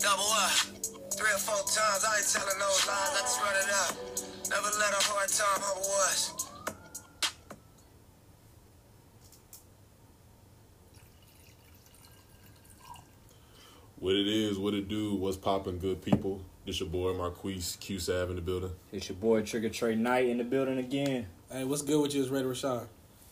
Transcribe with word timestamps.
Double 0.00 0.24
up. 0.24 0.50
Three 1.12 1.30
or 1.30 1.38
four 1.38 1.60
times, 1.68 2.04
I 2.04 2.16
ain't 2.16 2.26
telling 2.32 2.58
no 2.58 2.64
lies, 2.64 2.88
I 2.88 3.20
just 3.20 3.40
run 3.42 3.54
it 3.54 3.68
up. 3.84 3.92
Never 4.48 4.70
let 4.78 4.92
a 4.92 5.04
hard 5.04 5.28
time 5.28 5.60
humble 5.60 5.90
us. 6.08 6.32
What 13.98 14.16
it 14.16 14.26
is, 14.26 14.58
what 14.58 14.72
it 14.72 14.88
do, 14.88 15.14
what's 15.16 15.36
popping, 15.36 15.78
good 15.78 16.02
people. 16.02 16.40
This 16.64 16.80
your 16.80 16.88
boy 16.88 17.12
Marquise 17.12 17.76
Q 17.80 17.98
Sav 17.98 18.30
in 18.30 18.36
the 18.36 18.42
building. 18.42 18.70
It's 18.92 19.10
your 19.10 19.16
boy 19.16 19.42
Trigger 19.42 19.68
Trey 19.68 19.96
Knight 19.96 20.28
in 20.28 20.38
the 20.38 20.44
building 20.44 20.78
again. 20.78 21.26
Hey, 21.52 21.64
what's 21.64 21.82
good 21.82 22.00
with 22.00 22.14
you? 22.14 22.22
It's 22.22 22.30
Red 22.30 22.46
Rashad. 22.46 22.86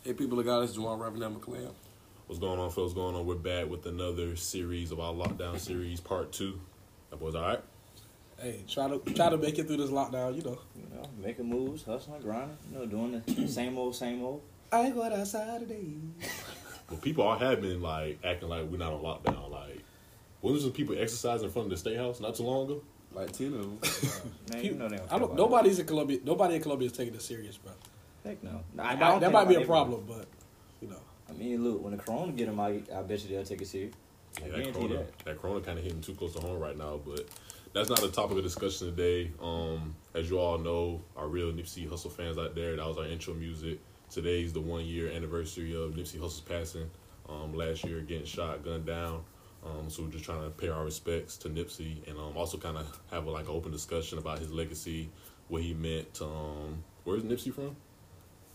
Hey, 0.04 0.12
people 0.12 0.38
of 0.38 0.44
God, 0.44 0.64
it's 0.64 0.76
Juwan 0.76 1.00
Reverend 1.00 1.34
McLean. 1.34 1.70
What's 2.28 2.40
going 2.40 2.60
on, 2.60 2.68
folks? 2.68 2.92
Going 2.92 3.14
on? 3.16 3.24
We're 3.24 3.36
back 3.36 3.70
with 3.70 3.86
another 3.86 4.36
series 4.36 4.92
of 4.92 5.00
our 5.00 5.14
lockdown 5.14 5.58
series, 5.58 5.98
part 5.98 6.30
two. 6.30 6.60
That 7.08 7.18
boys 7.18 7.34
all 7.34 7.40
right? 7.40 7.60
Hey, 8.38 8.64
try 8.68 8.86
to 8.86 8.98
try 9.14 9.30
to 9.30 9.38
make 9.38 9.58
it 9.58 9.66
through 9.66 9.78
this 9.78 9.88
lockdown. 9.88 10.36
You 10.36 10.42
know, 10.42 10.58
You 10.76 10.82
know, 10.94 11.08
making 11.24 11.46
moves, 11.48 11.84
hustling, 11.84 12.20
grinding, 12.20 12.58
you 12.70 12.78
know, 12.80 12.84
doing 12.84 13.22
the 13.24 13.48
same 13.48 13.78
old, 13.78 13.96
same 13.96 14.22
old. 14.22 14.42
I 14.70 14.82
ain't 14.82 14.94
going 14.94 15.10
outside 15.14 15.60
today. 15.60 15.86
Well, 16.90 17.00
people 17.00 17.24
all 17.24 17.38
have 17.38 17.62
been 17.62 17.80
like 17.80 18.18
acting 18.24 18.50
like 18.50 18.64
we're 18.70 18.76
not 18.76 18.92
on 18.92 19.02
lockdown. 19.02 19.50
Like, 19.50 19.82
wasn't 20.42 20.62
some 20.62 20.72
people 20.72 20.96
exercising 20.98 21.46
in 21.46 21.50
front 21.50 21.66
of 21.66 21.70
the 21.70 21.76
state 21.78 21.96
house 21.96 22.20
not 22.20 22.34
too 22.34 22.42
long 22.44 22.64
ago? 22.64 22.82
Like 23.12 23.32
10 23.32 23.46
of 23.48 23.52
them. 23.52 23.78
Man, 24.52 24.64
you 24.64 24.74
know 24.74 24.88
they 24.88 24.96
don't 24.98 25.12
I 25.12 25.18
don't. 25.18 25.34
Nobody's 25.34 25.78
in 25.78 25.86
Columbia. 25.86 26.20
Nobody 26.24 26.56
in 26.56 26.62
Columbia 26.62 26.86
is 26.86 26.92
taking 26.92 27.14
this 27.14 27.24
serious, 27.24 27.56
bro. 27.56 27.72
that. 28.22 28.28
Heck 28.28 28.42
no. 28.42 28.62
That 28.76 28.86
I, 28.86 28.92
I 28.92 28.94
might, 28.94 29.20
that 29.20 29.32
might 29.32 29.48
be 29.48 29.54
a 29.56 29.66
problem, 29.66 30.04
but 30.06 30.14
you 30.16 30.22
know, 30.22 30.24
I 31.28 31.32
mean, 31.32 31.62
look, 31.62 31.82
when 31.82 31.96
the 31.96 32.02
corona 32.02 32.32
get 32.32 32.46
them, 32.46 32.60
I, 32.60 32.80
I 32.94 33.02
bet 33.02 33.22
you 33.22 33.28
they'll 33.30 33.44
take 33.44 33.62
it 33.62 33.68
serious. 33.68 33.94
I 34.42 34.46
Yeah, 34.46 34.56
that 34.56 34.74
corona, 34.74 34.94
that. 34.94 35.18
that 35.24 35.40
corona 35.40 35.60
kind 35.60 35.78
of 35.78 35.84
hitting 35.84 36.00
too 36.00 36.14
close 36.14 36.34
to 36.34 36.40
home 36.40 36.58
right 36.58 36.76
now, 36.76 37.00
but 37.04 37.26
that's 37.72 37.88
not 37.88 38.00
the 38.00 38.08
topic 38.08 38.38
of 38.38 38.42
discussion 38.42 38.94
today. 38.94 39.30
Um, 39.42 39.94
as 40.14 40.30
you 40.30 40.38
all 40.38 40.58
know, 40.58 41.00
our 41.16 41.28
real 41.28 41.52
Nipsey 41.52 41.88
Hussle 41.88 42.10
fans 42.12 42.38
out 42.38 42.54
there, 42.54 42.76
that 42.76 42.86
was 42.86 42.98
our 42.98 43.06
intro 43.06 43.34
music. 43.34 43.78
Today's 44.10 44.52
the 44.52 44.60
one 44.60 44.86
year 44.86 45.10
anniversary 45.10 45.74
of 45.74 45.92
Nipsey 45.92 46.18
Hussle's 46.18 46.40
passing. 46.40 46.90
Um, 47.28 47.54
last 47.54 47.84
year, 47.84 48.00
getting 48.00 48.24
shot, 48.24 48.64
gunned 48.64 48.86
down. 48.86 49.22
Um, 49.64 49.90
so 49.90 50.02
we're 50.02 50.10
just 50.10 50.24
trying 50.24 50.42
to 50.42 50.50
pay 50.50 50.68
our 50.68 50.84
respects 50.84 51.36
to 51.38 51.50
Nipsey 51.50 52.08
and 52.08 52.16
um, 52.16 52.36
also 52.36 52.56
kind 52.56 52.76
of 52.78 53.00
have 53.10 53.26
a, 53.26 53.30
like 53.30 53.48
an 53.48 53.54
open 53.54 53.72
discussion 53.72 54.16
about 54.16 54.38
his 54.38 54.50
legacy, 54.50 55.10
what 55.48 55.62
he 55.62 55.74
meant. 55.74 56.14
To, 56.14 56.24
um, 56.24 56.84
where's 57.04 57.22
Nipsey 57.22 57.52
from? 57.52 57.76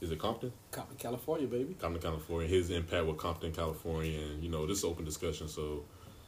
Is 0.04 0.12
it 0.12 0.20
Compton? 0.20 0.52
Compton, 0.72 0.98
California, 0.98 1.48
baby. 1.48 1.76
Compton, 1.80 2.02
California, 2.02 2.50
his 2.50 2.70
impact 2.72 3.06
with 3.06 3.18
Compton, 3.18 3.54
California, 3.54 4.20
and 4.20 4.44
you 4.44 4.50
know, 4.50 4.68
this 4.68 4.80
is 4.80 4.84
open 4.84 5.06
discussion. 5.06 5.48
So 5.48 5.86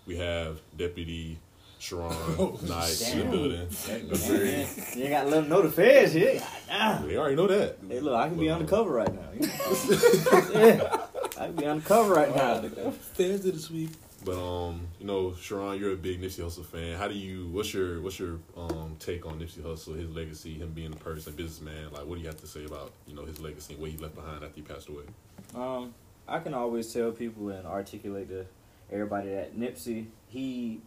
we 0.07 0.15
have 0.17 0.61
Deputy 0.77 1.37
Sharon 1.77 2.07
Knight 2.63 3.11
in 3.11 3.19
the 3.19 3.25
building. 3.29 3.67
Heck, 3.85 4.03
man, 4.07 4.67
you 4.95 5.03
ain't 5.03 5.09
got 5.09 5.23
to 5.23 5.29
let 5.29 5.41
them 5.41 5.49
know 5.49 5.61
the 5.61 5.69
feds 5.69 6.13
here. 6.13 6.41
Damn. 6.67 7.05
They 7.05 7.17
already 7.17 7.35
know 7.35 7.47
that. 7.47 7.77
Hey, 7.85 7.99
look, 7.99 8.15
I 8.15 8.29
can 8.29 8.37
be 8.39 8.45
Well, 8.45 8.55
undercover 8.55 8.91
right 8.91 9.13
now. 9.13 9.29
Yeah, 10.53 11.01
I 11.37 11.47
can 11.47 11.55
be 11.57 11.65
undercover 11.65 12.13
right 12.13 12.33
now. 12.33 12.61
Fans 12.61 13.41
did 13.41 13.55
the 13.55 13.59
sweep. 13.59 13.89
But 14.25 14.37
um, 14.37 14.87
you 14.99 15.05
know, 15.05 15.35
Sharon, 15.35 15.79
you're 15.79 15.93
a 15.93 15.95
big 15.95 16.19
Nipsey 16.19 16.43
Hussle 16.43 16.65
fan. 16.65 16.97
How 16.97 17.07
do 17.07 17.13
you? 17.13 17.47
What's 17.49 17.73
your 17.73 18.01
what's 18.01 18.19
your 18.19 18.39
um 18.57 18.95
take 18.99 19.25
on 19.25 19.39
Nipsey 19.39 19.61
Hussle, 19.61 19.95
his 19.95 20.09
legacy, 20.09 20.55
him 20.55 20.71
being 20.71 20.91
a 20.91 20.95
person, 20.95 21.33
businessman? 21.33 21.91
Like, 21.91 22.05
what 22.07 22.15
do 22.15 22.21
you 22.21 22.27
have 22.27 22.41
to 22.41 22.47
say 22.47 22.65
about 22.65 22.91
you 23.07 23.15
know 23.15 23.23
his 23.23 23.39
legacy 23.39 23.73
and 23.73 23.81
what 23.81 23.91
he 23.91 23.97
left 23.97 24.15
behind 24.15 24.43
after 24.43 24.55
he 24.55 24.61
passed 24.63 24.89
away? 24.89 25.03
Um, 25.53 25.93
I 26.27 26.39
can 26.39 26.55
always 26.55 26.91
tell 26.91 27.11
people 27.11 27.49
and 27.49 27.67
articulate 27.67 28.29
to 28.29 28.45
everybody 28.91 29.29
that 29.29 29.55
Nipsey 29.55 30.07
he 30.27 30.81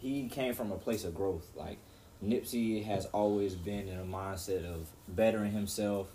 he 0.00 0.28
came 0.28 0.54
from 0.54 0.70
a 0.70 0.76
place 0.78 1.04
of 1.04 1.16
growth. 1.16 1.48
Like 1.56 1.78
Nipsey 2.24 2.84
has 2.84 3.06
always 3.06 3.56
been 3.56 3.88
in 3.88 3.98
a 3.98 4.04
mindset 4.04 4.64
of 4.64 4.88
bettering 5.08 5.50
himself, 5.50 6.06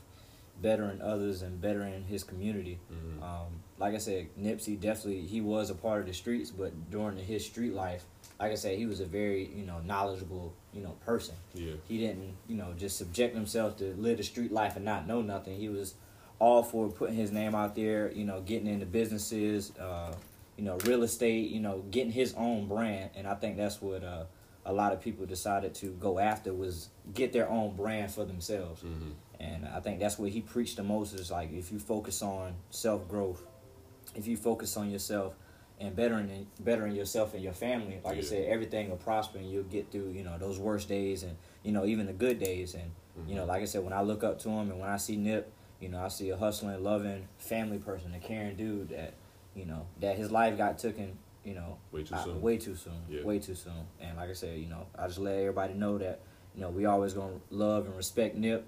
bettering 0.61 1.01
others, 1.01 1.41
and 1.41 1.59
bettering 1.59 2.05
his 2.05 2.23
community. 2.23 2.79
Mhm. 2.89 3.21
Um, 3.21 3.63
like 3.79 3.95
I 3.95 3.97
said, 3.97 4.27
Nipsey 4.39 4.79
definitely 4.79 5.21
he 5.21 5.41
was 5.41 5.69
a 5.69 5.75
part 5.75 6.01
of 6.01 6.07
the 6.07 6.13
streets, 6.13 6.51
but 6.51 6.91
during 6.91 7.17
his 7.17 7.45
street 7.45 7.73
life, 7.73 8.03
like 8.39 8.51
I 8.51 8.55
said, 8.55 8.77
he 8.77 8.85
was 8.85 8.99
a 8.99 9.05
very 9.05 9.49
you 9.55 9.65
know 9.65 9.79
knowledgeable 9.79 10.53
you 10.73 10.81
know 10.81 10.95
person. 11.05 11.35
Yeah, 11.53 11.73
he 11.87 11.97
didn't 11.97 12.35
you 12.47 12.57
know 12.57 12.73
just 12.77 12.97
subject 12.97 13.35
himself 13.35 13.77
to 13.77 13.93
live 13.97 14.17
the 14.17 14.23
street 14.23 14.51
life 14.51 14.75
and 14.75 14.85
not 14.85 15.07
know 15.07 15.21
nothing. 15.21 15.57
He 15.57 15.69
was 15.69 15.95
all 16.39 16.61
for 16.61 16.89
putting 16.89 17.15
his 17.15 17.33
name 17.33 17.53
out 17.53 17.75
there 17.75 18.09
you 18.13 18.23
know 18.23 18.39
getting 18.39 18.65
into 18.65 18.85
businesses 18.85 19.75
uh 19.77 20.13
you 20.55 20.63
know 20.63 20.77
real 20.85 21.03
estate 21.03 21.51
you 21.51 21.59
know 21.59 21.83
getting 21.91 22.11
his 22.11 22.33
own 22.35 22.65
brand. 22.65 23.09
And 23.15 23.27
i 23.27 23.35
think 23.35 23.57
that's 23.57 23.81
what 23.81 24.05
uh 24.05 24.23
a 24.65 24.71
lot 24.71 24.93
of 24.93 25.01
people 25.01 25.25
decided 25.25 25.73
to 25.75 25.87
go 25.87 26.17
after 26.17 26.53
was 26.53 26.89
get 27.13 27.33
their 27.33 27.49
own 27.49 27.75
brand 27.75 28.11
for 28.11 28.23
themselves. 28.23 28.81
Hmm 28.81 29.11
and 29.39 29.65
I 29.65 29.79
think 29.79 29.99
that's 29.99 30.19
what 30.19 30.29
he 30.31 30.41
preached 30.41 30.77
the 30.77 30.83
most 30.83 31.13
is 31.13 31.31
like 31.31 31.53
if 31.53 31.71
you 31.71 31.79
focus 31.79 32.21
on 32.21 32.55
self 32.69 33.07
growth, 33.07 33.41
if 34.15 34.27
you 34.27 34.37
focus 34.37 34.77
on 34.77 34.89
yourself 34.89 35.35
and 35.79 35.95
bettering 35.95 36.47
bettering 36.59 36.95
yourself 36.95 37.33
and 37.33 37.43
your 37.43 37.53
family, 37.53 37.99
like 38.03 38.17
I 38.17 38.21
said, 38.21 38.47
everything 38.49 38.89
will 38.89 38.97
prosper 38.97 39.37
and 39.37 39.49
you'll 39.49 39.63
get 39.63 39.91
through, 39.91 40.09
you 40.11 40.23
know, 40.23 40.37
those 40.37 40.59
worst 40.59 40.87
days 40.89 41.23
and, 41.23 41.37
you 41.63 41.71
know, 41.71 41.85
even 41.85 42.05
the 42.05 42.13
good 42.13 42.39
days. 42.39 42.73
And, 42.73 42.91
you 43.27 43.35
know, 43.35 43.45
like 43.45 43.61
I 43.61 43.65
said, 43.65 43.83
when 43.83 43.93
I 43.93 44.01
look 44.01 44.23
up 44.23 44.39
to 44.39 44.49
him 44.49 44.71
and 44.71 44.79
when 44.79 44.89
I 44.89 44.97
see 44.97 45.15
Nip, 45.15 45.51
you 45.79 45.87
know, 45.89 45.99
I 45.99 46.09
see 46.09 46.29
a 46.29 46.37
hustling, 46.37 46.83
loving 46.83 47.27
family 47.37 47.77
person, 47.77 48.13
a 48.13 48.19
caring 48.19 48.55
dude 48.57 48.89
that, 48.89 49.13
you 49.55 49.65
know, 49.65 49.85
that 50.01 50.17
his 50.17 50.31
life 50.31 50.57
got 50.57 50.77
taken, 50.77 51.17
you 51.45 51.53
know, 51.53 51.77
Way 51.91 52.03
too 52.03 52.15
uh, 52.15 52.23
soon. 52.23 52.41
way 52.41 52.57
too 52.57 52.75
soon, 52.75 53.01
Yeah. 53.09 53.23
way 53.23 53.39
too 53.39 53.55
soon. 53.55 53.87
And 54.01 54.17
like 54.17 54.29
I 54.29 54.33
said, 54.33 54.59
you 54.59 54.67
know, 54.67 54.87
I 54.97 55.07
just 55.07 55.19
let 55.19 55.35
everybody 55.37 55.73
know 55.75 55.97
that, 55.97 56.19
you 56.55 56.61
know, 56.61 56.69
we 56.69 56.85
always 56.85 57.13
gonna 57.13 57.39
love 57.49 57.85
and 57.85 57.95
respect 57.95 58.35
Nip, 58.35 58.65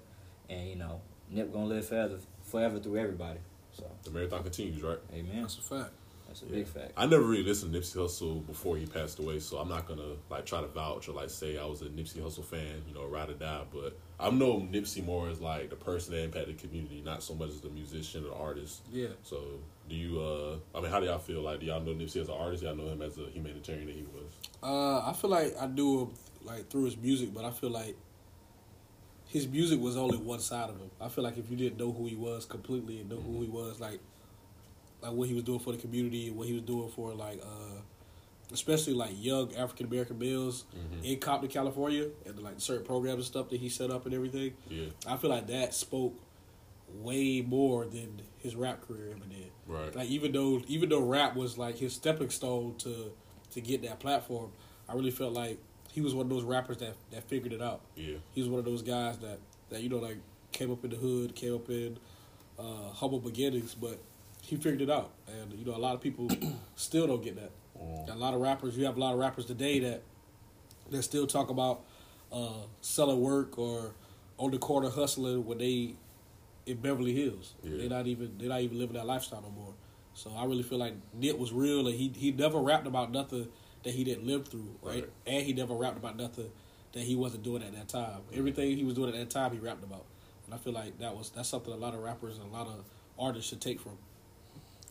and 0.48 0.68
you 0.68 0.76
know, 0.76 1.00
Nip 1.30 1.52
gonna 1.52 1.66
live 1.66 1.86
forever, 1.86 2.18
forever 2.42 2.78
through 2.78 2.96
everybody. 2.96 3.40
So, 3.72 3.84
the 4.04 4.10
marathon 4.10 4.42
continues, 4.42 4.82
right? 4.82 4.98
amen. 5.12 5.42
That's 5.42 5.58
a 5.58 5.62
fact. 5.62 5.90
That's 6.26 6.42
a 6.42 6.46
Yeah. 6.46 6.52
big 6.52 6.66
fact. 6.66 6.92
I 6.96 7.04
never 7.06 7.24
really 7.24 7.42
listened 7.42 7.72
to 7.74 7.78
Nipsey 7.80 7.96
Hussle 7.96 8.46
before 8.46 8.76
he 8.78 8.86
passed 8.86 9.18
away, 9.18 9.38
so 9.38 9.58
I'm 9.58 9.68
not 9.68 9.86
gonna 9.86 10.16
like 10.30 10.46
try 10.46 10.60
to 10.62 10.66
vouch 10.66 11.08
or 11.08 11.12
like 11.12 11.28
say 11.30 11.58
I 11.58 11.66
was 11.66 11.82
a 11.82 11.86
Nipsey 11.86 12.22
Hussle 12.22 12.44
fan, 12.44 12.82
you 12.88 12.94
know, 12.94 13.04
ride 13.06 13.28
or 13.30 13.34
die. 13.34 13.64
But 13.72 13.98
I 14.18 14.30
know 14.30 14.60
Nipsey 14.60 15.04
more 15.04 15.28
as 15.28 15.40
like 15.40 15.68
the 15.70 15.76
person 15.76 16.14
that 16.14 16.22
impacted 16.22 16.58
the 16.58 16.66
community, 16.66 17.02
not 17.04 17.22
so 17.22 17.34
much 17.34 17.50
as 17.50 17.60
the 17.60 17.68
musician 17.70 18.24
or 18.24 18.28
the 18.28 18.34
artist. 18.34 18.80
Yeah. 18.90 19.08
So, 19.24 19.42
do 19.90 19.94
you? 19.94 20.20
uh 20.20 20.56
I 20.74 20.80
mean, 20.80 20.90
how 20.90 21.00
do 21.00 21.06
y'all 21.06 21.18
feel? 21.18 21.42
Like, 21.42 21.60
do 21.60 21.66
y'all 21.66 21.80
know 21.82 21.92
Nipsey 21.92 22.20
as 22.22 22.28
an 22.28 22.34
artist? 22.34 22.62
Y'all 22.62 22.76
know 22.76 22.88
him 22.88 23.02
as 23.02 23.18
a 23.18 23.26
humanitarian 23.30 23.86
that 23.86 23.96
he 23.96 24.04
was. 24.14 24.32
Uh, 24.62 25.06
I 25.06 25.12
feel 25.12 25.28
like 25.30 25.54
I 25.60 25.66
do 25.66 26.02
him 26.02 26.10
like 26.44 26.70
through 26.70 26.84
his 26.84 26.96
music, 26.96 27.34
but 27.34 27.44
I 27.44 27.50
feel 27.50 27.70
like 27.70 27.96
his 29.32 29.48
music 29.48 29.80
was 29.80 29.96
only 29.96 30.18
one 30.18 30.40
side 30.40 30.68
of 30.70 30.76
him. 30.76 30.90
I 31.00 31.08
feel 31.08 31.24
like 31.24 31.38
if 31.38 31.50
you 31.50 31.56
didn't 31.56 31.78
know 31.78 31.90
who 31.92 32.06
he 32.06 32.14
was 32.14 32.44
completely 32.44 33.00
and 33.00 33.08
know 33.10 33.16
who 33.16 33.40
he 33.42 33.48
was, 33.48 33.80
like 33.80 33.98
like 35.02 35.12
what 35.12 35.26
he 35.28 35.34
was 35.34 35.42
doing 35.44 35.58
for 35.58 35.72
the 35.72 35.78
community 35.78 36.28
and 36.28 36.36
what 36.36 36.46
he 36.46 36.52
was 36.52 36.62
doing 36.62 36.88
for 36.90 37.12
like 37.14 37.40
uh 37.42 37.80
especially 38.52 38.92
like 38.92 39.10
young 39.18 39.54
African 39.56 39.86
American 39.86 40.18
males 40.18 40.64
Mhm. 40.74 41.04
in 41.04 41.18
Compton, 41.18 41.48
California, 41.50 42.08
and 42.26 42.38
like 42.40 42.60
certain 42.60 42.84
programs 42.84 43.16
and 43.16 43.24
stuff 43.24 43.48
that 43.48 43.58
he 43.60 43.68
set 43.70 43.90
up 43.90 44.04
and 44.04 44.14
everything. 44.14 44.52
Yeah, 44.68 44.86
I 45.06 45.16
feel 45.16 45.30
like 45.30 45.46
that 45.46 45.72
spoke 45.74 46.14
way 46.94 47.40
more 47.40 47.86
than 47.86 48.20
his 48.38 48.54
rap 48.54 48.86
career 48.86 49.12
ever 49.16 49.24
did. 49.30 49.50
right. 49.66 49.94
Like 49.96 50.08
even 50.10 50.32
though 50.32 50.60
even 50.68 50.88
though 50.90 51.00
rap 51.00 51.34
was 51.34 51.56
like 51.56 51.78
his 51.78 51.94
stepping 51.94 52.28
stone 52.30 52.74
to 52.78 53.12
to 53.52 53.60
get 53.62 53.80
that 53.82 53.98
platform, 54.00 54.50
I 54.88 54.92
really 54.94 55.10
felt 55.10 55.32
like 55.32 55.58
he 55.92 56.00
was 56.00 56.14
one 56.14 56.24
of 56.26 56.30
those 56.30 56.42
rappers 56.42 56.78
that 56.78 56.94
that 57.12 57.22
figured 57.28 57.52
it 57.52 57.62
out. 57.62 57.82
Yeah, 57.94 58.16
He 58.32 58.40
was 58.40 58.48
one 58.48 58.58
of 58.58 58.64
those 58.64 58.82
guys 58.82 59.18
that 59.18 59.38
that 59.70 59.82
you 59.82 59.88
know 59.88 59.98
like 59.98 60.16
came 60.50 60.70
up 60.72 60.82
in 60.84 60.90
the 60.90 60.96
hood, 60.96 61.34
came 61.34 61.54
up 61.54 61.68
in 61.68 61.98
uh, 62.58 62.90
humble 62.94 63.20
beginnings, 63.20 63.74
but 63.74 63.98
he 64.40 64.56
figured 64.56 64.82
it 64.82 64.90
out. 64.90 65.10
And 65.28 65.52
you 65.52 65.64
know 65.64 65.76
a 65.76 65.78
lot 65.78 65.94
of 65.94 66.00
people 66.00 66.28
still 66.76 67.06
don't 67.06 67.22
get 67.22 67.36
that. 67.36 67.50
A 68.08 68.14
lot 68.16 68.32
of 68.32 68.40
rappers, 68.40 68.76
you 68.76 68.84
have 68.84 68.96
a 68.96 69.00
lot 69.00 69.12
of 69.12 69.18
rappers 69.18 69.44
today 69.44 69.78
that 69.80 70.02
that 70.90 71.02
still 71.02 71.26
talk 71.26 71.50
about 71.50 71.82
uh, 72.32 72.64
selling 72.80 73.20
work 73.20 73.58
or 73.58 73.94
on 74.38 74.50
the 74.50 74.58
corner 74.58 74.88
hustling 74.88 75.44
when 75.44 75.58
they 75.58 75.94
in 76.64 76.76
Beverly 76.78 77.12
Hills. 77.14 77.54
Yeah. 77.62 77.78
They're 77.78 77.88
not 77.88 78.06
even 78.06 78.32
they're 78.38 78.48
not 78.48 78.60
even 78.62 78.78
living 78.78 78.94
that 78.94 79.06
lifestyle 79.06 79.42
no 79.42 79.50
more. 79.50 79.74
So 80.14 80.30
I 80.36 80.44
really 80.44 80.62
feel 80.62 80.78
like 80.78 80.94
Nip 81.14 81.38
was 81.38 81.52
real 81.52 81.86
and 81.88 81.96
he 81.96 82.12
he 82.16 82.32
never 82.32 82.58
rapped 82.60 82.86
about 82.86 83.10
nothing 83.12 83.48
that 83.82 83.92
he 83.94 84.04
didn't 84.04 84.26
live 84.26 84.48
through, 84.48 84.76
right? 84.82 85.02
Right. 85.02 85.08
And 85.26 85.44
he 85.44 85.52
never 85.52 85.74
rapped 85.74 85.96
about 85.96 86.16
nothing 86.16 86.50
that 86.92 87.02
he 87.02 87.16
wasn't 87.16 87.42
doing 87.42 87.62
at 87.62 87.72
that 87.74 87.88
time. 87.88 88.20
Everything 88.34 88.76
he 88.76 88.84
was 88.84 88.94
doing 88.94 89.08
at 89.08 89.14
that 89.14 89.30
time 89.30 89.52
he 89.52 89.58
rapped 89.58 89.82
about. 89.82 90.04
And 90.46 90.54
I 90.54 90.58
feel 90.58 90.72
like 90.72 90.98
that 90.98 91.16
was 91.16 91.30
that's 91.30 91.48
something 91.48 91.72
a 91.72 91.76
lot 91.76 91.94
of 91.94 92.00
rappers 92.00 92.38
and 92.38 92.46
a 92.46 92.52
lot 92.56 92.66
of 92.66 92.84
artists 93.18 93.50
should 93.50 93.60
take 93.60 93.80
from. 93.80 93.98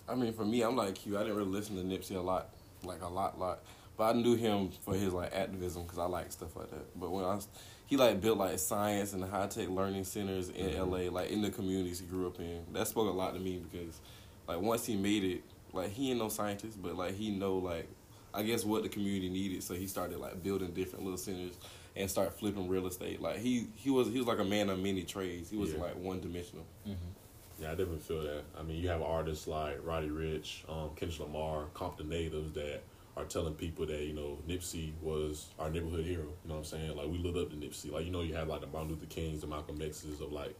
I 0.09 0.15
mean, 0.15 0.33
for 0.33 0.45
me, 0.45 0.61
I'm 0.61 0.75
like 0.75 1.05
you. 1.05 1.17
I 1.17 1.21
didn't 1.21 1.37
really 1.37 1.49
listen 1.51 1.75
to 1.77 1.83
Nipsey 1.83 2.15
a 2.15 2.19
lot, 2.19 2.49
like 2.83 3.01
a 3.01 3.07
lot, 3.07 3.39
lot. 3.39 3.59
But 3.97 4.15
I 4.15 4.19
knew 4.19 4.35
him 4.35 4.71
for 4.83 4.93
his 4.95 5.13
like 5.13 5.33
activism 5.33 5.83
because 5.83 5.99
I 5.99 6.05
like 6.05 6.31
stuff 6.31 6.55
like 6.55 6.71
that. 6.71 6.99
But 6.99 7.11
when 7.11 7.23
I, 7.23 7.35
was, 7.35 7.47
he 7.85 7.97
like 7.97 8.19
built 8.19 8.37
like 8.37 8.57
science 8.59 9.13
and 9.13 9.23
high 9.23 9.47
tech 9.47 9.69
learning 9.69 10.05
centers 10.05 10.49
in 10.49 10.71
Mhm. 10.71 10.91
LA, 10.91 11.11
like 11.11 11.29
in 11.29 11.41
the 11.41 11.49
communities 11.51 11.99
he 11.99 12.07
grew 12.07 12.27
up 12.27 12.39
in. 12.39 12.65
That 12.73 12.87
spoke 12.87 13.07
a 13.07 13.15
lot 13.15 13.33
to 13.35 13.39
me 13.39 13.61
because, 13.71 13.99
like, 14.47 14.59
once 14.59 14.85
he 14.85 14.95
made 14.95 15.23
it, 15.23 15.43
like 15.73 15.91
he 15.91 16.09
ain't 16.09 16.19
no 16.19 16.29
scientist, 16.29 16.81
but 16.81 16.95
like 16.95 17.15
he 17.15 17.29
know 17.29 17.57
like 17.57 17.87
I 18.33 18.43
guess 18.43 18.63
what 18.63 18.83
the 18.83 18.89
community 18.89 19.29
needed. 19.29 19.63
So 19.63 19.73
he 19.73 19.87
started 19.87 20.19
like 20.19 20.41
building 20.43 20.71
different 20.71 21.03
little 21.03 21.17
centers 21.17 21.53
and 21.95 22.09
start 22.09 22.37
flipping 22.39 22.67
real 22.69 22.87
estate. 22.87 23.21
Like 23.21 23.37
he 23.39 23.67
he 23.75 23.89
was 23.89 24.07
he 24.07 24.17
was 24.17 24.27
like 24.27 24.39
a 24.39 24.45
man 24.45 24.69
of 24.69 24.79
many 24.79 25.03
trades. 25.03 25.49
He 25.49 25.57
was 25.57 25.73
Yeah. 25.73 25.81
like 25.81 25.95
one 25.97 26.21
dimensional. 26.21 26.65
Yeah, 26.85 27.67
I 27.67 27.71
definitely 27.71 27.99
feel 27.99 28.23
that. 28.23 28.43
I 28.57 28.63
mean, 28.63 28.81
you 28.81 28.89
have 28.89 29.01
artists 29.03 29.47
like 29.47 29.77
Roddy 29.85 30.09
Ricch, 30.09 30.67
um, 30.67 30.89
Kendrick 30.95 31.19
Lamar, 31.19 31.65
Compton 31.75 32.09
natives 32.09 32.53
that 32.53 32.81
are 33.17 33.25
telling 33.25 33.53
people 33.53 33.85
that 33.85 34.01
you 34.01 34.13
know 34.13 34.37
Nipsey 34.47 34.93
was 35.01 35.47
our 35.59 35.69
neighborhood 35.69 36.05
hero. 36.05 36.23
You 36.23 36.49
know 36.49 36.55
what 36.55 36.57
I'm 36.59 36.63
saying? 36.63 36.95
Like 36.95 37.07
we 37.07 37.17
lived 37.19 37.37
up 37.37 37.49
to 37.51 37.55
Nipsey. 37.55 37.91
Like 37.91 38.05
you 38.05 38.11
know, 38.11 38.21
you 38.21 38.33
have 38.35 38.47
like 38.47 38.61
the 38.61 38.67
Martin 38.67 38.91
Luther 38.91 39.05
Kings, 39.07 39.41
the 39.41 39.47
Malcolm 39.47 39.79
X's 39.81 40.21
of 40.21 40.31
like 40.31 40.55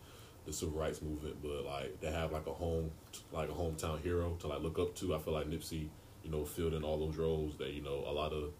the 0.46 0.52
civil 0.54 0.78
rights 0.78 1.02
movement, 1.02 1.38
but 1.42 1.66
like 1.66 2.00
they 2.02 2.12
have 2.12 2.32
like 2.32 2.46
a 2.48 2.52
home, 2.54 2.92
like 3.32 3.50
a 3.50 3.54
hometown 3.54 4.00
hero 4.02 4.36
to 4.42 4.48
like 4.48 4.62
look 4.62 4.78
up 4.78 4.94
to. 4.96 5.16
I 5.16 5.20
feel 5.20 5.34
like 5.34 5.48
Nipsey, 5.48 5.88
you 6.24 6.32
know, 6.32 6.46
filled 6.46 6.74
in 6.74 6.84
all 6.84 6.98
those 6.98 7.18
roles 7.18 7.58
that 7.58 7.72
you 7.74 7.82
know 7.82 8.04
a 8.08 8.12
lot 8.12 8.34
of 8.34 8.52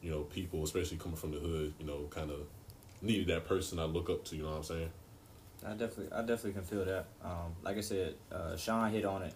you 0.00 0.10
know 0.10 0.22
people, 0.22 0.64
especially 0.64 0.96
coming 0.96 1.16
from 1.16 1.32
the 1.32 1.38
hood, 1.38 1.74
you 1.78 1.86
know, 1.86 2.06
kind 2.10 2.30
of 2.30 2.40
needed 3.00 3.28
that 3.28 3.46
person 3.46 3.78
I 3.78 3.84
look 3.84 4.10
up 4.10 4.24
to. 4.26 4.36
You 4.36 4.42
know 4.44 4.50
what 4.50 4.56
I'm 4.58 4.62
saying? 4.64 4.90
I 5.64 5.70
definitely, 5.70 6.12
I 6.12 6.20
definitely 6.20 6.52
can 6.52 6.62
feel 6.62 6.84
that. 6.84 7.06
Um, 7.24 7.54
like 7.62 7.76
I 7.76 7.80
said, 7.80 8.14
uh, 8.32 8.56
Sean 8.56 8.90
hit 8.90 9.04
on 9.04 9.22
it, 9.22 9.34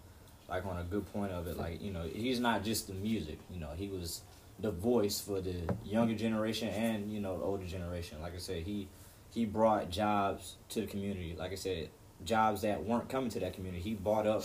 like 0.48 0.66
on 0.66 0.78
a 0.78 0.84
good 0.84 1.10
point 1.12 1.32
of 1.32 1.46
it. 1.46 1.56
Like 1.56 1.80
you 1.82 1.92
know, 1.92 2.02
he's 2.02 2.40
not 2.40 2.64
just 2.64 2.88
the 2.88 2.94
music. 2.94 3.38
You 3.52 3.60
know, 3.60 3.70
he 3.76 3.88
was 3.88 4.22
the 4.58 4.70
voice 4.70 5.20
for 5.20 5.40
the 5.40 5.54
younger 5.84 6.14
generation 6.14 6.68
and 6.68 7.12
you 7.12 7.20
know 7.20 7.38
the 7.38 7.44
older 7.44 7.66
generation. 7.66 8.20
Like 8.20 8.34
I 8.34 8.38
said, 8.38 8.62
he 8.62 8.88
he 9.32 9.44
brought 9.44 9.90
jobs 9.90 10.56
to 10.70 10.80
the 10.80 10.86
community. 10.86 11.36
Like 11.38 11.52
I 11.52 11.56
said, 11.56 11.90
jobs 12.24 12.62
that 12.62 12.84
weren't 12.84 13.08
coming 13.08 13.30
to 13.30 13.40
that 13.40 13.52
community. 13.52 13.82
He 13.82 13.94
bought 13.94 14.26
up, 14.26 14.44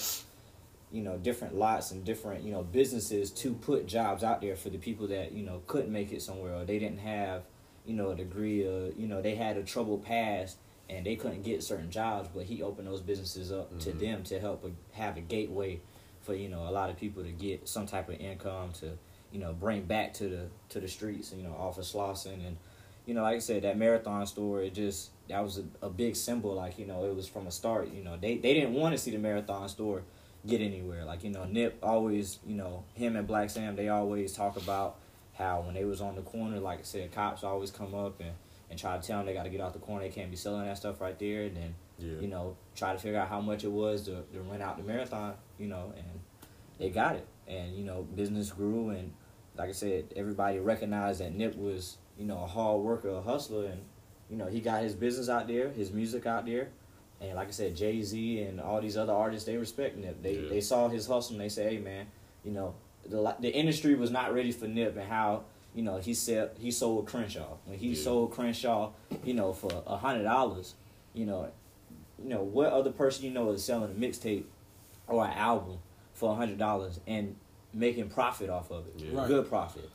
you 0.91 1.01
know, 1.01 1.17
different 1.17 1.55
lots 1.55 1.91
and 1.91 2.03
different 2.03 2.43
you 2.43 2.51
know 2.51 2.63
businesses 2.63 3.31
to 3.31 3.53
put 3.53 3.85
jobs 3.87 4.23
out 4.23 4.41
there 4.41 4.55
for 4.55 4.69
the 4.69 4.77
people 4.77 5.07
that 5.07 5.31
you 5.31 5.43
know 5.43 5.61
couldn't 5.67 5.91
make 5.91 6.11
it 6.11 6.21
somewhere 6.21 6.55
or 6.55 6.65
they 6.65 6.79
didn't 6.79 6.99
have 6.99 7.43
you 7.85 7.93
know 7.93 8.11
a 8.11 8.15
degree 8.15 8.65
of 8.65 8.97
you 8.99 9.07
know 9.07 9.21
they 9.21 9.35
had 9.35 9.57
a 9.57 9.63
troubled 9.63 10.03
past 10.05 10.57
and 10.89 11.05
they 11.05 11.15
couldn't 11.15 11.41
get 11.43 11.63
certain 11.63 11.89
jobs, 11.89 12.27
but 12.35 12.43
he 12.43 12.61
opened 12.61 12.85
those 12.85 12.99
businesses 13.01 13.49
up 13.51 13.79
to 13.79 13.91
Mhm. 13.91 13.99
them 13.99 14.23
to 14.23 14.39
help 14.41 14.65
a, 14.65 14.71
have 14.97 15.15
a 15.15 15.21
gateway 15.21 15.79
for 16.21 16.35
you 16.35 16.49
know 16.49 16.67
a 16.67 16.71
lot 16.71 16.89
of 16.89 16.97
people 16.97 17.23
to 17.23 17.31
get 17.31 17.67
some 17.67 17.85
type 17.87 18.09
of 18.09 18.19
income 18.19 18.71
to 18.73 18.97
you 19.31 19.39
know 19.39 19.53
bring 19.53 19.83
back 19.83 20.13
to 20.15 20.27
the 20.27 20.47
to 20.69 20.79
the 20.81 20.87
streets. 20.89 21.33
You 21.35 21.43
know, 21.43 21.53
off 21.53 21.77
of 21.77 21.85
Slauson 21.85 22.45
and 22.45 22.57
you 23.07 23.15
know, 23.15 23.23
like 23.23 23.37
I 23.37 23.39
said, 23.39 23.63
that 23.63 23.77
marathon 23.77 24.27
store, 24.27 24.61
it 24.61 24.73
just 24.75 25.09
that 25.29 25.41
was 25.41 25.57
a, 25.57 25.63
a 25.85 25.89
big 25.89 26.15
symbol. 26.15 26.53
Like 26.53 26.77
you 26.77 26.85
know, 26.85 27.05
it 27.05 27.15
was 27.15 27.27
from 27.27 27.47
a 27.47 27.51
start. 27.51 27.89
You 27.91 28.03
know, 28.03 28.17
they 28.17 28.35
they 28.37 28.53
didn't 28.53 28.73
want 28.73 28.93
to 28.93 28.97
see 28.97 29.11
the 29.11 29.17
marathon 29.17 29.69
store 29.69 30.03
get 30.45 30.61
anywhere. 30.61 31.05
Like 31.05 31.23
you 31.23 31.29
know, 31.31 31.45
Nip 31.45 31.77
always, 31.83 32.39
you 32.45 32.55
know, 32.55 32.83
him 32.93 33.15
and 33.15 33.27
Black 33.27 33.49
Sam, 33.49 33.75
they 33.75 33.89
always 33.89 34.33
talk 34.33 34.57
about 34.57 34.97
how 35.33 35.61
when 35.61 35.73
they 35.75 35.85
was 35.85 36.01
on 36.01 36.15
the 36.15 36.21
corner, 36.21 36.59
like 36.59 36.79
I 36.79 36.83
said, 36.83 37.11
cops 37.11 37.43
always 37.43 37.71
come 37.71 37.93
up 37.93 38.19
and 38.19 38.31
and 38.69 38.79
try 38.79 38.97
to 38.97 39.05
tell 39.05 39.17
them 39.17 39.25
they 39.25 39.33
got 39.33 39.43
to 39.43 39.49
get 39.49 39.59
out 39.59 39.73
the 39.73 39.79
corner. 39.79 40.05
They 40.05 40.09
can't 40.11 40.31
be 40.31 40.37
selling 40.37 40.65
that 40.65 40.77
stuff 40.77 41.01
right 41.01 41.17
there. 41.19 41.43
And 41.43 41.57
then 41.57 41.75
Yeah. 41.99 42.21
you 42.21 42.27
know, 42.27 42.55
try 42.73 42.93
to 42.93 42.99
figure 42.99 43.19
out 43.19 43.27
how 43.27 43.41
much 43.41 43.65
it 43.65 43.71
was 43.71 44.03
to, 44.03 44.23
to 44.33 44.41
rent 44.41 44.63
out 44.63 44.77
the 44.77 44.83
marathon, 44.83 45.33
you 45.59 45.67
know, 45.67 45.93
and 45.97 46.05
they 46.79 46.89
got 46.89 47.15
it. 47.15 47.27
And, 47.47 47.75
you 47.75 47.83
know, 47.83 48.03
business 48.03 48.49
grew 48.49 48.89
and 48.91 49.11
like 49.57 49.67
I 49.67 49.73
said, 49.73 50.05
everybody 50.15 50.57
recognized 50.59 51.19
that 51.19 51.35
Nip 51.35 51.57
was, 51.57 51.97
you 52.17 52.25
know, 52.25 52.41
a 52.41 52.47
hard 52.47 52.79
worker, 52.79 53.09
a 53.09 53.21
hustler 53.21 53.65
and, 53.65 53.81
you 54.29 54.37
know, 54.37 54.45
he 54.47 54.61
got 54.61 54.81
his 54.83 54.95
business 54.95 55.27
out 55.27 55.49
there, 55.49 55.69
his 55.71 55.91
music 55.91 56.25
out 56.25 56.45
there. 56.45 56.69
And 57.21 57.35
like 57.35 57.49
I 57.49 57.51
said, 57.51 57.75
Jay 57.75 58.01
Z 58.01 58.41
and 58.41 58.59
all 58.59 58.81
these 58.81 58.97
other 58.97 59.13
artists, 59.13 59.45
they 59.45 59.55
respect 59.57 59.95
Nip. 59.97 60.21
They 60.21 60.33
Yeah. 60.39 60.49
they 60.49 60.61
saw 60.61 60.89
his 60.89 61.05
hustle 61.05 61.35
and 61.35 61.41
they 61.41 61.49
say, 61.49 61.69
Hey 61.75 61.77
man, 61.77 62.07
you 62.43 62.51
know, 62.51 62.73
the 63.05 63.35
the 63.39 63.53
industry 63.53 63.95
was 63.95 64.09
not 64.11 64.33
ready 64.33 64.51
for 64.51 64.67
Nip 64.67 64.97
and 64.97 65.07
how 65.07 65.43
you 65.75 65.83
know 65.83 65.97
he 65.97 66.13
said 66.13 66.51
he 66.59 66.71
sold 66.71 67.05
Crenshaw 67.07 67.57
when 67.65 67.77
he 67.77 67.89
Yeah. 67.89 68.03
sold 68.03 68.31
Crenshaw, 68.31 68.91
you 69.23 69.33
know, 69.35 69.53
for 69.53 69.83
a 69.85 69.97
hundred 69.97 70.23
dollars. 70.23 70.73
You 71.13 71.25
know, 71.25 71.49
you 72.21 72.29
know 72.29 72.41
what 72.41 72.71
other 72.73 72.91
person 72.91 73.25
you 73.25 73.31
know 73.31 73.51
is 73.51 73.63
selling 73.63 73.91
a 73.91 73.93
mixtape 73.93 74.45
or 75.07 75.23
an 75.25 75.33
album 75.33 75.77
for 76.13 76.31
a 76.31 76.35
hundred 76.35 76.57
dollars 76.57 76.99
and 77.05 77.35
making 77.73 78.09
profit 78.09 78.49
off 78.49 78.71
of 78.71 78.87
it, 78.87 78.93
Yeah. 78.97 79.19
Right. 79.19 79.27
good 79.27 79.47
profit. 79.47 79.89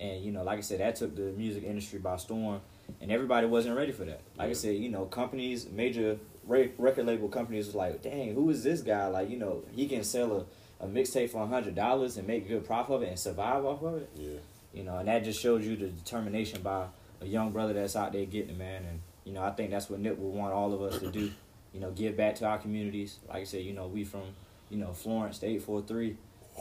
And 0.00 0.24
you 0.24 0.32
know, 0.32 0.42
like 0.42 0.58
I 0.58 0.62
said, 0.62 0.80
that 0.80 0.96
took 0.96 1.14
the 1.14 1.32
music 1.32 1.64
industry 1.64 1.98
by 1.98 2.16
storm, 2.16 2.60
and 3.00 3.12
everybody 3.12 3.46
wasn't 3.46 3.76
ready 3.76 3.92
for 3.92 4.04
that. 4.04 4.20
Like 4.36 4.50
I 4.50 4.52
said, 4.54 4.76
you 4.76 4.88
know, 4.88 5.04
companies, 5.04 5.68
major 5.70 6.18
record 6.44 7.06
label 7.06 7.28
companies 7.28 7.66
was 7.66 7.74
like, 7.74 8.02
"Dang, 8.02 8.34
who 8.34 8.50
is 8.50 8.62
this 8.62 8.80
guy? 8.80 9.06
Like, 9.06 9.30
you 9.30 9.38
know, 9.38 9.62
he 9.72 9.88
can 9.88 10.04
sell 10.04 10.46
a, 10.80 10.84
a 10.84 10.88
mixtape 10.88 11.30
for 11.30 11.46
hundred 11.46 11.74
dollars 11.74 12.16
and 12.16 12.26
make 12.26 12.48
good 12.48 12.64
profit 12.64 12.96
of 12.96 13.02
it 13.02 13.08
and 13.08 13.18
survive 13.18 13.64
off 13.64 13.82
of 13.82 13.96
it." 13.96 14.10
Yeah. 14.14 14.38
You 14.72 14.84
know, 14.84 14.98
and 14.98 15.08
that 15.08 15.24
just 15.24 15.40
shows 15.40 15.66
you 15.66 15.76
the 15.76 15.88
determination 15.88 16.62
by 16.62 16.86
a 17.20 17.26
young 17.26 17.50
brother 17.52 17.72
that's 17.72 17.96
out 17.96 18.12
there 18.12 18.24
getting 18.24 18.50
it, 18.50 18.58
man. 18.58 18.84
And 18.84 19.00
you 19.24 19.32
know, 19.32 19.42
I 19.42 19.50
think 19.50 19.70
that's 19.70 19.88
what 19.88 20.00
Nip 20.00 20.18
would 20.18 20.34
want 20.34 20.52
all 20.52 20.72
of 20.72 20.82
us 20.82 20.98
to 20.98 21.10
do. 21.10 21.30
You 21.72 21.80
know, 21.80 21.90
give 21.90 22.16
back 22.16 22.34
to 22.36 22.46
our 22.46 22.58
communities. 22.58 23.18
Like 23.28 23.38
I 23.38 23.44
said, 23.44 23.64
you 23.64 23.72
know, 23.72 23.86
we 23.86 24.04
from 24.04 24.34
you 24.68 24.78
know 24.78 24.92
Florence, 24.92 25.38
the 25.38 25.46
eight 25.46 25.62
four 25.62 25.82
three. 25.82 26.16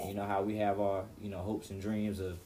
You 0.05 0.13
know 0.13 0.25
how 0.25 0.41
we 0.41 0.55
have 0.57 0.79
our 0.79 1.03
you 1.21 1.29
know 1.29 1.39
hopes 1.39 1.69
and 1.69 1.81
dreams 1.81 2.19
of, 2.19 2.37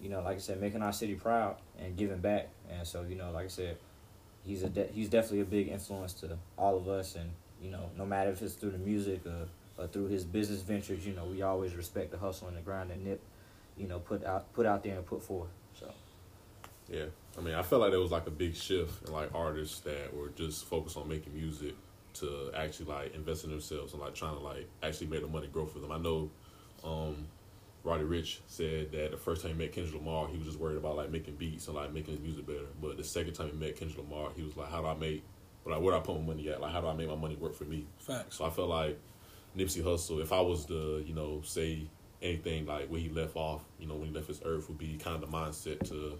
you 0.00 0.08
know, 0.08 0.22
like 0.22 0.36
I 0.36 0.40
said, 0.40 0.60
making 0.60 0.82
our 0.82 0.92
city 0.92 1.14
proud 1.14 1.56
and 1.78 1.96
giving 1.96 2.18
back. 2.18 2.48
And 2.70 2.86
so 2.86 3.02
you 3.02 3.14
know, 3.14 3.30
like 3.30 3.46
I 3.46 3.48
said, 3.48 3.76
he's 4.44 4.62
a 4.62 4.68
de- 4.68 4.88
he's 4.88 5.08
definitely 5.08 5.40
a 5.40 5.44
big 5.44 5.68
influence 5.68 6.12
to 6.14 6.38
all 6.56 6.76
of 6.76 6.88
us. 6.88 7.14
And 7.16 7.30
you 7.62 7.70
know, 7.70 7.90
no 7.96 8.04
matter 8.04 8.30
if 8.30 8.42
it's 8.42 8.54
through 8.54 8.72
the 8.72 8.78
music 8.78 9.26
or, 9.26 9.48
or 9.82 9.86
through 9.88 10.06
his 10.06 10.24
business 10.24 10.62
ventures, 10.62 11.06
you 11.06 11.14
know, 11.14 11.24
we 11.24 11.42
always 11.42 11.74
respect 11.74 12.10
the 12.10 12.18
hustle 12.18 12.48
and 12.48 12.56
the 12.56 12.60
grind 12.60 12.90
that 12.90 13.00
Nip 13.00 13.20
you 13.76 13.86
know, 13.86 13.98
put 13.98 14.24
out 14.24 14.52
put 14.52 14.66
out 14.66 14.82
there 14.82 14.96
and 14.96 15.06
put 15.06 15.22
forth. 15.22 15.48
So 15.78 15.90
Yeah, 16.88 17.06
I 17.36 17.40
mean, 17.40 17.54
I 17.54 17.62
felt 17.62 17.82
like 17.82 17.90
there 17.90 18.00
was 18.00 18.10
like 18.10 18.26
a 18.26 18.32
big 18.32 18.54
shift 18.54 19.06
in 19.06 19.12
like 19.12 19.34
artists 19.34 19.80
that 19.80 20.14
were 20.16 20.28
just 20.30 20.66
focused 20.66 20.96
on 20.96 21.08
making 21.08 21.34
music 21.34 21.74
to 22.14 22.50
actually 22.56 22.86
like 22.86 23.14
invest 23.14 23.44
in 23.44 23.50
themselves 23.50 23.92
and 23.92 24.00
like 24.00 24.14
trying 24.14 24.36
to 24.36 24.42
like 24.42 24.68
actually 24.82 25.08
make 25.08 25.22
the 25.22 25.26
money 25.26 25.48
grow 25.48 25.66
for 25.66 25.80
them. 25.80 25.90
I 25.90 25.98
know, 25.98 26.30
um, 26.84 27.26
Roddy 27.84 28.04
Ricch 28.04 28.38
said 28.46 28.92
that 28.92 29.10
the 29.10 29.16
first 29.18 29.42
time 29.42 29.52
he 29.52 29.58
met 29.58 29.72
Kendrick 29.72 29.94
Lamar, 29.94 30.28
he 30.28 30.38
was 30.38 30.46
just 30.46 30.58
worried 30.58 30.78
about 30.78 30.96
like 30.96 31.10
making 31.10 31.36
beats 31.36 31.66
and 31.68 31.76
like 31.76 31.92
making 31.92 32.14
his 32.14 32.22
music 32.22 32.46
better. 32.46 32.66
But 32.80 32.96
the 32.96 33.04
second 33.04 33.34
time 33.34 33.50
he 33.50 33.56
met 33.56 33.76
Kendrick 33.76 33.98
Lamar, 33.98 34.30
he 34.34 34.42
was 34.42 34.56
like, 34.56 34.70
"How 34.70 34.80
do 34.80 34.88
I 34.88 34.94
make? 34.94 35.22
But 35.62 35.72
like, 35.72 35.82
where 35.82 35.92
do 35.92 35.98
I 35.98 36.00
put 36.00 36.16
my 36.18 36.26
money 36.26 36.48
at? 36.48 36.60
Like, 36.60 36.72
how 36.72 36.80
do 36.80 36.88
I 36.88 36.94
make 36.94 37.08
my 37.08 37.14
money 37.14 37.36
work 37.36 37.54
for 37.54 37.64
me?" 37.64 37.86
Facts. 37.98 38.36
So 38.36 38.46
I 38.46 38.50
felt 38.50 38.70
like 38.70 38.98
Nipsey 39.56 39.82
Hussle, 39.82 40.22
if 40.22 40.32
I 40.32 40.40
was 40.40 40.64
to, 40.66 41.04
you 41.06 41.14
know, 41.14 41.42
say 41.44 41.86
anything 42.22 42.64
like 42.64 42.88
where 42.88 43.00
he 43.00 43.10
left 43.10 43.36
off, 43.36 43.62
you 43.78 43.86
know, 43.86 43.96
when 43.96 44.08
he 44.08 44.14
left 44.14 44.28
his 44.28 44.40
earth, 44.44 44.68
would 44.68 44.78
be 44.78 44.96
kind 44.96 45.22
of 45.22 45.30
the 45.30 45.36
mindset 45.36 45.86
to 45.90 46.18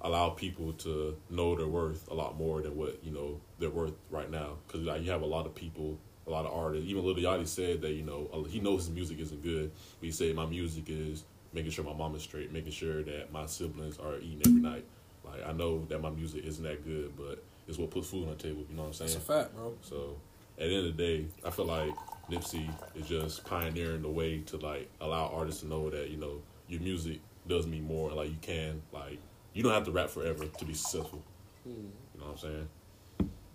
allow 0.00 0.30
people 0.30 0.72
to 0.74 1.16
know 1.30 1.56
their 1.56 1.66
worth 1.66 2.08
a 2.10 2.14
lot 2.14 2.36
more 2.36 2.62
than 2.62 2.76
what 2.76 3.02
you 3.02 3.10
know 3.10 3.40
they're 3.58 3.70
worth 3.70 3.94
right 4.10 4.30
now. 4.30 4.56
Because 4.66 4.82
like 4.82 5.02
you 5.02 5.10
have 5.10 5.22
a 5.22 5.26
lot 5.26 5.46
of 5.46 5.54
people, 5.54 5.98
a 6.28 6.30
lot 6.30 6.46
of 6.46 6.52
artists. 6.52 6.88
Even 6.88 7.04
Lil 7.04 7.16
Yachty 7.16 7.46
said 7.46 7.80
that 7.80 7.92
you 7.92 8.02
know 8.02 8.46
he 8.48 8.60
knows 8.60 8.86
his 8.86 8.94
music 8.94 9.18
isn't 9.18 9.42
good. 9.42 9.72
But 10.00 10.06
he 10.06 10.12
said 10.12 10.34
my 10.36 10.46
music 10.46 10.84
is 10.88 11.24
making 11.52 11.70
sure 11.70 11.84
my 11.84 11.94
mom 11.94 12.14
is 12.14 12.22
straight, 12.22 12.52
making 12.52 12.72
sure 12.72 13.02
that 13.02 13.32
my 13.32 13.46
siblings 13.46 13.98
are 13.98 14.18
eating 14.18 14.42
every 14.46 14.60
night. 14.60 14.84
Like 15.24 15.46
I 15.46 15.52
know 15.52 15.84
that 15.86 16.00
my 16.00 16.10
music 16.10 16.44
isn't 16.44 16.62
that 16.64 16.84
good, 16.84 17.16
but 17.16 17.42
it's 17.66 17.78
what 17.78 17.90
puts 17.90 18.08
food 18.08 18.24
on 18.24 18.36
the 18.36 18.42
table. 18.42 18.64
You 18.68 18.76
know 18.76 18.82
what 18.82 18.88
I'm 18.88 18.94
saying? 18.94 19.10
That's 19.12 19.28
a 19.28 19.32
fact, 19.32 19.56
bro. 19.56 19.74
So 19.82 20.16
at 20.58 20.68
the 20.68 20.76
end 20.76 20.86
of 20.86 20.96
the 20.96 21.02
day, 21.02 21.26
I 21.44 21.50
feel 21.50 21.66
like 21.66 21.94
Nipsey 22.30 22.68
is 22.94 23.08
just 23.08 23.44
pioneering 23.44 24.02
the 24.02 24.08
way 24.08 24.40
to 24.46 24.56
like 24.58 24.88
allow 25.00 25.28
artists 25.28 25.62
to 25.62 25.68
know 25.68 25.90
that 25.90 26.10
you 26.10 26.16
know 26.16 26.40
your 26.68 26.80
music 26.80 27.20
does 27.46 27.66
mean 27.66 27.86
more. 27.86 28.10
Like 28.12 28.28
you 28.28 28.38
can 28.40 28.82
like 28.92 29.18
you 29.54 29.62
don't 29.62 29.72
have 29.72 29.84
to 29.84 29.90
rap 29.90 30.10
forever 30.10 30.46
to 30.46 30.64
be 30.64 30.74
successful. 30.74 31.22
You 31.64 32.20
know 32.20 32.26
what 32.26 32.32
I'm 32.32 32.38
saying? 32.38 32.68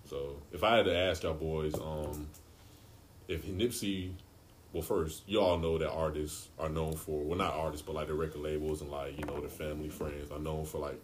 So 0.05 0.37
if 0.51 0.63
I 0.63 0.77
had 0.77 0.85
to 0.85 0.95
ask 0.95 1.23
y'all 1.23 1.33
boys, 1.33 1.73
um, 1.75 2.27
if 3.27 3.45
Nipsey, 3.45 4.11
well, 4.71 4.83
first 4.83 5.23
you 5.27 5.39
all 5.39 5.57
know 5.57 5.77
that 5.77 5.89
artists 5.89 6.49
are 6.59 6.69
known 6.69 6.93
for 6.95 7.23
well 7.23 7.37
not 7.37 7.53
artists 7.53 7.85
but 7.85 7.95
like 7.95 8.07
the 8.07 8.13
record 8.13 8.41
labels 8.41 8.81
and 8.81 8.89
like 8.89 9.17
you 9.17 9.25
know 9.25 9.39
their 9.39 9.49
family 9.49 9.89
friends 9.89 10.31
are 10.31 10.39
known 10.39 10.65
for 10.65 10.79
like 10.79 10.99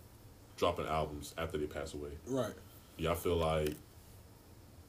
dropping 0.57 0.87
albums 0.87 1.33
after 1.37 1.57
they 1.57 1.65
pass 1.65 1.93
away. 1.93 2.11
Right. 2.27 2.53
Yeah, 2.97 3.11
I 3.11 3.15
feel 3.15 3.37
like 3.37 3.75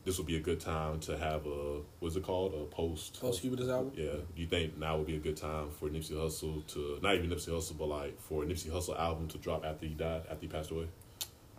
this 0.04 0.16
would 0.18 0.26
be 0.26 0.36
a 0.36 0.40
good 0.40 0.60
time 0.60 0.98
to 1.00 1.16
have 1.16 1.46
a 1.46 1.80
what's 2.00 2.16
it 2.16 2.22
called 2.22 2.54
a 2.54 2.64
post. 2.74 3.20
Post 3.20 3.42
Cubidus 3.42 3.68
album. 3.70 3.92
Yeah, 3.94 4.12
do 4.34 4.42
you 4.42 4.46
think 4.46 4.78
now 4.78 4.96
would 4.96 5.06
be 5.06 5.16
a 5.16 5.20
good 5.20 5.36
time 5.36 5.70
for 5.70 5.88
Nipsey 5.88 6.12
Hussle 6.12 6.66
to 6.68 6.98
not 7.02 7.14
even 7.14 7.30
Nipsey 7.30 7.50
Hussle, 7.50 7.76
but 7.78 7.86
like 7.86 8.20
for 8.20 8.42
a 8.42 8.46
Nipsey 8.46 8.70
Hussle 8.70 8.98
album 8.98 9.28
to 9.28 9.38
drop 9.38 9.64
after 9.64 9.86
he 9.86 9.94
died, 9.94 10.22
after 10.30 10.40
he 10.40 10.48
passed 10.48 10.70
away? 10.70 10.88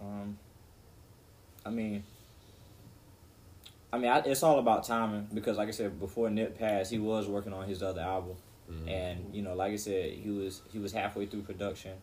um 0.01 0.37
I 1.65 1.69
mean 1.69 2.03
I 3.93 3.97
mean, 3.97 4.09
I, 4.09 4.19
it's 4.19 4.43
all 4.43 4.59
about 4.59 4.83
timing 4.85 5.27
because, 5.33 5.57
like 5.57 5.67
I 5.67 5.71
said, 5.71 5.99
before 5.99 6.29
Nip 6.29 6.57
passed, 6.57 6.91
he 6.91 6.99
was 6.99 7.27
working 7.27 7.53
on 7.53 7.67
his 7.67 7.83
other 7.83 8.01
album, 8.01 8.35
Mhm. 8.71 8.87
and 8.89 9.35
you 9.35 9.41
know, 9.41 9.53
like 9.53 9.73
I 9.73 9.75
said, 9.75 10.11
he 10.13 10.29
was 10.29 10.61
he 10.71 10.79
was 10.79 10.91
halfway 10.93 11.25
through 11.25 11.41
production. 11.41 11.93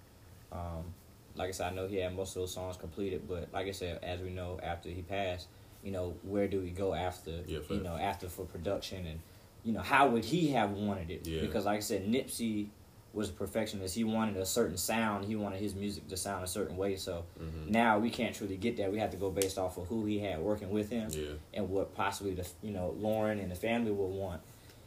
Um, 0.52 0.92
like 1.35 1.49
I 1.49 1.52
said, 1.52 1.73
I 1.73 1.75
know 1.75 1.87
he 1.87 1.97
had 1.97 2.14
most 2.14 2.37
of 2.37 2.42
those 2.42 2.52
songs 2.52 2.76
completed, 2.76 3.23
but 3.28 3.49
like 3.52 3.66
I 3.68 3.71
said, 3.73 4.00
as 4.02 4.21
we 4.21 4.30
know, 4.30 4.59
after 4.62 4.88
he 4.90 5.02
passed, 5.02 5.47
you 5.83 5.90
know, 5.92 6.14
where 6.23 6.47
do 6.49 6.61
we 6.61 6.71
go 6.71 6.92
after? 6.95 7.42
Yeah, 7.47 7.61
you 7.71 7.80
know, 7.80 7.97
after 7.97 8.28
for 8.28 8.45
production, 8.45 9.07
and 9.07 9.21
you 9.64 9.73
know, 9.73 9.80
how 9.80 10.09
would 10.09 10.25
he 10.25 10.49
have 10.49 10.73
wanted 10.73 11.11
it? 11.11 11.26
Yeah. 11.26 11.40
Because, 11.40 11.64
like 11.66 11.78
I 11.78 11.80
said, 11.80 12.07
Nipsey 12.07 12.68
was 13.15 13.31
a 13.31 13.33
perfectionist. 13.33 13.95
He 13.95 14.05
wanted 14.05 14.37
a 14.37 14.45
certain 14.47 14.77
sound. 14.77 15.25
He 15.25 15.35
wanted 15.35 15.61
his 15.61 15.75
music 15.75 16.07
to 16.09 16.17
sound 16.17 16.45
a 16.45 16.47
certain 16.47 16.77
way. 16.77 16.97
So 16.97 17.25
Mhm. 17.41 17.71
now 17.71 17.99
we 17.99 18.11
can't 18.11 18.35
truly 18.35 18.57
get 18.57 18.77
that. 18.77 18.93
We 18.93 18.99
have 18.99 19.11
to 19.12 19.17
go 19.17 19.31
based 19.31 19.59
off 19.59 19.79
of 19.79 19.87
who 19.88 20.05
he 20.05 20.19
had 20.19 20.41
working 20.41 20.71
with 20.71 20.91
him 20.91 21.11
Yeah. 21.11 21.33
and 21.55 21.71
what 21.71 21.95
possibly 21.95 22.35
the 22.35 22.47
you 22.62 22.71
know 22.73 22.95
Lauren 22.99 23.38
and 23.41 23.50
the 23.50 23.57
family 23.57 23.91
would 23.91 24.11
want. 24.11 24.43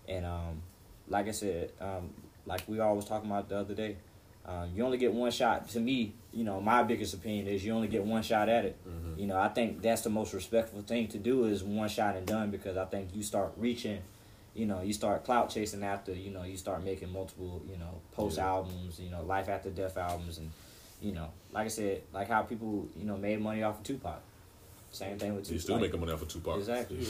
And 0.08 0.25
um, 0.25 0.62
like 1.08 1.28
I 1.28 1.32
said, 1.32 1.72
um, 1.82 2.13
like 2.46 2.62
we 2.68 2.80
always 2.80 3.06
talking 3.06 3.30
about 3.30 3.50
the 3.50 3.58
other 3.58 3.74
day, 3.74 3.98
uh, 4.46 4.66
you 4.74 4.84
only 4.84 4.98
get 4.98 5.13
one 5.13 5.30
shot. 5.32 5.68
To 5.70 5.80
me, 5.80 6.13
you 6.32 6.44
know, 6.44 6.60
my 6.62 6.84
biggest 6.84 7.13
opinion 7.13 7.48
is 7.48 7.63
you 7.66 7.74
only 7.74 7.88
get 7.88 8.04
one 8.04 8.24
shot 8.24 8.50
at 8.50 8.66
it. 8.66 8.75
Mhm. 8.88 9.20
You 9.20 9.28
know, 9.28 9.38
I 9.38 9.50
think 9.50 9.82
that's 9.82 10.01
the 10.01 10.10
most 10.10 10.34
respectful 10.34 10.82
thing 10.82 11.08
to 11.10 11.18
do 11.18 11.46
is 11.46 11.63
one 11.63 11.90
shot 11.90 12.16
and 12.16 12.25
done 12.25 12.50
because 12.51 12.78
I 12.78 12.86
think 12.86 13.16
you 13.16 13.22
start 13.24 13.54
reaching, 13.58 14.00
you 14.53 14.65
know, 14.65 14.81
you 14.81 14.91
start 14.93 15.24
clout 15.24 15.50
chasing 15.50 15.84
after, 15.84 16.13
you 16.13 16.29
know, 16.31 16.43
you 16.43 16.58
start 16.58 16.84
making 16.84 17.12
multiple, 17.12 17.62
you 17.70 17.77
know, 17.77 18.01
post 18.12 18.38
Yeah. 18.38 18.48
albums, 18.48 19.00
you 19.00 19.10
know, 19.10 19.22
life 19.24 19.48
after 19.50 19.70
death 19.70 19.98
albums, 19.98 20.38
and 20.38 20.51
you 21.01 21.13
know, 21.13 21.29
like 21.51 21.65
I 21.65 21.70
said, 21.70 22.01
like 22.13 22.27
how 22.27 22.43
people, 22.43 22.88
you 22.98 23.05
know, 23.05 23.17
made 23.17 23.39
money 23.41 23.63
off 23.63 23.77
of 23.79 23.84
Tupac. 23.84 24.22
Same 24.91 25.17
thing 25.17 25.34
with 25.36 25.46
Tupac. 25.46 25.53
You 25.53 25.60
still 25.60 25.79
making 25.79 26.00
money 26.00 26.12
off 26.12 26.22
of 26.22 26.27
Tupac. 26.27 26.58
Exactly. 26.58 27.08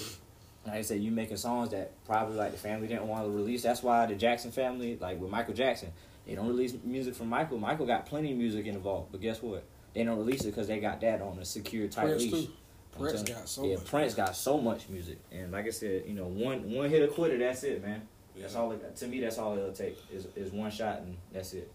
Like 0.66 0.76
I 0.76 0.82
said, 0.84 1.02
you 1.02 1.10
making 1.12 1.38
songs 1.38 1.72
that 1.72 1.92
probably 2.06 2.36
like 2.38 2.52
the 2.52 2.58
family 2.58 2.88
didn't 2.88 3.08
want 3.08 3.26
to 3.26 3.32
release. 3.32 3.64
That's 3.64 3.82
why 3.82 4.06
the 4.06 4.14
Jackson 4.16 4.52
family, 4.52 4.96
like 5.02 5.20
with 5.20 5.32
Michael 5.32 5.56
Jackson, 5.56 5.92
they 6.28 6.36
don't 6.36 6.48
release 6.48 6.76
music 6.84 7.16
from 7.16 7.28
Michael. 7.30 7.58
Michael 7.58 7.88
got 7.88 8.06
plenty 8.06 8.32
of 8.32 8.38
music 8.38 8.68
in 8.68 8.76
the 8.76 8.80
vault, 8.80 9.08
but 9.12 9.20
guess 9.22 9.42
what? 9.42 9.64
They 9.96 10.04
don't 10.04 10.20
release 10.20 10.42
it 10.44 10.52
because 10.52 10.68
they 10.68 10.80
got 10.80 11.02
that 11.02 11.20
on 11.22 11.40
a 11.40 11.46
secure 11.46 11.88
tight 11.88 12.06
Prince 12.06 12.22
leash. 12.32 12.46
too. 12.46 12.52
I'm 12.96 13.02
Prince 13.02 13.24
got 13.24 13.48
so 13.50 13.66
yeah, 13.66 13.76
much. 13.76 13.86
Prince 13.86 14.14
got 14.16 14.36
so 14.36 14.58
much 14.60 14.90
music, 14.90 15.18
and 15.32 15.52
like 15.52 15.66
I 15.66 15.70
said, 15.70 16.04
you 16.08 16.14
know, 16.14 16.26
one 16.26 16.70
one 16.72 16.90
hit 16.90 17.02
a 17.04 17.08
quitter. 17.08 17.38
That's 17.38 17.64
it, 17.64 17.82
man. 17.82 18.02
That's 18.38 18.56
all. 18.56 18.72
It, 18.72 18.96
to 18.98 19.08
me, 19.08 19.20
that's 19.22 19.38
all 19.38 19.58
it'll 19.58 19.72
take 19.72 19.98
is 20.12 20.28
is 20.36 20.52
one 20.52 20.72
shot, 20.72 21.00
and 21.00 21.18
that's 21.34 21.54
it. 21.54 21.72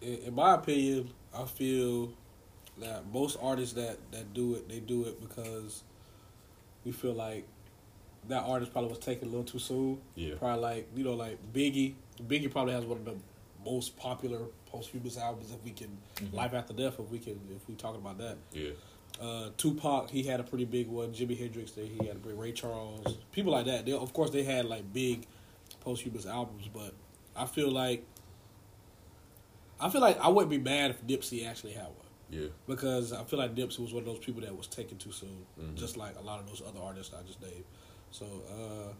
in, 0.00 0.14
in 0.26 0.34
my 0.34 0.54
opinion, 0.54 1.10
I 1.36 1.44
feel 1.44 2.12
that 2.80 3.04
most 3.12 3.38
artists 3.40 3.74
that 3.74 3.98
that 4.12 4.34
do 4.34 4.54
it, 4.54 4.68
they 4.68 4.80
do 4.80 5.04
it 5.04 5.20
because 5.20 5.82
we 6.84 6.92
feel 6.92 7.14
like 7.14 7.46
that 8.28 8.42
artist 8.44 8.72
probably 8.72 8.90
was 8.90 8.98
taken 8.98 9.28
a 9.28 9.30
little 9.30 9.44
too 9.44 9.58
soon. 9.58 9.98
Yeah. 10.14 10.34
Probably 10.38 10.60
like 10.62 10.88
you 10.94 11.04
know 11.04 11.14
like 11.14 11.38
Biggie. 11.52 11.94
Biggie 12.26 12.50
probably 12.50 12.74
has 12.74 12.84
one 12.84 12.98
of 12.98 13.04
the 13.04 13.14
most 13.64 13.96
popular 13.96 14.40
posthumous 14.70 15.16
albums. 15.16 15.50
If 15.52 15.62
we 15.64 15.70
can, 15.70 15.96
Mhm. 16.16 16.34
Life 16.34 16.52
After 16.54 16.72
Death. 16.74 16.98
If 17.00 17.08
we 17.10 17.18
can, 17.18 17.40
if 17.54 17.66
we 17.68 17.74
talking 17.76 18.00
about 18.00 18.18
that. 18.18 18.36
Yeah. 18.52 18.70
Uh, 19.20 19.50
Tupac, 19.56 20.10
he 20.10 20.24
had 20.24 20.40
a 20.40 20.42
pretty 20.42 20.64
big 20.64 20.88
one. 20.88 21.12
Jimi 21.12 21.38
Hendrix, 21.38 21.70
they, 21.72 21.86
he 21.86 22.06
had 22.06 22.16
a 22.16 22.18
big. 22.18 22.36
Ray 22.38 22.52
Charles, 22.52 23.16
people 23.32 23.52
like 23.52 23.66
that. 23.66 23.86
They, 23.86 23.92
of 23.92 24.12
course, 24.12 24.30
they 24.30 24.42
had 24.42 24.64
like 24.66 24.92
big 24.92 25.26
posthumous 25.80 26.26
albums, 26.26 26.68
but 26.72 26.92
I 27.36 27.46
feel 27.46 27.70
like 27.70 28.04
I 29.80 29.88
feel 29.88 30.00
like 30.00 30.18
I 30.20 30.28
wouldn't 30.28 30.50
be 30.50 30.58
mad 30.58 30.90
if 30.90 31.06
Nipsey 31.06 31.46
actually 31.48 31.72
had 31.72 31.84
one 31.86 31.94
Yeah. 32.30 32.46
because 32.66 33.12
I 33.12 33.22
feel 33.24 33.38
like 33.38 33.54
Nipsey 33.54 33.80
was 33.80 33.92
one 33.92 34.02
of 34.02 34.06
those 34.06 34.18
people 34.18 34.40
that 34.42 34.56
was 34.56 34.66
taken 34.66 34.98
too 34.98 35.12
soon, 35.12 35.46
Mhm. 35.60 35.74
just 35.76 35.96
like 35.96 36.16
a 36.18 36.22
lot 36.22 36.40
of 36.40 36.46
those 36.48 36.62
other 36.66 36.80
artists 36.80 37.12
I 37.14 37.22
just 37.22 37.40
named. 37.42 37.64
So, 38.10 38.24
uh, 38.50 38.92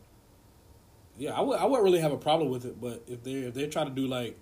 yeah, 1.16 1.32
I 1.32 1.40
would 1.40 1.58
I 1.58 1.64
wouldn't 1.64 1.84
really 1.84 2.00
have 2.00 2.12
a 2.12 2.16
problem 2.18 2.50
with 2.50 2.64
it, 2.64 2.80
but 2.80 3.02
if 3.08 3.22
they 3.24 3.32
if 3.32 3.54
they 3.54 3.66
try 3.68 3.84
to 3.84 3.90
do 3.90 4.06
like 4.06 4.36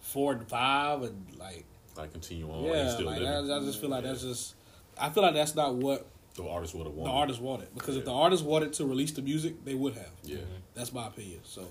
four 0.00 0.32
and 0.32 0.46
five 0.48 1.02
and 1.02 1.24
like 1.38 1.64
Like 1.96 2.12
continue 2.12 2.50
on. 2.50 2.64
yeah, 2.64 2.90
still 2.92 3.06
like. 3.06 3.22
I, 3.22 3.38
I 3.38 3.60
just 3.60 3.80
feel 3.80 3.90
like 3.90 4.02
Yeah. 4.04 4.10
that's 4.10 4.22
just 4.22 4.54
I 4.98 5.10
feel 5.10 5.22
like 5.22 5.34
that's 5.34 5.54
not 5.54 5.74
what 5.74 6.06
the 6.36 6.46
artist 6.48 6.74
would 6.74 6.86
have 6.86 6.94
wanted. 6.94 7.06
the 7.06 7.12
wanted. 7.12 7.20
artist 7.20 7.40
wanted 7.40 7.74
because 7.74 7.96
if 7.96 8.04
the 8.04 8.12
artist 8.12 8.44
wanted 8.44 8.72
to 8.74 8.86
release 8.86 9.12
the 9.12 9.22
music, 9.22 9.64
they 9.64 9.74
would 9.74 9.94
have. 9.94 10.10
Yeah. 10.22 10.38
Mm-hmm. 10.38 10.54
That's 10.74 10.92
my 10.92 11.06
opinion. 11.06 11.40
So 11.44 11.66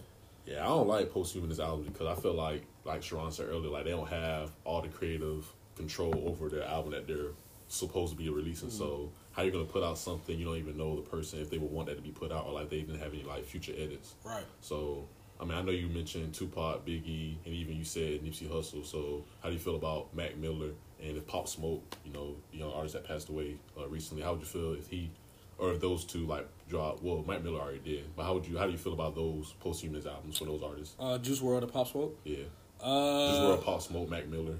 Yeah, 0.45 0.63
I 0.63 0.67
don't 0.67 0.87
like 0.87 1.11
posthumous 1.11 1.59
albums 1.59 1.89
because 1.89 2.17
I 2.17 2.21
feel 2.21 2.33
like, 2.33 2.63
like 2.85 3.03
Sharon 3.03 3.31
said 3.31 3.47
earlier, 3.49 3.69
like 3.69 3.85
they 3.85 3.91
don't 3.91 4.09
have 4.09 4.51
all 4.63 4.81
the 4.81 4.89
creative 4.89 5.45
control 5.75 6.13
over 6.25 6.49
their 6.49 6.63
album 6.63 6.91
that 6.91 7.07
they're 7.07 7.31
supposed 7.67 8.11
to 8.13 8.17
be 8.17 8.29
releasing. 8.29 8.69
Mm-hmm. 8.69 8.77
So 8.77 9.11
how 9.33 9.41
you 9.43 9.51
gonna 9.51 9.65
put 9.65 9.83
out 9.83 9.97
something 9.97 10.37
you 10.37 10.45
don't 10.45 10.57
even 10.57 10.77
know 10.77 10.95
the 10.95 11.01
person 11.01 11.39
if 11.39 11.49
they 11.49 11.57
would 11.57 11.71
want 11.71 11.87
that 11.87 11.95
to 11.95 12.01
be 12.01 12.11
put 12.11 12.31
out 12.31 12.45
or 12.45 12.53
like 12.53 12.69
they 12.69 12.81
didn't 12.81 12.99
have 12.99 13.13
any 13.13 13.23
like 13.23 13.45
future 13.45 13.73
edits. 13.77 14.13
right, 14.23 14.43
So 14.61 15.05
I 15.41 15.45
mean, 15.45 15.57
I 15.57 15.61
know 15.61 15.71
you 15.71 15.89
mentioned 15.89 16.33
Tupac, 16.33 16.85
Biggie, 16.85 17.35
and 17.43 17.53
even 17.53 17.75
you 17.75 17.83
said 17.83 18.21
Nipsey 18.23 18.47
Hussle. 18.47 18.85
So 18.85 19.25
how 19.41 19.49
do 19.49 19.53
you 19.53 19.59
feel 19.59 19.75
about 19.75 20.15
Mac 20.15 20.37
Miller 20.37 20.69
and 21.03 21.17
if 21.17 21.27
Pop 21.27 21.47
Smoke, 21.47 21.83
you 22.05 22.13
know, 22.13 22.35
the 22.51 22.59
young 22.59 22.71
artist 22.71 22.93
that 22.93 23.05
passed 23.05 23.29
away 23.29 23.57
uh, 23.77 23.87
recently? 23.87 24.23
How 24.23 24.31
would 24.31 24.39
you 24.41 24.45
feel 24.45 24.73
if 24.73 24.87
he 24.87 25.09
or 25.57 25.73
if 25.73 25.81
those 25.81 26.05
two 26.05 26.25
like 26.25 26.47
drop? 26.69 27.01
Well, 27.01 27.23
Mac 27.27 27.43
Miller 27.43 27.59
already 27.59 27.79
did, 27.79 28.15
but 28.15 28.23
how 28.23 28.33
would 28.33 28.45
you? 28.47 28.57
How 28.57 28.65
do 28.65 28.71
you 28.71 28.77
feel 28.77 28.93
about 28.93 29.15
those 29.15 29.53
posthumous 29.59 30.05
albums 30.05 30.37
for 30.37 30.45
those 30.45 30.63
artists? 30.63 30.95
uh, 30.99 31.17
Juice 31.17 31.39
WRLD 31.39 31.63
and 31.63 31.73
Pop 31.73 31.87
Smoke. 31.87 32.17
Yeah. 32.23 32.37
Uh, 32.81 33.31
Juice 33.31 33.39
WRLD 33.39 33.63
Pop 33.63 33.81
Smoke, 33.81 34.09
Mac 34.09 34.27
Miller. 34.27 34.57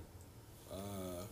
Uh, 0.71 1.23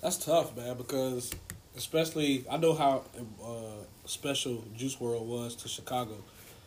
that's 0.00 0.24
tough, 0.24 0.56
man, 0.56 0.76
because 0.76 1.30
especially 1.76 2.44
I 2.50 2.56
know 2.56 2.74
how 2.74 3.04
uh, 3.44 3.84
special 4.06 4.64
Juice 4.76 4.96
WRLD 4.96 5.24
was 5.24 5.56
to 5.56 5.68
Chicago, 5.68 6.16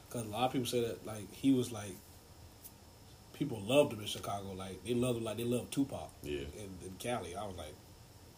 because 0.07 0.25
a 0.25 0.29
lot 0.29 0.45
of 0.45 0.53
people 0.53 0.67
say 0.67 0.81
that 0.81 1.05
like 1.05 1.31
he 1.33 1.51
was 1.51 1.71
like 1.71 1.95
people 3.37 3.61
loved 3.65 3.93
him 3.93 3.99
in 3.99 4.05
Chicago, 4.07 4.51
like 4.53 4.83
they 4.83 4.93
loved 4.93 5.17
him 5.19 5.23
like 5.25 5.37
they 5.37 5.43
loved 5.43 5.71
Tupac 5.71 6.09
Yeah. 6.23 6.39
in, 6.39 6.69
in 6.87 6.95
Cali. 6.99 7.35
I 7.35 7.45
was 7.45 7.55
like, 7.57 7.73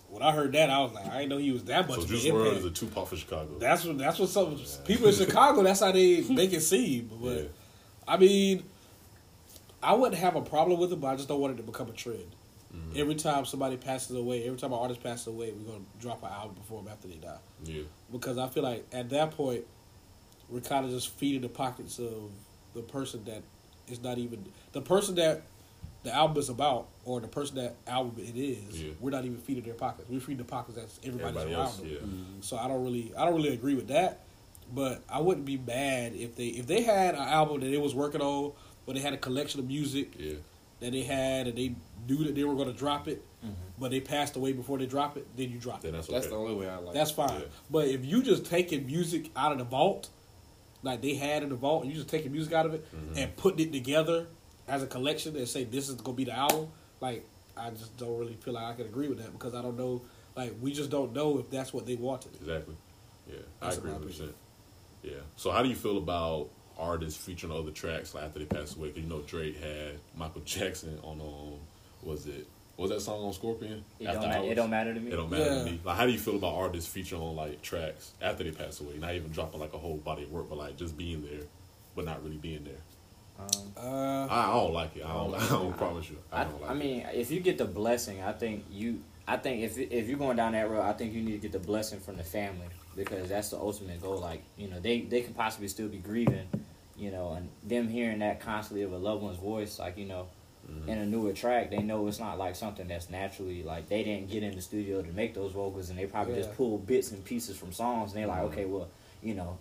when 0.10 0.24
I 0.24 0.32
heard 0.32 0.51
that, 0.54 0.70
I 0.70 0.80
was 0.80 0.94
like, 0.94 1.06
I 1.08 1.18
didn't 1.20 1.30
know 1.30 1.38
he 1.38 1.51
was 1.51 1.63
that 1.66 1.88
much. 1.88 2.00
So 2.01 2.06
Juice 2.08 2.25
impact. 2.25 2.58
is 2.58 2.66
a 2.66 2.72
Tupac 2.72 3.08
for 3.08 3.16
Chicago. 3.18 3.58
That's 3.60 3.84
what 3.86 3.98
that's 3.98 4.20
what 4.20 4.30
some 4.30 4.58
people 4.86 5.08
in 5.08 5.13
Chicago. 5.25 5.63
That's 5.63 5.80
how 5.82 5.92
they 5.92 6.22
make 6.24 6.54
it 6.54 6.62
seem. 6.62 7.10
But 7.22 7.38
Yeah. 7.38 7.44
I 8.08 8.18
mean, 8.18 8.63
I 9.84 9.94
wouldn't 9.94 10.20
have 10.20 10.36
a 10.36 10.42
problem 10.42 10.80
with 10.80 10.92
it, 10.94 11.00
but 11.01 11.08
I 11.08 11.16
just 11.16 11.27
don't 11.27 11.39
want 11.39 11.54
it 11.54 11.58
to 11.58 11.63
become 11.63 11.89
a 11.89 11.94
trend. 11.94 12.36
Mhm. 12.74 12.98
Every 12.98 13.16
time 13.16 13.46
somebody 13.46 13.77
passes 13.77 14.16
away, 14.16 14.44
every 14.46 14.58
time 14.58 14.74
an 14.74 14.80
artist 14.80 15.01
passes 15.04 15.27
away, 15.27 15.51
we're 15.51 15.72
gonna 15.72 15.84
drop 16.00 16.24
an 16.24 16.30
album 16.30 16.56
before 16.56 16.82
them 16.82 16.92
after 16.92 17.08
they 17.08 17.16
die. 17.16 17.38
Yeah. 17.63 17.84
Because 18.12 18.38
I 18.38 18.48
feel 18.50 18.63
like 18.63 18.86
at 18.92 19.10
that 19.12 19.32
point, 19.32 19.66
we're 20.50 20.62
kind 20.62 20.86
of 20.86 20.92
just 20.92 21.10
feeding 21.10 21.42
the 21.42 21.50
pockets 21.50 22.00
of 22.00 22.32
the 22.74 22.82
person 22.82 23.24
that 23.25 23.42
is 23.88 24.01
not 24.01 24.17
even 24.17 24.46
the 24.74 24.82
person 24.82 25.15
that 25.15 25.44
the 26.03 26.13
album 26.13 26.38
is 26.38 26.50
about, 26.50 26.88
or 27.06 27.20
the 27.20 27.27
person 27.27 27.56
that 27.58 27.75
album 27.88 28.13
it 28.17 28.38
is. 28.38 28.82
Yeah. 28.82 28.91
We're 29.00 29.10
not 29.12 29.25
even 29.25 29.38
feeding 29.39 29.63
their 29.63 29.74
pockets. 29.74 30.10
We're 30.10 30.20
feeding 30.20 30.38
the 30.38 30.44
pockets 30.44 30.77
that's 30.77 31.00
everybody, 31.03 31.29
Everybody 31.29 31.53
around 31.53 31.65
else. 31.65 31.77
them. 31.77 31.88
Yeah. 31.89 32.41
So 32.41 32.58
I 32.58 32.67
don't 32.67 32.84
really, 32.84 33.12
I 33.17 33.25
don't 33.25 33.36
really 33.36 33.53
agree 33.53 33.75
with 33.75 33.88
that. 33.89 34.22
But 34.74 35.01
I 35.10 35.22
wouldn't 35.22 35.46
be 35.46 35.58
mad 35.58 36.13
if 36.13 36.36
they 36.36 36.48
if 36.48 36.67
they 36.67 36.84
had 36.84 37.15
an 37.15 37.22
album 37.22 37.62
that 37.62 37.67
they 37.67 37.77
was 37.77 37.96
working 37.96 38.22
on, 38.22 38.51
or 38.86 38.94
they 38.94 39.00
had 39.00 39.13
a 39.13 39.17
collection 39.17 39.60
of 39.60 39.67
music 39.67 40.13
Yeah. 40.17 40.34
that 40.82 40.91
they 40.91 41.03
had, 41.03 41.48
and 41.48 41.58
they 41.58 41.75
knew 42.08 42.24
that 42.25 42.36
they 42.36 42.44
were 42.44 42.56
going 42.56 42.67
to 42.67 42.74
drop 42.77 43.08
it, 43.08 43.24
Mhm. 43.46 43.53
but 43.79 43.91
they 43.91 44.00
passed 44.01 44.36
away 44.36 44.51
before 44.53 44.77
they 44.77 44.86
drop 44.86 45.17
it. 45.17 45.25
Then 45.36 45.51
you 45.51 45.58
drop 45.58 45.82
Then 45.82 45.89
it. 45.94 45.98
that's 45.98 46.08
okay. 46.10 46.17
That's 46.17 46.27
the 46.27 46.36
only 46.36 46.53
way 46.56 46.70
I 46.70 46.77
like. 46.77 46.94
That's 46.94 47.12
fine. 47.12 47.29
Yeah. 47.39 47.46
But 47.72 47.88
if 47.88 48.06
you 48.06 48.22
just 48.22 48.46
taking 48.46 48.86
music 48.86 49.29
out 49.36 49.51
of 49.53 49.58
the 49.58 49.63
vault, 49.63 50.10
like 50.84 51.01
they 51.01 51.15
had 51.15 51.43
in 51.43 51.50
the 51.50 51.55
vault, 51.55 51.84
and 51.84 51.91
you 51.91 51.98
just 51.98 52.10
take 52.10 52.22
taking 52.22 52.31
music 52.34 52.53
out 52.53 52.65
of 52.65 52.74
it 52.74 52.86
Mhm. 52.96 53.17
and 53.17 53.36
putting 53.36 53.67
it 53.67 53.72
together 53.74 54.27
as 54.67 54.84
a 54.84 54.88
collection 54.88 55.36
and 55.36 55.48
say 55.48 55.63
this 55.63 55.89
is 55.89 55.96
going 55.96 56.15
to 56.15 56.17
be 56.17 56.24
the 56.25 56.34
album, 56.34 56.67
like 57.01 57.25
I 57.55 57.69
just 57.72 57.96
don't 57.98 58.17
really 58.17 58.36
feel 58.36 58.53
like 58.53 58.65
I 58.65 58.74
can 58.74 58.86
agree 58.86 59.07
with 59.07 59.17
that 59.19 59.31
because 59.31 59.55
I 59.55 59.62
don't 59.62 59.77
know. 59.77 60.01
Like 60.36 60.53
we 60.62 60.72
just 60.74 60.89
don't 60.91 61.13
know 61.13 61.39
if 61.39 61.50
that's 61.50 61.74
what 61.74 61.86
they 61.86 61.96
wanted. 61.96 62.36
Exactly. 62.36 62.75
Yeah, 63.27 63.38
That's 63.60 63.75
I 63.75 63.79
agree 63.79 63.91
my 63.91 63.98
100. 63.98 64.34
Yeah. 65.03 65.12
So 65.36 65.51
how 65.51 65.63
do 65.63 65.69
you 65.69 65.75
feel 65.75 65.98
about 65.98 66.50
artists 66.77 67.17
featuring 67.24 67.51
other 67.51 67.72
tracks 67.72 68.13
like 68.13 68.24
after 68.25 68.39
they 68.39 68.46
passed 68.46 68.75
away? 68.77 68.89
Cause 68.91 69.01
you 69.01 69.10
know 69.10 69.22
Drake 69.22 69.57
had 69.57 70.00
Michael 70.15 70.41
Jackson 70.46 71.00
on 71.03 71.19
um, 71.19 71.60
was 72.03 72.27
it 72.27 72.46
was 72.77 72.89
that 72.91 73.01
song 73.01 73.24
on 73.25 73.34
Scorpion? 73.34 73.84
It 74.00 74.05
After 74.07 74.22
don't, 74.22 74.29
ma- 74.29 74.36
Hours? 74.38 74.48
it 74.51 74.55
don't 74.55 74.69
matter 74.69 74.93
to 74.93 75.00
me. 75.00 75.12
It 75.12 75.15
don't 75.15 75.31
matter 75.31 75.43
Yeah. 75.43 75.63
to 75.63 75.65
me. 75.72 75.79
Like, 75.84 75.98
how 75.98 76.05
do 76.05 76.12
you 76.12 76.19
feel 76.19 76.36
about 76.36 76.53
artists 76.55 76.89
featuring 76.89 77.22
on 77.22 77.36
like 77.36 77.62
tracks 77.62 78.12
after 78.22 78.43
they 78.43 78.51
pass 78.51 78.79
away? 78.79 78.98
Not 79.00 79.15
even 79.15 79.31
dropping 79.31 79.60
like 79.60 79.74
a 79.74 79.77
whole 79.79 79.98
body 79.98 80.24
of 80.24 80.31
work, 80.31 80.48
but 80.50 80.57
like 80.57 80.77
just 80.77 80.98
being 80.98 81.24
there, 81.24 81.41
but 81.96 82.05
not 82.05 82.24
really 82.24 82.38
being 82.38 82.63
there. 82.63 82.81
Um, 83.39 83.72
Uh, 83.77 84.27
I, 84.29 84.50
I 84.50 84.53
don't 84.53 84.74
like 84.74 84.96
it. 84.98 85.05
I 85.05 85.13
don't. 85.13 85.34
I 85.36 85.48
don't 85.50 85.77
promise 85.77 86.10
you. 86.10 86.17
I 86.31 86.41
I, 86.41 86.43
don't 86.46 86.62
like 86.62 86.69
I 86.72 86.74
it. 86.74 86.77
mean, 86.77 87.05
if 87.13 87.31
you 87.31 87.39
get 87.39 87.57
the 87.57 87.65
blessing, 87.65 88.22
I 88.22 88.31
think 88.31 88.65
you. 88.72 89.01
I 89.27 89.36
think 89.38 89.62
if 89.63 89.77
if 89.77 90.07
you're 90.07 90.17
going 90.17 90.38
down 90.38 90.53
that 90.53 90.69
road, 90.69 90.81
I 90.84 90.93
think 90.93 91.13
you 91.13 91.22
need 91.22 91.34
to 91.34 91.38
get 91.39 91.51
the 91.51 91.60
blessing 91.60 92.00
from 92.00 92.15
the 92.17 92.24
family 92.24 92.67
because 92.96 93.27
that's 93.29 93.50
the 93.50 93.57
ultimate 93.57 94.01
goal. 94.01 94.17
Like 94.19 94.41
you 94.57 94.67
know, 94.69 94.79
they 94.79 95.01
they 95.01 95.22
can 95.22 95.34
possibly 95.34 95.67
still 95.67 95.88
be 95.89 95.98
grieving, 95.98 96.48
you 96.98 97.12
know, 97.12 97.34
and 97.34 97.50
them 97.63 97.89
hearing 97.89 98.19
that 98.19 98.39
constantly 98.39 98.84
of 98.84 98.93
a 98.93 98.98
loved 98.98 99.22
one's 99.24 99.38
voice, 99.38 99.77
like 99.79 99.98
you 99.98 100.05
know, 100.05 100.27
Mhm. 100.69 100.88
in 100.88 100.97
a 100.97 101.05
newer 101.05 101.33
track, 101.33 101.69
they 101.69 101.81
know 101.81 102.07
it's 102.07 102.19
not 102.19 102.38
like 102.38 102.55
something 102.55 102.88
that's 102.88 103.09
naturally 103.09 103.63
like 103.63 103.88
they 103.88 104.03
didn't 104.03 104.29
get 104.29 104.43
in 104.43 104.53
the 104.55 104.62
studio 104.62 105.01
to 105.01 105.12
make 105.13 105.33
those 105.33 105.53
vocals, 105.53 105.89
and 105.89 105.97
they 105.97 106.05
probably 106.05 106.33
Yeah. 106.36 106.41
just 106.41 106.55
pull 106.55 106.77
bits 106.77 107.12
and 107.12 107.24
pieces 107.24 107.57
from 107.57 107.71
songs, 107.71 108.12
and 108.12 108.19
they're 108.19 108.27
like, 108.27 108.41
Mhm. 108.41 108.51
okay, 108.51 108.65
well, 108.65 108.88
you 109.24 109.33
know, 109.33 109.57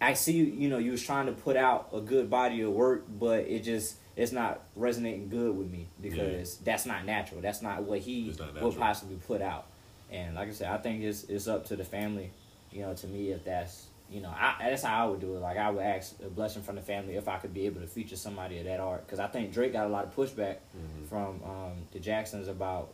I 0.00 0.14
see 0.14 0.32
you. 0.32 0.44
You 0.46 0.68
know, 0.68 0.78
you 0.78 0.90
was 0.90 1.02
trying 1.02 1.26
to 1.26 1.32
put 1.32 1.56
out 1.56 1.88
a 1.92 2.00
good 2.00 2.28
body 2.28 2.60
of 2.62 2.72
work, 2.72 3.04
but 3.08 3.46
it 3.46 3.60
just 3.62 3.96
it's 4.16 4.32
not 4.32 4.60
resonating 4.76 5.28
good 5.28 5.56
with 5.56 5.70
me 5.70 5.86
because 6.00 6.56
that's 6.58 6.84
not 6.84 7.06
natural. 7.06 7.40
That's 7.40 7.62
not 7.62 7.84
what 7.84 8.00
he 8.00 8.34
not 8.38 8.60
would 8.62 8.76
possibly 8.76 9.16
put 9.16 9.40
out. 9.40 9.66
And 10.10 10.34
like 10.34 10.48
I 10.48 10.52
said, 10.52 10.68
I 10.72 10.76
think 10.78 11.02
it's 11.04 11.24
it's 11.24 11.46
up 11.46 11.64
to 11.66 11.76
the 11.76 11.84
family. 11.84 12.30
You 12.72 12.82
know, 12.82 12.94
to 12.94 13.06
me, 13.06 13.30
if 13.30 13.44
that's 13.44 13.86
you 14.12 14.20
know, 14.20 14.28
I, 14.28 14.56
that's 14.60 14.82
how 14.82 15.06
I 15.06 15.10
would 15.10 15.20
do 15.20 15.36
it. 15.36 15.40
Like 15.40 15.56
I 15.56 15.70
would 15.70 15.82
ask 15.82 16.14
a 16.24 16.28
blessing 16.28 16.62
from 16.62 16.76
the 16.76 16.82
family 16.82 17.16
if 17.16 17.28
I 17.28 17.38
could 17.38 17.54
be 17.54 17.66
able 17.66 17.80
to 17.80 17.86
feature 17.86 18.16
somebody 18.16 18.58
of 18.58 18.64
that 18.66 18.78
art, 18.80 19.06
because 19.06 19.18
I 19.18 19.26
think 19.26 19.52
Drake 19.52 19.72
got 19.72 19.86
a 19.86 19.88
lot 19.88 20.04
of 20.04 20.14
pushback 20.14 20.56
Mhm. 20.76 21.08
from 21.08 21.40
um, 21.44 21.72
the 21.92 21.98
Jacksons 21.98 22.48
about 22.48 22.90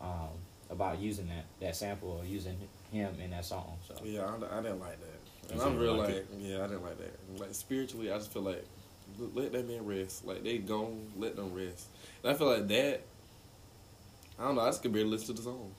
um, 0.00 0.28
about 0.70 0.98
using 1.00 1.26
that 1.28 1.44
that 1.60 1.74
sample 1.74 2.10
or 2.20 2.24
using 2.24 2.56
him 2.92 3.18
in 3.20 3.30
that 3.30 3.44
song. 3.44 3.78
So 3.86 3.94
Yeah, 4.04 4.22
I, 4.24 4.58
I 4.58 4.62
didn't 4.62 4.80
like 4.80 4.98
that. 5.00 5.52
And 5.52 5.60
I'm 5.62 5.78
real 5.78 5.94
like 5.94 6.08
like, 6.08 6.26
yeah, 6.38 6.58
I 6.62 6.66
didn't 6.66 6.82
like 6.82 6.98
that. 6.98 7.40
Like 7.40 7.54
spiritually, 7.54 8.12
I 8.12 8.18
just 8.18 8.32
feel 8.32 8.42
like 8.42 8.64
let 9.34 9.52
that 9.52 9.66
man 9.66 9.86
rest. 9.86 10.26
Like 10.26 10.44
they 10.44 10.58
gone, 10.58 11.10
let 11.16 11.36
them 11.36 11.54
rest. 11.54 11.88
And 12.22 12.32
I 12.32 12.34
feel 12.36 12.48
like 12.48 12.68
that. 12.68 13.02
I 14.38 14.44
don't 14.44 14.54
know. 14.54 14.60
I 14.62 14.68
just 14.68 14.82
could 14.82 14.92
barely 14.92 15.08
listen 15.08 15.34
to 15.34 15.42
the 15.42 15.42
song. 15.42 15.72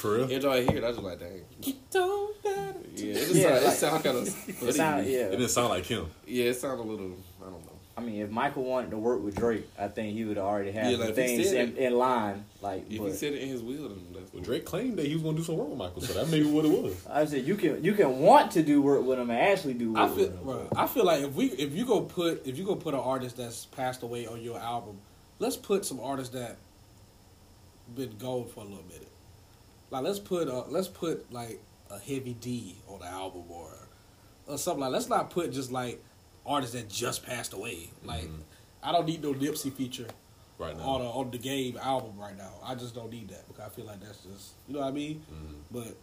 For 0.00 0.14
real? 0.14 0.24
Every 0.24 0.38
time 0.40 0.50
I 0.50 0.60
hear 0.62 0.78
it, 0.78 0.84
I 0.84 0.90
just 0.90 1.02
like, 1.02 1.20
dang. 1.20 1.42
Don't 1.90 2.44
matter. 2.44 2.78
Yeah, 2.96 3.04
it 3.06 3.14
just 3.14 3.34
Yeah, 3.34 3.42
sound, 3.42 3.56
it 3.56 3.64
like- 3.66 3.76
sound 3.76 4.04
kind 4.04 4.16
of. 4.18 4.48
it 4.68 4.74
sound, 4.74 5.06
It 5.06 5.10
yeah. 5.10 5.28
didn't 5.30 5.48
sound 5.48 5.68
like 5.68 5.86
him. 5.86 6.06
Yeah, 6.26 6.44
it 6.46 6.54
sounded 6.54 6.82
a 6.82 6.86
little. 6.90 7.12
I 7.40 7.44
don't 7.44 7.52
know. 7.64 7.72
I 7.96 8.02
mean, 8.02 8.22
if 8.22 8.30
Michael 8.30 8.64
wanted 8.64 8.90
to 8.92 8.96
work 8.96 9.22
with 9.22 9.36
Drake, 9.36 9.68
I 9.78 9.86
think 9.88 10.14
he 10.16 10.24
would 10.24 10.38
already 10.38 10.70
have 10.72 10.90
Yeah, 10.90 10.96
the 10.96 11.04
like, 11.06 11.14
things 11.14 11.52
in, 11.52 11.76
in 11.76 11.92
line. 11.92 12.44
Like, 12.62 12.90
If 12.90 12.98
but 12.98 13.08
he 13.08 13.12
said 13.12 13.34
it 13.34 13.42
in 13.42 13.48
his 13.48 13.62
will, 13.62 13.90
then 13.90 14.06
that's 14.14 14.32
Well, 14.32 14.42
Drake 14.42 14.64
claimed 14.64 14.96
that 14.96 15.06
he 15.06 15.12
was 15.12 15.22
gonna 15.22 15.36
do 15.36 15.42
some 15.44 15.58
work 15.58 15.68
with 15.68 15.76
Michael, 15.78 16.00
so 16.00 16.14
that 16.14 16.28
may 16.30 16.40
be 16.40 16.50
what 16.50 16.64
it 16.64 16.70
was. 16.70 16.94
I 17.08 17.26
said 17.26 17.44
you 17.46 17.56
can 17.56 17.84
you 17.84 17.92
can 17.92 18.20
want 18.20 18.52
to 18.52 18.62
do 18.62 18.80
work 18.80 19.04
with 19.04 19.18
him 19.18 19.28
and 19.28 19.38
actually 19.38 19.74
do 19.74 19.92
work 19.92 20.02
I 20.02 20.06
feel, 20.08 20.16
with 20.16 20.34
him. 20.34 20.42
bro, 20.44 20.68
I 20.76 20.86
feel 20.86 21.04
like 21.04 21.22
if 21.22 21.34
we 21.34 21.46
if 21.50 21.74
you 21.74 21.84
go 21.84 22.00
put 22.00 22.46
if 22.46 22.56
you 22.56 22.64
go 22.64 22.74
put 22.74 22.94
an 22.94 23.00
artist 23.00 23.36
that's 23.36 23.66
passed 23.66 24.02
away 24.02 24.26
on 24.26 24.40
your 24.40 24.58
album, 24.58 24.98
let's 25.38 25.56
put 25.56 25.84
some 25.84 26.00
artists 26.00 26.32
that 26.32 26.56
been 27.94 28.16
gone 28.18 28.46
for 28.48 28.60
a 28.60 28.64
little 28.64 28.84
minute. 28.84 29.08
Like 29.90 30.04
let's 30.04 30.18
put 30.18 30.48
uh 30.48 30.64
let's 30.68 30.88
put 30.88 31.32
like 31.32 31.60
a 31.90 31.98
Heavy 31.98 32.34
D 32.40 32.76
on 32.88 33.00
the 33.00 33.06
album 33.06 33.44
or 33.48 33.72
or 34.46 34.58
something 34.58 34.80
like. 34.80 34.92
Let's 34.92 35.08
not 35.08 35.30
put 35.30 35.52
just 35.52 35.72
like 35.72 36.02
artists 36.46 36.74
that 36.74 36.88
just 36.88 37.24
passed 37.26 37.52
away. 37.52 37.90
Like 38.04 38.24
Mhm. 38.24 38.40
I 38.82 38.92
don't 38.92 39.06
need 39.06 39.22
no 39.22 39.34
Nipsey 39.34 39.72
feature 39.72 40.06
Right 40.58 40.76
now. 40.76 40.82
on 40.84 41.00
the 41.00 41.06
on 41.08 41.30
the 41.30 41.38
game 41.38 41.76
album 41.82 42.12
right 42.18 42.36
now. 42.36 42.52
I 42.62 42.74
just 42.76 42.94
don't 42.94 43.10
need 43.10 43.28
that 43.30 43.46
because 43.48 43.64
I 43.64 43.68
feel 43.68 43.84
like 43.86 44.00
that's 44.00 44.18
just 44.18 44.52
you 44.68 44.74
know 44.74 44.80
what 44.80 44.88
I 44.88 44.92
mean. 44.92 45.24
Mhm. 45.32 45.54
But 45.70 45.96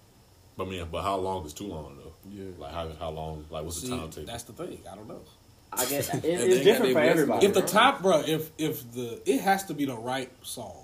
But 0.58 0.68
man, 0.70 0.88
but 0.92 1.04
how 1.04 1.18
long 1.18 1.46
is 1.46 1.54
too 1.54 1.68
long 1.68 1.98
though? 1.98 2.14
Yeah. 2.30 2.52
Like 2.58 2.74
how 2.74 2.90
how 3.00 3.10
long? 3.12 3.46
Like 3.50 3.64
what's 3.64 3.80
see, 3.82 3.90
the 3.90 3.96
timetable? 3.98 4.26
that's 4.28 4.44
the 4.44 4.54
thing. 4.54 4.80
I 4.92 4.96
don't 4.96 5.08
know. 5.08 5.22
I 5.72 5.86
guess 5.86 6.10
it, 6.14 6.22
they 6.24 6.64
different 6.64 6.94
for 6.94 7.00
everybody. 7.00 7.46
if 7.46 7.54
the 7.54 7.62
top, 7.62 8.02
bro, 8.02 8.20
if 8.26 8.52
if 8.58 8.92
the 8.92 9.22
it 9.26 9.40
has 9.42 9.64
to 9.66 9.74
be 9.74 9.86
the 9.86 9.96
right 9.96 10.32
song. 10.42 10.84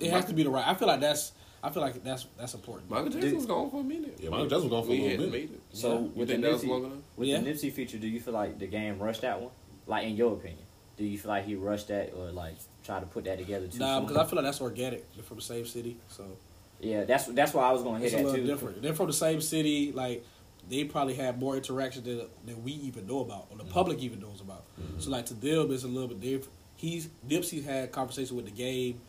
It 0.00 0.10
has 0.10 0.24
to 0.26 0.34
be 0.34 0.42
the 0.42 0.50
right. 0.50 0.66
I 0.66 0.74
feel 0.74 0.88
like 0.88 1.00
that's. 1.00 1.32
I 1.62 1.70
feel 1.70 1.80
like 1.80 2.04
that's 2.04 2.26
that's 2.36 2.52
important. 2.52 2.90
Michael 2.90 3.08
Jackson 3.08 3.36
was 3.36 3.46
gone 3.46 3.70
for 3.70 3.80
a 3.80 3.84
minute. 3.84 4.18
Yeah, 4.20 4.28
Michael 4.28 4.48
Jackson 4.48 4.68
was 4.68 4.70
gone 4.70 4.84
for 4.84 4.92
a 4.92 4.96
little 4.96 5.08
hadn't 5.08 5.30
bit. 5.30 5.42
it. 5.44 5.60
So 5.72 5.92
Yeah. 5.92 5.98
with 6.14 6.28
the 6.28 6.34
think 6.34 6.44
Nipsey- 6.44 7.00
With 7.16 7.28
Yeah. 7.28 7.40
the 7.40 7.50
Nipsey 7.50 7.72
feature, 7.72 7.96
do 7.96 8.06
you 8.06 8.20
feel 8.20 8.34
like 8.34 8.58
the 8.58 8.66
game 8.66 8.98
rushed 8.98 9.22
that 9.22 9.40
one? 9.40 9.50
Like 9.86 10.06
in 10.06 10.14
your 10.14 10.34
opinion, 10.34 10.66
do 10.98 11.04
you 11.04 11.16
feel 11.16 11.30
like 11.30 11.46
he 11.46 11.54
rushed 11.54 11.88
that 11.88 12.12
or 12.14 12.30
like 12.32 12.56
try 12.82 13.00
to 13.00 13.06
put 13.06 13.24
that 13.24 13.38
together 13.38 13.66
too 13.66 13.78
Nah, 13.78 13.96
soon? 13.96 14.06
because 14.06 14.16
I 14.18 14.28
feel 14.28 14.36
like 14.36 14.44
that's 14.44 14.60
organic. 14.60 15.14
They're 15.14 15.24
from 15.24 15.38
the 15.38 15.42
same 15.42 15.64
city, 15.64 15.96
so 16.08 16.36
yeah, 16.80 17.04
that's 17.04 17.26
that's 17.26 17.54
why 17.54 17.64
I 17.64 17.72
was 17.72 17.82
gonna 17.82 17.98
hit 17.98 18.06
it's 18.06 18.14
a 18.14 18.16
that 18.18 18.24
little 18.24 18.40
too. 18.40 18.46
different. 18.46 18.82
They're 18.82 18.94
from 18.94 19.06
the 19.06 19.14
same 19.14 19.40
city. 19.40 19.90
Like 19.92 20.22
they 20.68 20.84
probably 20.84 21.14
have 21.14 21.38
more 21.38 21.56
interaction 21.56 22.04
than 22.04 22.26
than 22.44 22.62
we 22.62 22.72
even 22.72 23.06
know 23.06 23.20
about, 23.20 23.46
or 23.50 23.56
the 23.56 23.64
mm-hmm. 23.64 23.72
public 23.72 24.00
even 24.00 24.20
knows 24.20 24.40
about. 24.42 24.64
So 24.76 24.82
mm-hmm. 24.82 25.10
like 25.12 25.26
to 25.26 25.34
them, 25.34 25.72
it's 25.72 25.84
a 25.84 25.88
little 25.88 26.08
bit 26.08 26.20
different. 26.20 26.52
He's 26.76 27.08
Nipsey 27.26 27.64
had 27.64 27.90
conversation 27.92 28.36
with 28.36 28.44
the 28.44 28.50
game 28.50 29.00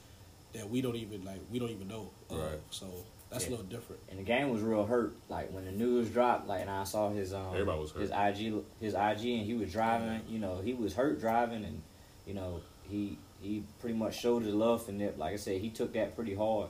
that 0.55 0.69
we 0.69 0.81
don't 0.81 0.95
even 0.95 1.23
like. 1.23 1.39
We 1.51 1.59
don't 1.59 1.69
even 1.69 1.87
know. 1.87 2.09
of. 2.29 2.37
Right. 2.37 2.59
So 2.69 2.87
that's 3.29 3.43
Yeah. 3.45 3.49
a 3.49 3.51
little 3.51 3.65
different. 3.65 4.01
And 4.09 4.19
the 4.19 4.23
game 4.23 4.49
was 4.49 4.61
real 4.61 4.85
hurt. 4.85 5.15
Like 5.29 5.51
when 5.53 5.65
the 5.65 5.71
news 5.71 6.09
dropped, 6.09 6.47
like 6.47 6.61
and 6.61 6.69
I 6.69 6.83
saw 6.83 7.09
his 7.09 7.33
um 7.33 7.47
Everybody 7.53 7.79
was 7.79 7.91
hurt. 7.91 8.01
his 8.01 8.11
IG 8.11 8.63
his 8.79 8.93
IG 8.93 9.37
and 9.39 9.45
he 9.45 9.53
was 9.53 9.71
driving. 9.71 10.21
You 10.27 10.39
know, 10.39 10.61
he 10.63 10.73
was 10.73 10.93
hurt 10.95 11.19
driving, 11.19 11.63
and 11.65 11.81
you 12.25 12.33
know 12.33 12.61
he 12.89 13.17
he 13.41 13.63
pretty 13.79 13.95
much 13.97 14.19
showed 14.19 14.43
his 14.43 14.53
love 14.55 14.85
for 14.85 14.91
Nip. 14.91 15.17
Like 15.17 15.33
I 15.33 15.37
said, 15.37 15.61
he 15.61 15.69
took 15.69 15.93
that 15.93 16.15
pretty 16.15 16.33
hard. 16.35 16.69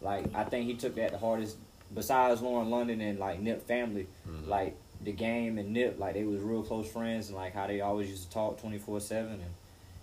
Like 0.00 0.34
I 0.34 0.44
think 0.44 0.66
he 0.66 0.74
took 0.74 0.94
that 0.96 1.12
the 1.12 1.18
hardest. 1.18 1.56
Besides 1.94 2.42
Lauren 2.42 2.68
London 2.68 3.00
and 3.00 3.18
like 3.18 3.38
Nip 3.40 3.66
family, 3.66 4.08
Mhm. 4.28 4.48
like 4.48 4.76
the 5.04 5.12
game 5.12 5.56
and 5.58 5.72
Nip, 5.72 5.98
like 6.00 6.14
they 6.14 6.24
was 6.24 6.40
real 6.40 6.62
close 6.64 6.88
friends, 6.90 7.28
and 7.28 7.36
like 7.36 7.52
how 7.54 7.66
they 7.68 7.80
always 7.80 8.08
used 8.10 8.24
to 8.24 8.30
talk 8.30 8.58
twenty 8.58 8.78
four 8.78 8.98
seven, 9.00 9.34
and 9.34 9.54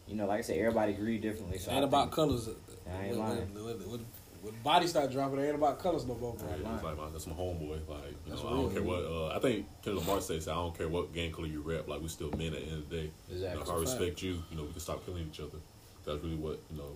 you 0.08 0.16
know, 0.16 0.26
like 0.26 0.40
I 0.40 0.42
said, 0.42 0.58
everybody 0.58 0.94
agreed 0.94 1.22
differently. 1.22 1.58
So 1.58 1.72
ain't 1.72 1.82
I 1.82 1.88
about 1.88 2.04
think- 2.06 2.14
colors. 2.16 2.50
I 2.92 3.06
ain't 3.06 3.10
when, 3.18 3.20
lying. 3.20 3.54
when, 3.54 3.64
when, 3.66 3.78
when, 3.90 4.06
when 4.42 4.54
body 4.64 4.88
start 4.88 5.12
dropping, 5.12 5.40
it 5.40 5.46
ain't 5.46 5.56
about 5.56 5.80
colors 5.80 6.06
no 6.06 6.16
more. 6.16 6.34
bro. 6.34 6.48
Yeah, 6.48 6.56
Right. 6.68 6.76
it's 6.76 6.84
like 6.84 6.98
my, 6.98 7.10
that's 7.12 7.28
my 7.28 7.34
homeboy. 7.34 7.88
Like 7.88 8.04
you 8.10 8.16
That's 8.28 8.44
know, 8.44 8.50
I 8.50 8.54
don't 8.54 8.74
care 8.74 8.84
what. 8.84 9.04
Uh, 9.06 9.28
I 9.36 9.40
think 9.40 9.66
Kendrick 9.82 10.06
Lamar 10.06 10.22
says 10.22 10.48
I 10.48 10.54
don't 10.56 10.78
care 10.78 10.90
what 10.90 11.14
gang 11.14 11.32
color 11.32 11.48
you 11.48 11.62
rep. 11.62 11.88
Like 11.88 12.02
we 12.02 12.08
still 12.10 12.32
men 12.32 12.48
at 12.54 12.60
the 12.60 12.66
end 12.68 12.84
of 12.84 12.90
the 12.90 12.96
day. 12.98 13.12
You 13.30 13.40
know, 13.40 13.46
if 13.46 13.54
I 13.54 13.56
That's 13.58 13.70
a 13.70 13.74
fact. 13.74 13.80
respect 13.80 14.22
you, 14.22 14.44
you 14.52 14.58
know, 14.58 14.64
we 14.64 14.72
can 14.72 14.80
stop 14.82 15.06
killing 15.06 15.28
each 15.32 15.40
other. 15.40 15.58
That's 16.06 16.22
really 16.22 16.36
what 16.36 16.60
you 16.72 16.78
know 16.78 16.92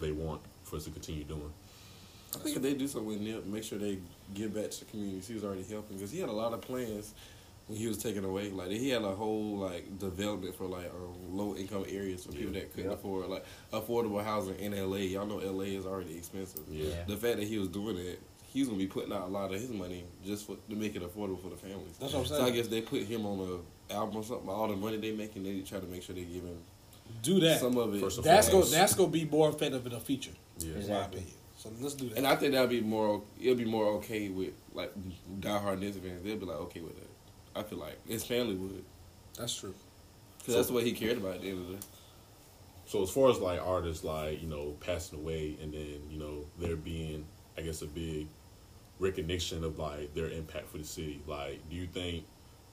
they 0.00 0.10
want 0.12 0.40
for 0.64 0.76
us 0.76 0.84
to 0.84 0.90
continue 0.90 1.24
doing. 1.24 1.52
I 2.34 2.38
think 2.38 2.56
if 2.56 2.62
they 2.62 2.74
do 2.74 2.86
something 2.88 3.08
with 3.08 3.20
Nip, 3.20 3.44
make 3.46 3.64
sure 3.64 3.78
they 3.78 3.98
give 4.34 4.54
back 4.54 4.70
to 4.70 4.78
the 4.80 4.84
communities 4.86 5.26
he 5.28 5.34
was 5.34 5.44
already 5.44 5.64
helping 5.64 5.96
because 5.96 6.10
he 6.12 6.20
had 6.20 6.28
a 6.28 6.32
lot 6.32 6.52
of 6.52 6.60
plans 6.60 7.12
when 7.70 7.78
he 7.78 7.86
was 7.86 7.98
taken 7.98 8.24
away. 8.24 8.50
Like 8.50 8.70
he 8.70 8.88
had 8.90 9.02
a 9.02 9.12
whole 9.14 9.56
like 9.58 9.98
development 9.98 10.54
for 10.56 10.66
like 10.66 10.86
um, 10.92 11.36
low 11.36 11.54
income 11.54 11.84
areas 11.88 12.24
for 12.24 12.32
people 12.32 12.52
that 12.54 12.74
couldn't 12.74 12.90
Yep. 12.90 12.98
afford 12.98 13.28
like 13.28 13.44
affordable 13.72 14.22
housing 14.24 14.56
in 14.58 14.72
LA. 14.72 14.96
Y'all 14.98 15.24
know 15.26 15.38
LA 15.38 15.76
is 15.78 15.86
already 15.86 16.16
expensive. 16.16 16.62
Yeah. 16.68 16.88
Yeah. 16.88 16.94
The 17.06 17.16
fact 17.16 17.38
that 17.38 17.46
he 17.46 17.58
was 17.58 17.68
doing 17.68 17.96
it, 17.96 18.20
he's 18.52 18.66
gonna 18.66 18.76
be 18.78 18.88
putting 18.88 19.12
out 19.12 19.22
a 19.22 19.30
lot 19.30 19.54
of 19.54 19.60
his 19.60 19.70
money 19.70 20.04
just 20.26 20.46
for 20.46 20.56
to 20.68 20.74
make 20.76 20.96
it 20.96 21.02
affordable 21.02 21.40
for 21.40 21.48
the 21.48 21.56
families. 21.56 21.96
That's 22.00 22.12
what 22.12 22.20
I'm 22.20 22.26
saying. 22.26 22.40
So 22.42 22.46
I 22.46 22.50
guess 22.50 22.66
they 22.66 22.80
put 22.80 23.02
him 23.02 23.24
on 23.24 23.38
a 23.90 23.94
album 23.94 24.16
or 24.16 24.24
something. 24.24 24.48
All 24.48 24.66
the 24.68 24.76
money 24.76 24.96
they 24.96 25.12
making, 25.12 25.44
they 25.44 25.60
try 25.60 25.78
to 25.78 25.86
make 25.86 26.02
sure 26.02 26.14
they 26.16 26.22
give 26.24 26.42
him 26.42 26.58
Do 27.22 27.38
that. 27.40 27.60
some 27.60 27.76
of 27.76 27.94
it. 27.94 28.00
First 28.00 28.22
That's 28.24 28.46
go. 28.48 28.52
foremost. 28.52 28.72
That's 28.72 28.94
gonna 28.94 29.10
be 29.10 29.24
more 29.26 29.48
effective 29.48 29.86
in 29.86 29.92
the 29.92 30.00
future, 30.00 30.32
Yeah. 30.58 30.66
in 30.66 30.72
my 30.74 30.78
Exactly. 30.80 31.18
opinion. 31.20 31.36
So 31.58 31.70
let's 31.80 31.94
do 31.94 32.08
that. 32.08 32.16
And 32.18 32.26
I 32.26 32.34
think 32.36 32.52
that'll 32.52 32.66
be 32.68 32.80
more. 32.80 33.22
It'll 33.40 33.54
be 33.54 33.64
more 33.66 33.86
okay 33.98 34.28
with 34.30 34.54
like 34.74 34.92
diehard 35.40 35.78
Knicks 35.78 35.98
fans. 35.98 36.22
They'll 36.24 36.36
be 36.38 36.46
like 36.46 36.56
okay 36.56 36.80
with 36.80 36.96
that. 36.98 37.06
I 37.60 37.62
feel 37.68 37.78
like 37.78 37.98
his 38.08 38.24
family 38.24 38.54
would, 38.54 38.84
that's 39.38 39.54
true. 39.56 39.74
because 40.38 40.54
that's 40.54 40.70
what 40.70 40.84
he 40.84 40.92
cared 40.92 41.18
about 41.18 41.36
at 41.36 41.42
the 41.42 41.50
end 41.50 41.60
of 41.60 41.68
the 41.68 41.74
day. 41.74 41.80
So 42.86 43.02
as 43.02 43.10
far 43.10 43.30
as 43.30 43.38
like 43.38 43.60
artists 43.64 44.02
like 44.02 44.42
you 44.42 44.48
know 44.48 44.74
passing 44.80 45.18
away 45.18 45.56
and 45.62 45.72
then 45.72 46.00
you 46.10 46.18
know 46.18 46.44
there 46.58 46.74
being 46.76 47.24
I 47.56 47.62
guess 47.62 47.82
a 47.82 47.86
big 47.86 48.26
recognition 48.98 49.64
of 49.64 49.78
like 49.78 50.14
their 50.14 50.28
impact 50.30 50.68
for 50.68 50.78
the 50.78 50.84
city. 50.84 51.22
Like, 51.26 51.60
do 51.70 51.76
you 51.76 51.86
think 51.86 52.24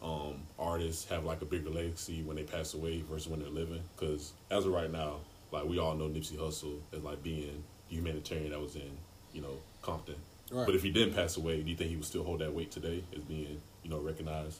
um, 0.01 0.43
artists 0.59 1.09
have 1.09 1.23
like 1.23 1.41
a 1.41 1.45
bigger 1.45 1.69
legacy 1.69 2.21
when 2.23 2.35
they 2.35 2.43
pass 2.43 2.73
away 2.73 3.03
versus 3.09 3.27
when 3.27 3.39
they're 3.39 3.49
living? 3.49 3.81
Because 3.95 4.33
as 4.51 4.65
of 4.65 4.71
right 4.73 4.91
now, 4.91 5.17
like 5.51 5.65
we 5.65 5.79
all 5.79 5.95
know 5.95 6.07
Nipsey 6.07 6.37
Hussle 6.37 6.79
as 6.93 7.01
like 7.03 7.23
being 7.23 7.63
the 7.89 7.95
humanitarian 7.95 8.51
that 8.51 8.59
was 8.61 8.75
in 8.75 8.97
you 9.33 9.41
know 9.41 9.57
Compton. 9.81 10.15
Right. 10.51 10.65
But 10.65 10.75
if 10.75 10.83
he 10.83 10.91
didn't 10.91 11.13
pass 11.13 11.37
away, 11.37 11.61
do 11.61 11.69
you 11.69 11.75
think 11.75 11.89
he 11.89 11.95
would 11.95 12.05
still 12.05 12.23
hold 12.23 12.39
that 12.39 12.53
weight 12.53 12.71
today 12.71 13.03
as 13.15 13.21
being 13.23 13.61
you 13.83 13.89
know 13.89 13.99
recognized? 13.99 14.59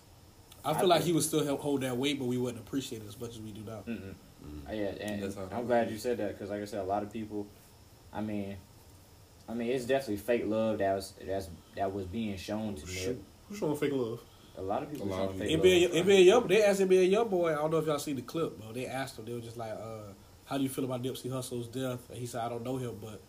I 0.70 0.74
feel 0.80 0.88
like 0.90 1.02
he 1.04 1.14
would 1.14 1.24
still 1.24 1.44
help 1.44 1.62
hold 1.62 1.82
that 1.82 1.96
weight, 1.98 2.20
but 2.20 2.26
we 2.26 2.38
wouldn't 2.38 2.64
appreciate 2.66 3.02
it 3.02 3.08
as 3.08 3.20
much 3.20 3.32
as 3.32 3.40
we 3.42 3.52
do 3.52 3.62
now. 3.66 3.84
Mm-mm. 3.88 4.14
Uh, 4.68 4.72
Yeah, 4.74 4.86
and 5.02 5.24
I 5.24 5.26
I'm 5.26 5.50
feel. 5.50 5.64
glad 5.64 5.90
you 5.92 5.98
said 5.98 6.18
that 6.18 6.30
because, 6.34 6.50
like 6.50 6.62
I 6.62 6.66
said, 6.66 6.80
a 6.80 6.84
lot 6.84 7.04
of 7.04 7.12
people. 7.12 7.48
I 8.14 8.22
mean, 8.22 8.58
I 9.50 9.54
mean, 9.54 9.70
it's 9.72 9.86
definitely 9.86 10.18
fake 10.18 10.44
love 10.46 10.80
that 10.80 10.94
was 10.96 11.14
that's 11.26 11.50
that 11.76 11.94
was 11.94 12.06
being 12.06 12.38
shown 12.38 12.76
to 12.76 12.86
me. 12.86 13.18
Who's 13.50 13.60
showing 13.60 13.78
fake 13.78 13.94
love? 13.94 14.20
A 14.58 14.62
lot 14.62 14.82
of 14.84 14.90
people 14.92 15.08
A 15.08 15.10
lot 15.10 15.30
of 15.30 15.38
people. 15.40 15.64
NBA, 15.66 15.94
love. 15.94 16.06
NBA 16.08 16.26
Young, 16.26 16.48
they 16.48 16.64
asked 16.64 16.82
NBA 16.82 17.10
Young 17.12 17.30
Boy. 17.30 17.52
I 17.52 17.56
don't 17.56 17.72
know 17.72 17.78
if 17.78 17.86
y'all 17.86 18.00
seen 18.00 18.16
the 18.16 18.22
clip, 18.24 18.60
but 18.60 18.74
they 18.74 18.88
asked 18.88 19.18
him. 19.20 19.26
They 19.26 19.34
were 19.34 19.40
just 19.40 19.56
like, 19.58 19.72
uh, 19.72 20.14
"How 20.46 20.58
do 20.58 20.64
you 20.64 20.70
feel 20.70 20.84
about 20.86 21.04
Nipsey 21.04 21.32
Hussle's 21.32 21.68
death?" 21.68 22.10
And 22.10 22.18
he 22.18 22.26
said, 22.26 22.42
"I 22.42 22.50
don't 22.50 22.64
know 22.64 22.78
him, 22.78 22.98
but 23.02 23.22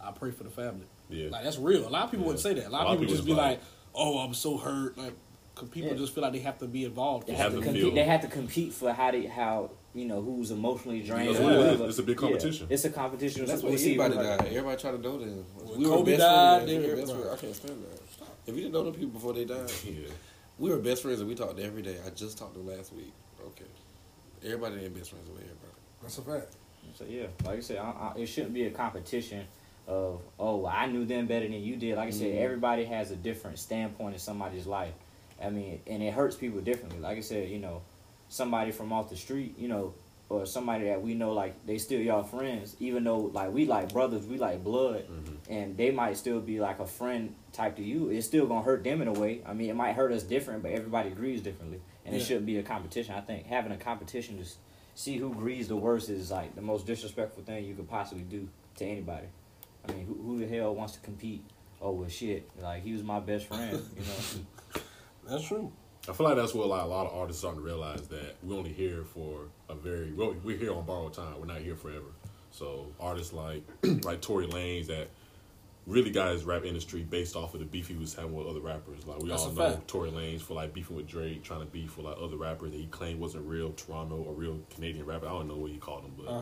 I 0.00 0.12
pray 0.12 0.30
for 0.30 0.44
the 0.44 0.50
family." 0.50 0.86
Yeah. 1.10 1.28
Like 1.30 1.42
that's 1.44 1.58
real. 1.58 1.86
A 1.86 1.90
lot 1.90 2.04
of 2.04 2.10
people 2.10 2.24
Yeah. 2.24 2.26
wouldn't 2.28 2.40
say 2.42 2.54
that. 2.54 2.66
A 2.68 2.70
lot, 2.70 2.86
of 2.86 2.98
people 3.00 3.12
just 3.14 3.26
be 3.26 3.32
is 3.32 3.36
like, 3.38 3.60
"Oh, 3.94 4.18
I'm 4.18 4.32
so 4.34 4.56
hurt." 4.56 4.96
Like, 4.96 5.08
'cause 5.08 5.14
people 5.64 5.90
Yeah. 5.90 5.94
just 5.96 6.14
feel 6.14 6.22
like 6.22 6.32
they 6.32 6.40
have 6.40 6.58
to 6.58 6.66
be 6.66 6.84
involved. 6.84 7.26
They 7.26 7.32
have, 7.34 7.52
have 7.52 7.52
to 7.52 7.58
to 7.60 7.64
compete. 7.64 7.82
feel- 7.82 7.94
They 7.94 8.04
have 8.04 8.20
to 8.22 8.28
compete 8.28 8.72
for 8.74 8.92
how 8.92 9.10
they 9.10 9.24
how 9.26 9.70
you 9.94 10.04
know 10.04 10.20
who's 10.20 10.50
emotionally 10.50 11.00
drained. 11.00 11.28
That's 11.30 11.40
or 11.40 11.44
what 11.44 11.52
it 11.52 11.58
is. 11.58 11.64
whatever. 11.64 11.88
It's 11.88 11.98
a 11.98 12.02
big 12.02 12.16
Yeah, 12.20 12.28
competition. 12.28 12.66
it's 12.68 12.84
a 12.84 12.90
competition. 12.90 13.46
That's 13.46 13.62
We'll 13.62 13.72
what 13.72 13.80
see 13.80 13.94
anybody 13.94 14.16
who- 14.16 14.22
died. 14.22 14.40
Everybody 14.46 14.76
tried 14.82 14.90
to 14.92 14.98
know 14.98 15.18
them. 15.18 15.44
When 15.56 15.78
we 15.78 15.86
were 15.86 15.96
Kobe 15.96 16.10
best 16.12 16.20
died, 16.20 16.62
friends. 16.62 16.66
they 16.70 16.78
were 16.78 16.94
were- 16.94 17.00
best 17.00 17.12
friends. 17.12 17.26
I 17.28 17.36
can't 17.36 17.54
stand 17.56 17.82
that. 17.84 18.00
If 18.46 18.54
you 18.54 18.60
didn't 18.62 18.74
know 18.74 18.84
them 18.84 18.92
people 18.94 19.08
before 19.08 19.32
they 19.32 19.44
died, 19.46 19.70
Yeah. 19.84 19.92
we 20.58 20.70
were 20.70 20.76
best 20.78 21.02
friends 21.02 21.20
and 21.20 21.28
we 21.28 21.34
talked 21.34 21.58
every 21.58 21.82
day. 21.82 21.96
I 22.06 22.10
just 22.10 22.36
talked 22.38 22.54
to 22.54 22.60
them 22.60 22.68
last 22.76 22.92
week. 22.92 23.12
Okay, 23.46 23.64
everybody 24.44 24.84
ain't 24.84 24.94
best 24.94 25.10
friends 25.10 25.28
with 25.28 25.38
everybody. 25.38 25.72
That's 26.02 26.18
a 26.18 26.22
fact. 26.22 26.52
So 26.94 27.04
yeah, 27.08 27.26
like 27.44 27.58
I 27.58 27.60
said, 27.60 27.78
I, 27.78 28.12
I, 28.14 28.18
it 28.18 28.26
shouldn't 28.26 28.54
be 28.54 28.64
a 28.66 28.70
competition 28.70 29.44
of 29.88 30.20
oh 30.38 30.66
I 30.66 30.86
knew 30.86 31.04
them 31.04 31.26
better 31.26 31.46
than 31.48 31.60
you 31.62 31.76
did. 31.76 31.96
Like 31.96 32.08
I 32.08 32.10
said, 32.10 32.32
Mhm. 32.34 32.40
everybody 32.40 32.84
has 32.84 33.10
a 33.10 33.16
different 33.16 33.58
standpoint 33.58 34.14
in 34.14 34.20
somebody's 34.20 34.66
life. 34.66 34.92
I 35.42 35.50
mean, 35.50 35.80
and 35.86 36.02
it 36.02 36.12
hurts 36.12 36.36
people 36.36 36.60
differently. 36.60 36.98
Like 36.98 37.18
I 37.18 37.20
said, 37.20 37.48
you 37.48 37.58
know, 37.58 37.82
somebody 38.28 38.70
from 38.70 38.92
off 38.92 39.10
the 39.10 39.16
street, 39.16 39.54
you 39.58 39.68
know, 39.68 39.94
or 40.28 40.44
somebody 40.44 40.86
that 40.86 41.00
we 41.00 41.14
know 41.14 41.32
like 41.32 41.64
they 41.66 41.78
still 41.78 42.00
y'all 42.00 42.24
friends, 42.24 42.76
even 42.80 43.04
though 43.04 43.18
like 43.18 43.52
we 43.52 43.64
like 43.64 43.92
brothers, 43.92 44.26
we 44.26 44.38
like 44.38 44.64
blood, 44.64 45.04
mm-hmm. 45.08 45.52
and 45.52 45.76
they 45.76 45.90
might 45.90 46.16
still 46.16 46.40
be 46.40 46.58
like 46.58 46.80
a 46.80 46.86
friend 46.86 47.34
type 47.52 47.76
to 47.76 47.82
you. 47.82 48.10
It's 48.10 48.26
still 48.26 48.46
gonna 48.46 48.62
hurt 48.62 48.82
them 48.82 49.02
in 49.02 49.08
a 49.08 49.12
way. 49.12 49.42
I 49.46 49.52
mean, 49.52 49.70
it 49.70 49.76
might 49.76 49.94
hurt 49.94 50.12
us 50.12 50.24
different, 50.24 50.62
but 50.62 50.72
everybody 50.72 51.10
grieves 51.10 51.42
differently, 51.42 51.80
and 52.04 52.14
it 52.14 52.20
shouldn't 52.20 52.46
be 52.46 52.58
a 52.58 52.62
competition. 52.62 53.14
I 53.14 53.20
think 53.20 53.46
having 53.46 53.72
a 53.72 53.76
competition 53.76 54.38
to 54.42 54.50
see 54.94 55.18
who 55.18 55.32
grieves 55.32 55.68
the 55.68 55.76
worst 55.76 56.08
is 56.08 56.30
like 56.30 56.56
the 56.56 56.62
most 56.62 56.86
disrespectful 56.86 57.44
thing 57.44 57.64
you 57.64 57.74
could 57.74 57.88
possibly 57.88 58.24
do 58.24 58.48
to 58.78 58.84
anybody. 58.84 59.26
I 59.88 59.92
mean, 59.92 60.06
who, 60.06 60.14
who 60.14 60.38
the 60.38 60.48
hell 60.48 60.74
wants 60.74 60.94
to 60.94 61.00
compete? 61.00 61.44
Oh 61.80 61.92
well, 61.92 62.08
shit. 62.08 62.50
Like 62.60 62.82
he 62.82 62.92
was 62.92 63.04
my 63.04 63.20
best 63.20 63.46
friend, 63.46 63.80
you 63.94 64.02
know. 64.02 64.82
That's 65.28 65.46
true. 65.46 65.72
I 66.08 66.12
feel 66.12 66.26
like 66.28 66.36
that's 66.36 66.54
what 66.54 66.68
like 66.68 66.82
a 66.82 66.86
lot 66.86 67.06
of 67.06 67.14
artists 67.14 67.40
starting 67.42 67.60
to 67.60 67.66
realize 67.66 68.06
that 68.08 68.36
we're 68.42 68.56
only 68.56 68.72
here 68.72 69.02
for 69.04 69.48
a 69.68 69.74
very 69.74 70.12
we're 70.12 70.56
here 70.56 70.72
on 70.72 70.84
borrowed 70.84 71.14
time. 71.14 71.34
We're 71.40 71.46
not 71.46 71.58
here 71.58 71.74
forever. 71.74 72.06
So 72.52 72.86
artists 73.00 73.32
like 73.32 73.62
like 74.04 74.20
Tory 74.20 74.46
Lanez 74.46 74.86
that 74.86 75.08
really 75.86 76.10
got 76.10 76.32
his 76.32 76.44
rap 76.44 76.64
industry 76.64 77.02
based 77.02 77.36
off 77.36 77.54
of 77.54 77.60
the 77.60 77.66
beef 77.66 77.88
he 77.88 77.94
was 77.94 78.14
having 78.14 78.34
with 78.34 78.46
other 78.46 78.60
rappers. 78.60 79.06
Like 79.06 79.20
we 79.20 79.28
That's 79.28 79.42
all 79.42 79.52
know 79.52 79.70
fact. 79.70 79.88
Tory 79.88 80.10
Lanez 80.10 80.40
for 80.42 80.54
like 80.54 80.72
beefing 80.72 80.96
with 80.96 81.08
Drake, 81.08 81.42
trying 81.42 81.60
to 81.60 81.66
beef 81.66 81.96
with 81.96 82.06
like 82.06 82.16
other 82.20 82.36
rappers 82.36 82.70
that 82.72 82.78
he 82.78 82.86
claimed 82.86 83.18
wasn't 83.20 83.46
real 83.46 83.72
Toronto 83.72 84.16
or 84.16 84.32
real 84.32 84.60
Canadian 84.74 85.06
rapper. 85.06 85.26
I 85.26 85.30
don't 85.30 85.48
know 85.48 85.56
what 85.56 85.70
he 85.72 85.78
called 85.78 86.04
them, 86.04 86.12
but 86.16 86.26
Uh 86.28 86.40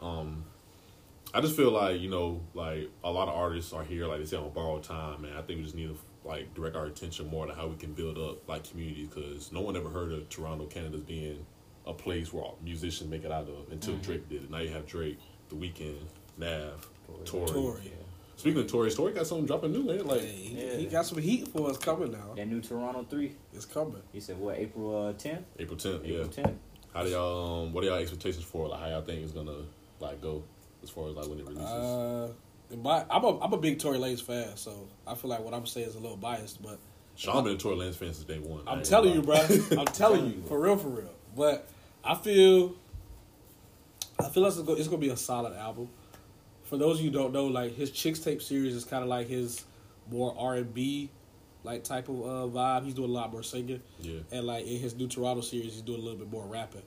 huh. 0.00 0.06
um, 0.06 0.44
I 1.34 1.40
just 1.40 1.56
feel 1.56 1.70
like 1.70 2.00
you 2.00 2.10
know, 2.10 2.40
like 2.54 2.88
a 3.04 3.10
lot 3.10 3.28
of 3.28 3.34
artists 3.34 3.72
are 3.72 3.84
here, 3.84 4.06
like 4.06 4.20
they 4.20 4.24
say, 4.26 4.36
on 4.36 4.50
borrowed 4.50 4.82
time, 4.84 5.24
and 5.24 5.36
I 5.36 5.42
think 5.42 5.58
we 5.58 5.62
just 5.64 5.74
need 5.76 5.88
to 5.88 5.98
like 6.24 6.52
direct 6.54 6.76
our 6.76 6.86
attention 6.86 7.28
more 7.28 7.46
to 7.46 7.54
how 7.54 7.66
we 7.66 7.76
can 7.76 7.92
build 7.92 8.18
up 8.18 8.48
like 8.48 8.68
communities 8.68 9.08
because 9.08 9.50
no 9.52 9.60
one 9.60 9.76
ever 9.76 9.88
heard 9.88 10.12
of 10.12 10.28
Toronto, 10.28 10.66
Canada 10.66 10.96
as 10.96 11.02
being 11.02 11.44
a 11.86 11.92
place 11.94 12.32
where 12.32 12.44
musicians 12.62 13.10
make 13.10 13.24
it 13.24 13.32
out 13.32 13.48
of 13.48 13.72
until 13.72 13.96
Drake 13.96 14.28
did 14.28 14.44
it. 14.44 14.50
Now 14.50 14.58
you 14.58 14.70
have 14.70 14.86
Drake, 14.86 15.18
The 15.48 15.56
Weeknd, 15.56 15.96
Nav, 16.36 16.86
Tory. 17.24 17.46
Tory. 17.46 17.92
Speaking 18.36 18.60
of 18.62 18.68
Tory, 18.68 18.90
Tory 18.90 19.12
got 19.12 19.26
something 19.26 19.46
dropping 19.46 19.72
new, 19.72 19.82
man. 19.82 20.06
Like 20.06 20.20
Hey, 20.20 20.26
he, 20.28 20.54
Yeah. 20.66 20.76
he 20.76 20.86
got 20.86 21.04
some 21.06 21.18
heat 21.18 21.48
for 21.48 21.68
us 21.70 21.76
coming 21.78 22.12
now. 22.12 22.34
That 22.36 22.48
new 22.48 22.60
Toronto 22.60 23.04
three. 23.08 23.32
It's 23.52 23.64
coming. 23.66 24.02
He 24.12 24.20
said 24.20 24.38
what? 24.38 24.56
April 24.58 25.08
uh, 25.08 25.12
tenth. 25.14 25.44
April 25.58 25.76
tenth, 25.78 26.04
yeah. 26.04 26.14
April 26.16 26.28
tenth. 26.28 26.58
How 26.94 27.02
do 27.02 27.10
y'all? 27.10 27.64
Um, 27.64 27.72
what 27.72 27.84
are 27.84 27.88
y'all 27.88 27.96
expectations 27.98 28.44
for? 28.44 28.68
Like 28.68 28.80
how 28.80 28.86
y'all 28.88 29.02
think 29.02 29.22
it's 29.22 29.32
gonna 29.32 29.64
like 30.00 30.20
go 30.22 30.42
as 30.82 30.90
far 30.90 31.08
as 31.08 31.16
like 31.16 31.28
when 31.28 31.38
it 31.38 31.46
releases? 31.46 31.64
Uh, 31.66 32.28
in 32.28 32.49
my, 32.78 33.04
I'm 33.10 33.24
a 33.24 33.38
I'm 33.40 33.52
a 33.52 33.56
big 33.58 33.78
Tory 33.78 33.98
Lanez 33.98 34.22
fan, 34.22 34.56
so 34.56 34.88
I 35.06 35.14
feel 35.14 35.30
like 35.30 35.40
what 35.40 35.54
I'm 35.54 35.66
saying 35.66 35.88
is 35.88 35.94
a 35.96 35.98
little 35.98 36.16
biased, 36.16 36.62
but 36.62 36.78
Sean 37.16 37.44
been 37.44 37.54
a 37.54 37.56
Tory 37.56 37.76
Lanez 37.76 37.94
fan 37.94 38.12
since 38.14 38.24
day 38.24 38.38
one. 38.38 38.62
I'm 38.66 38.82
telling 38.82 39.14
you, 39.14 39.22
bro. 39.22 39.36
I'm 39.78 39.86
telling 39.86 40.26
you, 40.26 40.42
for 40.46 40.60
real, 40.60 40.76
for 40.76 40.88
real. 40.88 41.10
But 41.36 41.68
I 42.04 42.14
feel, 42.14 42.74
I 44.18 44.28
feel 44.28 44.42
like 44.42 44.52
it's 44.52 44.60
gonna, 44.62 44.78
it's 44.78 44.88
gonna 44.88 44.98
be 45.00 45.08
a 45.10 45.16
solid 45.16 45.54
album. 45.54 45.88
For 46.64 46.76
those 46.76 46.98
of 46.98 47.04
you 47.04 47.10
who 47.10 47.16
don't 47.18 47.32
know, 47.32 47.46
like 47.46 47.74
his 47.74 47.90
Chixtape 47.90 48.40
series 48.42 48.74
is 48.74 48.84
kind 48.84 49.02
of 49.02 49.08
like 49.08 49.26
his 49.28 49.64
more 50.10 50.34
R 50.38 50.56
and 50.56 50.72
B, 50.72 51.10
like 51.64 51.82
type 51.84 52.08
of 52.08 52.20
uh, 52.20 52.58
vibe. 52.58 52.84
He's 52.84 52.94
doing 52.94 53.10
a 53.10 53.12
lot 53.12 53.32
more 53.32 53.42
singing, 53.42 53.82
Yeah. 54.00 54.20
and 54.30 54.46
like 54.46 54.66
in 54.66 54.78
his 54.78 54.94
new 54.94 55.08
Toronto 55.08 55.40
series, 55.42 55.72
he's 55.72 55.82
doing 55.82 56.00
a 56.00 56.02
little 56.02 56.18
bit 56.18 56.30
more 56.30 56.46
rapping. 56.46 56.82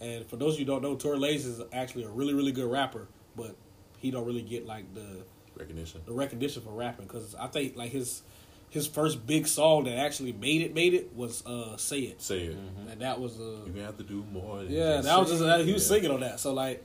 And 0.00 0.26
for 0.26 0.36
those 0.36 0.54
of 0.54 0.60
you 0.60 0.66
who 0.66 0.72
don't 0.72 0.82
know, 0.82 0.94
Tory 0.96 1.18
Lanez 1.18 1.44
is 1.46 1.60
actually 1.72 2.04
a 2.04 2.08
really, 2.08 2.34
really 2.34 2.52
good 2.52 2.70
rapper, 2.70 3.06
but 3.36 3.56
he 3.98 4.10
don't 4.10 4.24
really 4.26 4.42
get 4.42 4.66
like 4.66 4.92
the 4.94 5.24
Recognition. 5.56 6.00
the 6.06 6.12
recognition 6.12 6.62
for 6.62 6.70
rapping 6.70 7.06
because 7.06 7.34
I 7.34 7.48
think 7.48 7.76
like 7.76 7.90
his 7.90 8.22
his 8.70 8.86
first 8.86 9.26
big 9.26 9.46
song 9.48 9.84
that 9.84 9.96
actually 9.98 10.32
made 10.32 10.60
it 10.62 10.72
made 10.74 10.94
it 10.94 11.14
was 11.16 11.44
uh 11.46 11.76
"Say 11.76 12.00
It," 12.00 12.22
Say 12.22 12.44
it. 12.44 12.56
and 12.90 13.00
that 13.00 13.18
was 13.20 13.40
uh 13.40 13.42
You're 13.64 13.74
gonna 13.74 13.86
have 13.86 13.96
to 13.98 14.04
do 14.04 14.24
more. 14.32 14.58
Than 14.62 14.70
yeah 14.70 15.00
that 15.00 15.18
was 15.18 15.30
just 15.30 15.42
it. 15.42 15.66
he 15.66 15.72
was 15.72 15.82
Yeah. 15.90 15.96
singing 15.96 16.10
on 16.12 16.20
that. 16.20 16.38
So 16.38 16.52
like, 16.54 16.84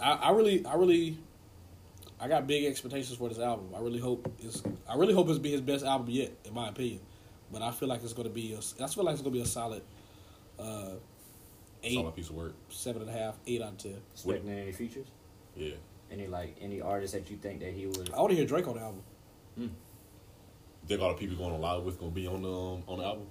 I, 0.00 0.12
I 0.12 0.30
really 0.32 0.66
I 0.66 0.74
really 0.74 1.16
I 2.20 2.28
got 2.28 2.46
big 2.46 2.66
expectations 2.66 3.16
for 3.16 3.30
this 3.30 3.38
album. 3.38 3.68
I 3.74 3.80
really 3.80 4.00
hope 4.00 4.30
it's 4.40 4.62
I 4.86 4.96
really 4.96 5.14
hope 5.14 5.28
it's 5.30 5.38
be 5.38 5.52
his 5.52 5.62
best 5.62 5.84
album 5.84 6.08
yet, 6.10 6.32
in 6.44 6.52
my 6.52 6.68
opinion. 6.68 7.00
But 7.50 7.62
I 7.62 7.70
feel 7.70 7.88
like 7.88 8.02
it's 8.04 8.12
gonna 8.12 8.28
be 8.28 8.52
a, 8.52 8.58
I 8.84 8.86
feel 8.88 9.04
like 9.04 9.14
it's 9.14 9.22
gonna 9.22 9.32
be 9.32 9.40
a 9.40 9.46
solid 9.46 9.82
uh 10.58 10.90
eight, 11.82 11.94
Solid 11.94 12.14
piece 12.14 12.28
of 12.28 12.34
work. 12.34 12.52
seven 12.68 13.00
and 13.00 13.10
a 13.10 13.14
half, 13.14 13.36
eight 13.46 13.62
out 13.62 13.68
of 13.72 13.78
ten. 13.78 13.96
Expecting 14.12 14.50
any 14.50 14.72
features? 14.72 15.06
Yeah. 15.56 15.74
Any 16.10 16.26
like 16.26 16.56
any 16.60 16.80
artists 16.80 17.14
that 17.14 17.30
you 17.30 17.36
think 17.36 17.60
that 17.60 17.72
he 17.72 17.86
would? 17.86 18.10
I 18.12 18.18
want 18.18 18.30
to 18.30 18.36
hear 18.36 18.46
Drake 18.46 18.66
on 18.66 18.74
the 18.76 18.82
album. 18.82 19.02
Think 20.86 21.02
all 21.02 21.10
the 21.10 21.14
people 21.14 21.36
going 21.36 21.60
live 21.60 21.84
with 21.84 21.98
gonna 22.00 22.10
be 22.10 22.26
on 22.26 22.42
the 22.42 22.50
um, 22.50 22.82
on 22.88 22.98
the 22.98 23.04
album, 23.04 23.26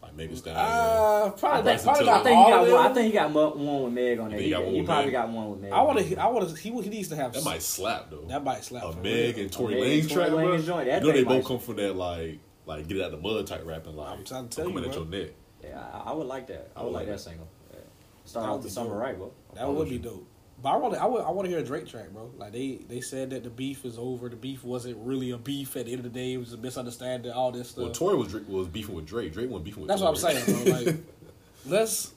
like 0.00 0.14
Megan 0.14 0.32
Thee 0.34 0.38
Stallion. 0.40 0.58
Uh, 0.58 1.26
I 1.26 1.38
probably, 1.38 1.62
think, 1.74 1.84
Bryson 1.84 1.84
probably 1.84 2.08
I 2.08 2.22
think 2.22 2.36
all 2.38 2.44
he 2.46 2.50
got 2.52 2.66
of 2.66 2.72
one. 2.72 2.86
I 2.90 2.94
think 2.94 3.06
he 3.06 3.12
got 3.12 3.30
one 3.30 3.82
with 3.84 3.92
Meg 3.92 4.18
on 4.18 4.30
there. 4.30 4.38
He, 4.40 4.44
he 4.46 4.48
he 4.50 4.82
probably 4.82 5.04
Meg? 5.04 5.12
got 5.12 5.28
one 5.28 5.50
with 5.50 5.60
Meg. 5.60 5.72
I 5.72 5.82
want 5.82 5.98
to. 5.98 6.16
I 6.16 6.26
want 6.28 6.48
to. 6.48 6.54
He, 6.56 6.70
he 6.70 6.88
needs 6.88 7.08
to 7.08 7.16
have 7.16 7.34
that 7.34 7.44
might 7.44 7.60
slap 7.60 8.10
though. 8.10 8.24
That 8.28 8.42
might 8.42 8.64
slap. 8.64 8.84
a 8.84 8.92
for 8.92 8.98
Meg 9.00 9.36
real. 9.36 9.44
and 9.44 9.52
Tory 9.52 9.74
A 9.74 10.02
Lanez 10.02 10.10
track, 10.10 10.30
bro. 10.30 10.38
Lanez 10.38 10.64
joint, 10.64 10.86
that 10.86 11.02
You 11.02 11.08
know 11.08 11.14
they 11.14 11.24
both 11.24 11.44
come 11.44 11.58
from 11.58 11.76
that 11.76 11.94
like 11.96 12.38
like 12.64 12.88
get 12.88 12.96
it 12.96 13.02
out 13.04 13.10
the 13.10 13.18
mud 13.18 13.46
type 13.46 13.62
rapping 13.66 13.94
like. 13.96 14.08
I'm 14.18 14.24
trying 14.24 14.48
to 14.48 14.56
tell 14.56 14.66
I'm 14.66 14.70
coming 14.72 14.84
you, 14.84 14.90
at 14.90 14.94
bro. 14.96 15.02
your 15.04 15.24
neck. 15.26 15.34
Yeah, 15.62 15.84
I, 15.92 16.10
I 16.10 16.12
would 16.14 16.26
like 16.26 16.46
that. 16.46 16.70
I 16.74 16.80
I 16.80 16.82
would 16.84 16.92
would 16.92 16.94
like 16.94 17.08
like 17.08 17.16
that 17.16 17.20
single. 17.20 17.48
Yeah. 17.72 17.80
Start 18.24 18.46
off 18.46 18.56
would 18.56 18.62
the 18.62 18.70
summer 18.70 18.90
dope. 18.90 18.98
right, 19.00 19.16
bro. 19.18 19.32
That 19.54 19.68
would 19.68 19.88
be 19.90 19.98
dope. 19.98 20.26
But 20.62 20.70
I 20.70 20.76
want. 20.76 20.94
to 20.94 21.00
I. 21.00 21.06
I 21.06 21.30
want 21.30 21.46
to 21.46 21.50
hear 21.50 21.58
a 21.58 21.64
Drake 21.64 21.88
track, 21.88 22.10
bro. 22.10 22.30
Like 22.38 22.52
they. 22.52 22.78
They 22.88 23.00
said 23.00 23.30
that 23.30 23.42
the 23.42 23.50
beef 23.50 23.84
is 23.84 23.98
over. 23.98 24.28
The 24.28 24.36
beef 24.36 24.62
wasn't 24.62 24.96
really 24.98 25.32
a 25.32 25.38
beef. 25.38 25.76
At 25.76 25.86
the 25.86 25.92
end 25.92 26.04
of 26.06 26.12
the 26.12 26.18
day, 26.18 26.34
it 26.34 26.36
was 26.38 26.52
a 26.52 26.56
misunderstanding. 26.56 27.32
All 27.32 27.50
this 27.50 27.70
stuff. 27.70 27.84
Well, 27.84 27.92
Tory 27.92 28.16
was 28.16 28.32
was 28.32 28.68
beefing 28.68 28.94
with 28.94 29.06
Drake. 29.06 29.32
Drake 29.32 29.50
wasn't 29.50 29.64
beefing 29.64 29.82
with. 29.82 29.88
That's 29.88 30.00
what 30.00 30.08
I'm 30.08 30.16
saying, 30.16 30.44
bro. 30.64 30.72
Like, 30.72 30.96
let's 31.66 32.12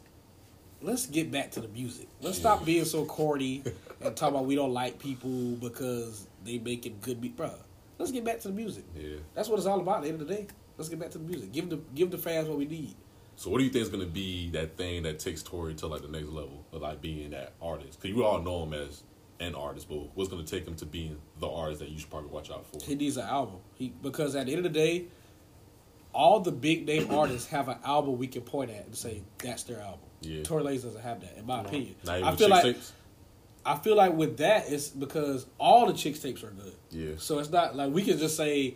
let's 0.81 1.07
get 1.07 1.31
back 1.31 1.51
to 1.51 1.61
the 1.61 1.67
music. 1.69 2.07
Let's 2.21 2.37
stop 2.37 2.63
being 2.63 2.85
so 2.85 3.05
corny 3.05 3.63
and 4.01 4.15
talk 4.15 4.29
about 4.29 4.45
we 4.45 4.55
don't 4.55 4.73
like 4.73 4.99
people 4.99 5.55
because 5.55 6.27
they 6.43 6.59
making 6.59 6.97
good 7.01 7.19
beat, 7.19 7.35
bro. 7.35 7.51
Let's 7.97 8.11
get 8.11 8.23
back 8.23 8.39
to 8.41 8.49
the 8.49 8.53
music. 8.53 8.83
Yeah. 8.95 9.17
That's 9.33 9.49
what 9.49 9.57
it's 9.57 9.65
all 9.65 9.79
about. 9.79 9.97
At 9.97 10.03
the 10.03 10.09
end 10.09 10.21
of 10.21 10.27
the 10.27 10.35
day, 10.35 10.47
let's 10.77 10.89
get 10.89 10.99
back 10.99 11.11
to 11.11 11.17
the 11.17 11.23
music. 11.23 11.51
Give 11.51 11.69
the 11.69 11.77
give 11.95 12.11
the 12.11 12.17
fans 12.17 12.47
what 12.47 12.57
we 12.57 12.65
need. 12.65 12.95
So 13.35 13.49
what 13.49 13.57
do 13.59 13.63
you 13.63 13.69
think 13.69 13.83
is 13.83 13.89
gonna 13.89 14.05
be 14.05 14.49
that 14.51 14.77
thing 14.77 15.03
that 15.03 15.19
takes 15.19 15.43
Tory 15.43 15.73
to 15.75 15.87
like 15.87 16.01
the 16.01 16.07
next 16.07 16.27
level 16.27 16.65
of 16.71 16.81
like 16.81 17.01
being 17.01 17.31
that 17.31 17.53
artist? 17.61 18.01
Because 18.01 18.15
you 18.15 18.23
all 18.23 18.41
know 18.41 18.63
him 18.63 18.73
as 18.73 19.03
an 19.39 19.55
artist, 19.55 19.89
but 19.89 19.97
what's 20.15 20.29
gonna 20.29 20.43
take 20.43 20.65
him 20.65 20.75
to 20.75 20.85
being 20.85 21.17
the 21.39 21.49
artist 21.49 21.79
that 21.81 21.89
you 21.89 21.99
should 21.99 22.09
probably 22.09 22.29
watch 22.29 22.49
out 22.49 22.65
for? 22.65 22.83
He 22.83 22.95
needs 22.95 23.17
an 23.17 23.25
album. 23.25 23.57
He 23.73 23.93
because 24.01 24.35
at 24.35 24.45
the 24.45 24.53
end 24.55 24.65
of 24.65 24.73
the 24.73 24.79
day, 24.79 25.05
all 26.13 26.39
the 26.39 26.51
big 26.51 26.87
name 26.87 27.11
artists 27.11 27.49
have 27.49 27.67
an 27.67 27.77
album 27.83 28.17
we 28.17 28.27
can 28.27 28.41
point 28.41 28.71
at 28.71 28.85
and 28.85 28.95
say 28.95 29.21
that's 29.37 29.63
their 29.63 29.81
album. 29.81 29.99
Yeah. 30.21 30.43
Tory 30.43 30.63
Lanez 30.63 30.83
doesn't 30.83 31.01
have 31.01 31.21
that, 31.21 31.37
in 31.37 31.45
my 31.45 31.61
opinion. 31.61 31.95
Not 32.05 32.19
even 32.19 32.29
I 32.29 32.35
feel 32.35 32.49
like 32.49 32.63
tapes? 32.63 32.93
I 33.65 33.77
feel 33.77 33.95
like 33.95 34.13
with 34.13 34.37
that, 34.37 34.69
it's 34.69 34.89
because 34.89 35.47
all 35.57 35.87
the 35.87 35.93
Chixtapes 35.93 36.43
are 36.43 36.51
good. 36.51 36.75
Yeah. 36.91 37.13
So 37.17 37.39
it's 37.39 37.49
not 37.49 37.75
like 37.75 37.91
we 37.91 38.03
can 38.03 38.17
just 38.17 38.37
say 38.37 38.75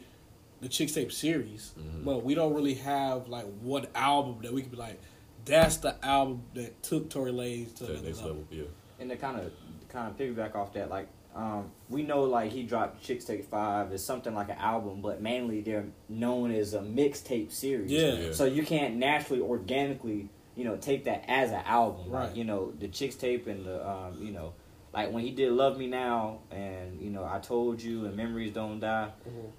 the 0.62 0.68
Chixtape 0.70 1.12
series, 1.12 1.74
Mm-hmm. 1.80 2.04
but 2.04 2.24
we 2.24 2.36
don't 2.36 2.54
really 2.54 2.76
have 2.76 3.28
like 3.28 3.46
one 3.62 3.88
album 3.96 4.40
that 4.44 4.54
we 4.54 4.62
could 4.62 4.72
be 4.72 4.78
like, 4.78 5.00
that's 5.46 5.78
the 5.78 5.96
album 6.06 6.44
that 6.54 6.84
took 6.84 7.10
Tory 7.10 7.32
Lanez 7.32 7.74
to 7.76 7.78
To 7.78 7.84
that 7.86 7.92
another 7.92 8.06
next 8.08 8.18
level. 8.20 8.32
level, 8.34 8.48
yeah. 8.52 8.64
And 9.00 9.10
to 9.10 9.16
kind 9.18 9.40
of 9.40 9.52
kind 9.90 10.10
of 10.12 10.18
piggyback 10.18 10.56
off 10.56 10.74
that, 10.74 10.90
like 10.90 11.08
um, 11.36 11.72
we 11.90 12.04
know 12.04 12.24
like 12.24 12.52
he 12.52 12.64
dropped 12.64 13.04
Chixtape 13.08 13.46
Five 13.46 13.94
is 13.94 14.04
something 14.04 14.34
like 14.36 14.50
an 14.50 14.58
album, 14.58 15.02
but 15.02 15.22
mainly 15.22 15.62
they're 15.62 15.86
known 16.10 16.52
as 16.52 16.74
a 16.74 16.82
mixtape 16.82 17.52
series. 17.52 17.92
Yeah. 17.92 18.14
Yeah. 18.14 18.34
So 18.34 18.46
you 18.46 18.64
can't 18.64 18.96
naturally, 18.96 19.42
organically, 19.42 20.28
you 20.56 20.66
know, 20.66 20.76
take 20.76 21.06
that 21.06 21.24
as 21.30 21.52
an 21.52 21.62
album. 21.66 22.10
Right. 22.12 22.26
Like, 22.28 22.36
you 22.36 22.44
know, 22.44 22.74
the 22.78 22.88
Chixtape 22.90 23.48
and 23.48 23.66
the, 23.66 23.88
um, 23.90 24.18
you 24.22 24.32
know, 24.32 24.54
like 24.92 25.12
when 25.14 25.24
he 25.24 25.32
did 25.32 25.52
Love 25.54 25.78
Me 25.78 25.86
Now 25.88 26.40
and 26.52 27.00
you 27.00 27.12
know 27.12 27.24
I 27.24 27.38
Told 27.40 27.80
You 27.82 28.06
and 28.08 28.16
Memories 28.18 28.52
Don't 28.54 28.80
Die, 28.80 29.10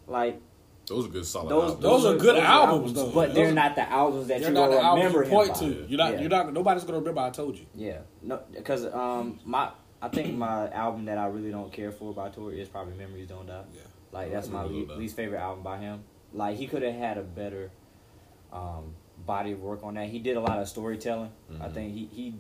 like 0.09 0.41
Those 0.91 1.07
are 1.07 1.09
good 1.09 1.25
solid 1.25 1.49
those 1.49 1.63
albums. 1.71 1.83
Those 1.83 2.05
are 2.05 2.17
good 2.17 2.37
albums, 2.37 2.93
though. 2.95 3.11
but 3.13 3.33
they're 3.35 3.53
not 3.53 3.77
the 3.77 3.89
albums 3.89 4.27
that 4.29 4.41
you're 4.41 4.51
not 4.51 4.71
gonna 4.71 4.83
the 4.83 4.97
remember 4.97 5.19
you 5.21 5.25
him 5.25 5.31
point 5.31 5.53
by. 5.55 5.59
to. 5.61 5.87
You're 5.89 5.99
not. 5.99 6.13
Yeah. 6.15 6.21
You're 6.21 6.29
not. 6.31 6.53
Nobody's 6.53 6.85
gonna 6.85 6.99
remember. 6.99 7.21
I 7.21 7.31
told 7.31 7.57
you. 7.57 7.67
Yeah, 7.75 7.99
no, 8.23 8.41
because 8.53 8.85
um, 8.93 9.39
my 9.45 9.71
I 10.03 10.09
think 10.09 10.35
my 10.37 10.69
album 10.71 11.05
that 11.07 11.17
I 11.17 11.27
really 11.27 11.51
don't 11.53 11.73
care 11.73 11.93
for 11.93 12.13
by 12.13 12.29
Tory 12.31 12.61
is 12.61 12.69
probably 12.69 12.95
Memories 12.95 13.29
Don't 13.29 13.47
Die. 13.47 13.63
Yeah. 13.73 13.81
Like 14.13 14.33
that's 14.33 14.49
my 14.49 14.63
Memories 14.65 14.89
le- 14.89 14.95
least 14.97 15.15
favorite 15.17 15.39
album 15.39 15.63
by 15.63 15.79
him. 15.79 16.03
Like 16.35 16.57
he 16.57 16.67
could 16.67 16.83
have 16.83 16.95
had 16.95 17.19
a 17.19 17.23
better 17.23 17.71
um, 18.53 18.95
body 19.25 19.53
of 19.53 19.61
work 19.61 19.81
on 19.85 19.95
that. 19.95 20.09
He 20.09 20.19
did 20.19 20.37
a 20.37 20.41
lot 20.41 20.59
of 20.59 20.69
storytelling. 20.69 21.31
I 21.61 21.69
Mhm. 21.69 21.73
think 21.75 21.95
he 21.95 22.09
he 22.13 22.35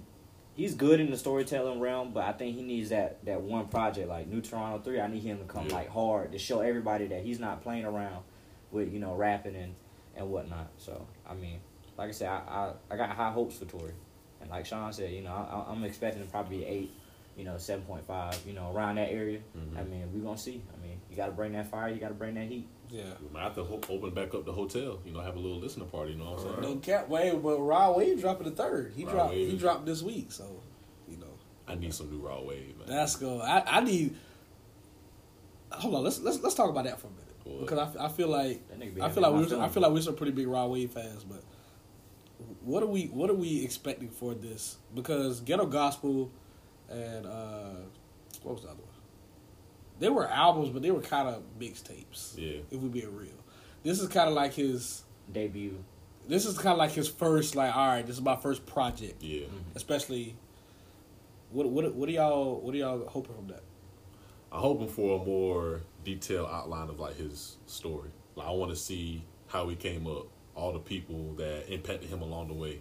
he's 0.54 0.74
good 0.74 0.98
in 1.00 1.10
the 1.10 1.16
storytelling 1.16 1.78
realm, 1.80 2.12
but 2.12 2.24
I 2.24 2.32
think 2.32 2.56
he 2.56 2.62
needs 2.62 2.90
that 2.90 3.24
that 3.26 3.40
one 3.42 3.68
project 3.68 4.08
like 4.08 4.26
New 4.26 4.40
Toronto 4.40 4.78
Three. 4.82 5.00
I 5.00 5.06
need 5.06 5.22
him 5.22 5.38
to 5.38 5.44
come 5.44 5.66
Yeah. 5.68 5.74
like 5.74 5.88
hard 5.88 6.32
to 6.32 6.38
show 6.38 6.60
everybody 6.60 7.06
that 7.08 7.22
he's 7.22 7.38
not 7.38 7.62
playing 7.62 7.84
around 7.84 8.24
with 8.72 8.92
you 8.92 9.00
know 9.00 9.14
rapping 9.14 9.56
and 9.56 9.74
and 10.16 10.30
whatnot. 10.30 10.68
So 10.78 11.06
I 11.28 11.34
mean, 11.34 11.60
like 11.98 12.08
I 12.08 12.12
said, 12.12 12.28
I 12.28 12.38
I, 12.48 12.72
I 12.94 12.96
got 12.96 13.10
high 13.10 13.30
hopes 13.32 13.58
for 13.58 13.64
Tory, 13.66 13.92
and 14.40 14.50
like 14.50 14.66
Sean 14.66 14.92
said, 14.92 15.12
you 15.12 15.22
know, 15.22 15.30
I, 15.32 15.70
I'm 15.72 15.84
expecting 15.84 16.22
to 16.24 16.28
probably 16.30 16.64
eight. 16.64 16.92
You 17.36 17.44
know, 17.46 17.56
seven 17.58 17.84
point 17.86 18.04
five. 18.06 18.38
You 18.46 18.52
know, 18.52 18.70
around 18.74 18.96
that 18.96 19.10
area. 19.10 19.38
Mhm. 19.56 19.78
I 19.78 19.84
mean, 19.84 20.12
we 20.12 20.20
gonna 20.20 20.36
see. 20.36 20.60
I 20.74 20.82
mean, 20.84 21.00
you 21.08 21.16
got 21.16 21.26
to 21.26 21.32
bring 21.32 21.52
that 21.52 21.70
fire. 21.70 21.88
You 21.88 21.98
got 21.98 22.08
to 22.08 22.14
bring 22.14 22.34
that 22.34 22.48
heat. 22.48 22.68
Yeah. 22.90 23.04
We 23.22 23.32
might 23.32 23.44
have 23.44 23.54
to 23.54 23.64
ho- 23.64 23.80
open 23.88 24.10
back 24.10 24.34
up 24.34 24.44
the 24.44 24.52
hotel. 24.52 24.98
You 25.06 25.12
know, 25.12 25.20
have 25.20 25.36
a 25.36 25.38
little 25.38 25.58
listener 25.58 25.84
party. 25.86 26.12
You 26.12 26.18
know 26.18 26.32
what 26.32 26.40
I'm 26.40 26.60
saying? 26.60 26.74
No 26.74 26.80
cap. 26.80 27.08
Wait, 27.08 27.32
but 27.40 27.58
Rod 27.60 27.96
Wave 27.96 28.20
dropping 28.20 28.48
the 28.50 28.54
third. 28.54 28.92
He 28.94 29.04
Rod 29.04 29.12
dropped. 29.12 29.30
Wave. 29.30 29.50
He 29.52 29.56
dropped 29.56 29.86
this 29.86 30.02
week. 30.02 30.32
So, 30.32 30.60
you 31.08 31.16
know. 31.16 31.28
I 31.66 31.76
need 31.76 31.94
some 31.94 32.10
new 32.10 32.18
Rod 32.18 32.44
Wave, 32.46 32.76
man. 32.76 32.88
That's 32.88 33.16
good. 33.16 33.40
I, 33.40 33.62
I 33.64 33.80
need. 33.80 34.16
Hold 35.72 35.94
on. 35.94 36.02
Let's 36.04 36.18
let's 36.20 36.40
let's 36.42 36.54
talk 36.56 36.68
about 36.68 36.84
that 36.84 37.00
for 37.00 37.06
a 37.06 37.10
minute 37.10 37.29
What? 37.50 37.60
because 37.60 37.78
I, 37.78 37.82
f- 37.84 37.96
I 37.98 38.08
feel 38.14 38.28
like 38.28 38.68
That 38.68 38.78
nigga 38.80 38.94
be 38.94 39.02
I 39.02 39.08
feel 39.10 39.22
like 39.22 39.32
my 39.32 39.40
we 39.40 39.60
I 39.60 39.68
feel 39.68 39.82
like 39.82 39.92
we're 39.92 40.00
some 40.00 40.16
pretty 40.16 40.32
big 40.32 40.46
Rod 40.46 40.70
Wave 40.70 40.90
fans, 40.92 41.24
but 41.24 41.42
what 42.62 42.82
are 42.82 42.86
we 42.86 43.06
what 43.06 43.28
are 43.30 43.34
we 43.34 43.64
expecting 43.64 44.08
for 44.08 44.34
this? 44.34 44.76
Because 44.94 45.40
Ghetto 45.40 45.66
Gospel 45.66 46.30
and 46.88 47.26
uh 47.26 47.74
what 48.42 48.54
was 48.54 48.62
the 48.62 48.68
other 48.68 48.78
one? 48.78 48.86
They 49.98 50.08
were 50.08 50.26
albums, 50.26 50.70
but 50.70 50.80
they 50.82 50.90
were 50.90 51.02
kind 51.02 51.28
of 51.28 51.42
mixtapes. 51.58 52.38
Yeah. 52.38 52.60
If 52.70 52.80
we 52.80 52.88
being 52.88 53.14
real, 53.14 53.28
this 53.82 54.00
is 54.00 54.08
kind 54.08 54.28
of 54.28 54.34
like 54.34 54.54
his. 54.54 55.02
debut. 55.30 55.84
This 56.26 56.46
is 56.46 56.56
kind 56.56 56.68
of 56.72 56.78
like 56.78 56.92
his 56.92 57.08
first. 57.08 57.54
Like, 57.56 57.74
all 57.76 57.88
right, 57.88 58.06
this 58.06 58.16
is 58.16 58.22
my 58.22 58.36
first 58.36 58.64
project. 58.64 59.22
Yeah. 59.22 59.46
Especially. 59.74 60.36
What 61.50 61.68
what 61.68 61.94
what 61.94 62.08
are 62.08 62.12
y'all 62.12 62.60
what 62.60 62.74
are 62.74 62.78
y'all 62.78 63.06
hoping 63.08 63.34
from 63.34 63.48
that? 63.48 63.62
I'm 64.52 64.60
hoping 64.60 64.88
for 64.88 65.20
a 65.20 65.24
more 65.24 65.82
detailed 66.04 66.48
outline 66.50 66.88
of 66.88 67.00
like 67.00 67.16
his 67.16 67.56
story. 67.66 68.10
Like 68.36 68.46
I 68.46 68.50
want 68.52 68.70
to 68.70 68.76
see 68.76 69.24
how 69.48 69.68
he 69.68 69.76
came 69.76 70.06
up, 70.06 70.26
all 70.54 70.72
the 70.72 70.78
people 70.78 71.34
that 71.34 71.72
impacted 71.72 72.08
him 72.08 72.22
along 72.22 72.48
the 72.48 72.54
way, 72.54 72.80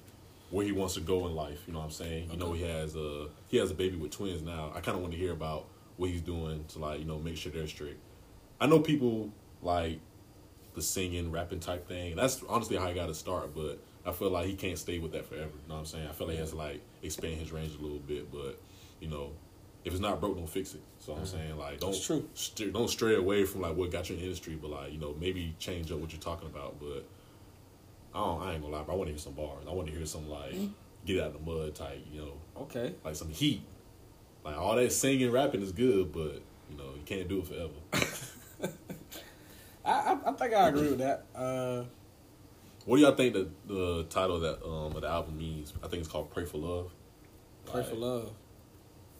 where 0.49 0.65
he 0.65 0.71
wants 0.71 0.95
to 0.95 1.01
go 1.01 1.27
in 1.27 1.35
life. 1.35 1.63
You 1.67 1.73
know 1.73 1.79
what 1.79 1.85
I'm 1.85 1.91
saying? 1.91 2.29
You 2.31 2.37
know 2.37 2.53
he 2.53 2.63
has 2.63 2.95
a 2.95 3.27
he 3.47 3.57
has 3.57 3.71
a 3.71 3.75
baby 3.75 3.97
with 3.97 4.11
twins 4.11 4.41
now. 4.41 4.71
I 4.75 4.81
kind 4.81 4.95
of 4.95 5.01
want 5.01 5.13
to 5.13 5.19
hear 5.19 5.31
about 5.31 5.65
what 5.97 6.09
he's 6.09 6.21
doing 6.21 6.65
to 6.69 6.79
like 6.79 6.99
you 6.99 7.05
know 7.05 7.19
make 7.19 7.37
sure 7.37 7.51
they're 7.51 7.67
straight. 7.67 7.97
I 8.59 8.67
know 8.67 8.79
people 8.79 9.31
like 9.61 9.99
the 10.75 10.81
singing, 10.81 11.31
rapping 11.31 11.59
type 11.59 11.87
thing. 11.87 12.15
That's 12.15 12.43
honestly 12.47 12.77
how 12.77 12.87
I 12.87 12.93
got 12.93 13.07
to 13.07 13.15
start, 13.15 13.53
but 13.55 13.79
I 14.05 14.11
feel 14.11 14.29
like 14.29 14.47
he 14.47 14.55
can't 14.55 14.77
stay 14.77 14.99
with 14.99 15.11
that 15.11 15.25
forever. 15.25 15.45
You 15.45 15.67
know 15.67 15.75
what 15.75 15.79
I'm 15.81 15.85
saying? 15.85 16.07
I 16.07 16.11
feel 16.13 16.27
like 16.27 16.35
he 16.35 16.39
has 16.39 16.51
to 16.51 16.57
like 16.57 16.81
expand 17.01 17.35
his 17.35 17.51
range 17.51 17.75
a 17.77 17.81
little 17.81 17.99
bit, 17.99 18.31
but 18.31 18.59
you 18.99 19.09
know, 19.09 19.31
if 19.83 19.93
it's 19.93 20.01
not 20.01 20.19
broke, 20.19 20.37
don't 20.37 20.49
fix 20.49 20.73
it. 20.73 20.81
So 21.09 21.15
I'm 21.15 21.25
saying 21.25 21.57
like 21.57 21.79
don't 21.79 21.95
st- 21.95 22.71
don't 22.73 22.87
stray 22.87 23.15
away 23.15 23.43
from 23.43 23.61
like 23.61 23.75
what 23.75 23.89
got 23.91 24.09
you 24.09 24.15
in 24.15 24.21
the 24.21 24.27
industry, 24.27 24.55
but 24.61 24.69
like 24.69 24.93
you 24.93 24.99
know 24.99 25.15
maybe 25.19 25.55
change 25.57 25.91
up 25.91 25.97
what 25.97 26.11
you're 26.11 26.21
talking 26.21 26.47
about. 26.47 26.79
But 26.79 27.03
I 28.13 28.19
don't, 28.23 28.41
I 28.43 28.53
ain't 28.53 28.61
gonna 28.61 28.75
lie, 28.75 28.83
bro. 28.83 28.93
I 28.93 28.97
want 28.97 29.07
to 29.07 29.13
hear 29.13 29.19
some 29.19 29.33
bars. 29.33 29.65
I 29.67 29.73
want 29.73 29.87
to 29.87 29.93
hear 29.95 30.05
some 30.05 30.29
like 30.29 30.53
get 31.07 31.19
out 31.21 31.27
of 31.27 31.33
the 31.33 31.51
mud 31.51 31.73
type, 31.73 32.05
you 32.11 32.21
know, 32.21 32.33
Okay. 32.61 32.93
like 33.03 33.15
some 33.15 33.29
heat. 33.29 33.63
Like 34.45 34.55
all 34.55 34.75
that 34.75 34.91
singing, 34.91 35.31
rapping 35.31 35.63
is 35.63 35.71
good, 35.71 36.11
but 36.13 36.41
you 36.69 36.77
know 36.77 36.93
you 36.95 37.01
can't 37.05 37.27
do 37.27 37.39
it 37.39 37.47
forever. 37.47 38.71
I, 39.83 39.91
I 39.91 40.17
I 40.27 40.31
think 40.33 40.53
I 40.53 40.67
agree 40.67 40.89
with 40.89 40.99
that. 40.99 41.25
Uh, 41.33 41.85
What 42.85 42.97
do 42.97 43.01
y'all 43.01 43.15
think 43.15 43.33
the 43.33 43.49
the 43.65 44.03
title 44.11 44.35
of 44.35 44.41
that 44.43 44.63
um 44.63 44.95
of 44.95 45.01
the 45.01 45.07
album 45.07 45.39
means? 45.39 45.73
I 45.83 45.87
think 45.87 46.01
it's 46.01 46.11
called 46.11 46.29
"Pray 46.31 46.45
for 46.45 46.57
Love." 46.59 46.91
pray 47.65 47.83
for 47.83 47.95
love. 47.95 48.31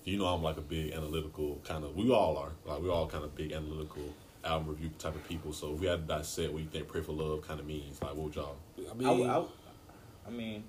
You 0.09 0.17
know, 0.17 0.25
I'm 0.25 0.41
like 0.41 0.57
a 0.57 0.61
big 0.61 0.91
analytical 0.93 1.61
kind 1.63 1.83
of. 1.83 1.95
We 1.95 2.11
all 2.11 2.35
are. 2.37 2.51
Like 2.65 2.81
we 2.81 2.89
all 2.89 3.07
kind 3.07 3.23
of 3.23 3.35
big 3.35 3.51
analytical 3.51 4.01
album 4.43 4.69
review 4.69 4.89
type 4.97 5.13
of 5.15 5.27
people. 5.27 5.53
So 5.53 5.73
if 5.73 5.79
we 5.79 5.87
had 5.87 6.07
to 6.07 6.15
dissect 6.15 6.51
what 6.51 6.63
you 6.63 6.67
think 6.69 6.87
"Pray 6.87 7.01
for 7.01 7.11
Love" 7.11 7.47
kind 7.47 7.59
of 7.59 7.67
means, 7.67 8.01
like 8.01 8.15
what 8.15 8.25
would 8.25 8.35
y'all? 8.35 8.55
I 8.79 8.81
I, 8.91 8.93
mean, 8.95 9.07
w- 9.07 9.23
I 9.29 9.33
w- 9.33 9.51
I 10.27 10.29
mean, 10.31 10.63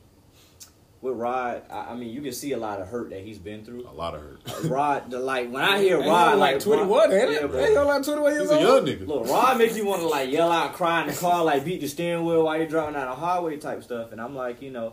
with 1.01 1.17
Rod, 1.17 1.63
I, 1.71 1.93
I 1.93 1.95
mean, 1.95 2.11
you 2.13 2.21
can 2.21 2.33
see 2.33 2.53
a 2.53 2.59
lot 2.59 2.83
of 2.83 2.89
hurt 2.89 3.09
that 3.11 3.23
he's 3.23 3.39
been 3.39 3.65
through. 3.65 3.89
A 3.89 3.91
lot 3.93 4.15
of 4.15 4.21
hurt. 4.21 4.65
Rod, 4.65 5.11
the, 5.11 5.19
like 5.19 5.51
when 5.51 5.63
I 5.65 5.81
hear 5.81 5.97
Ain't 5.99 6.07
Rod, 6.07 6.39
like 6.39 6.55
like 6.55 6.63
twenty 6.63 6.85
one, 6.85 7.11
ain't 7.11 7.31
it? 7.31 7.51
bro. 7.51 7.61
Ain't 7.61 7.71
he 7.71 7.77
only 7.77 7.95
like 7.95 8.05
twenty 8.05 8.21
one 8.21 8.33
years 8.33 8.43
He's 8.43 8.51
a 8.51 8.55
old? 8.69 8.87
young 8.87 8.99
nigga. 8.99 9.07
Look, 9.07 9.27
Rod 9.27 9.57
makes 9.57 9.75
you 9.77 9.87
want 9.87 10.03
to 10.03 10.09
like 10.09 10.31
yell 10.31 10.53
out, 10.53 10.75
cry 10.75 11.01
in 11.01 11.07
the 11.09 11.15
car, 11.15 11.43
like 11.45 11.65
beat 11.65 11.81
the 11.81 11.89
steering 11.89 12.27
wheel 12.27 12.45
while 12.45 12.59
you're 12.59 12.67
driving 12.67 12.93
down 12.95 13.09
the 13.09 13.15
highway 13.17 13.57
type 13.57 13.83
stuff. 13.83 14.13
And 14.13 14.21
I'm 14.21 14.35
like, 14.37 14.61
you 14.61 14.71
know, 14.71 14.93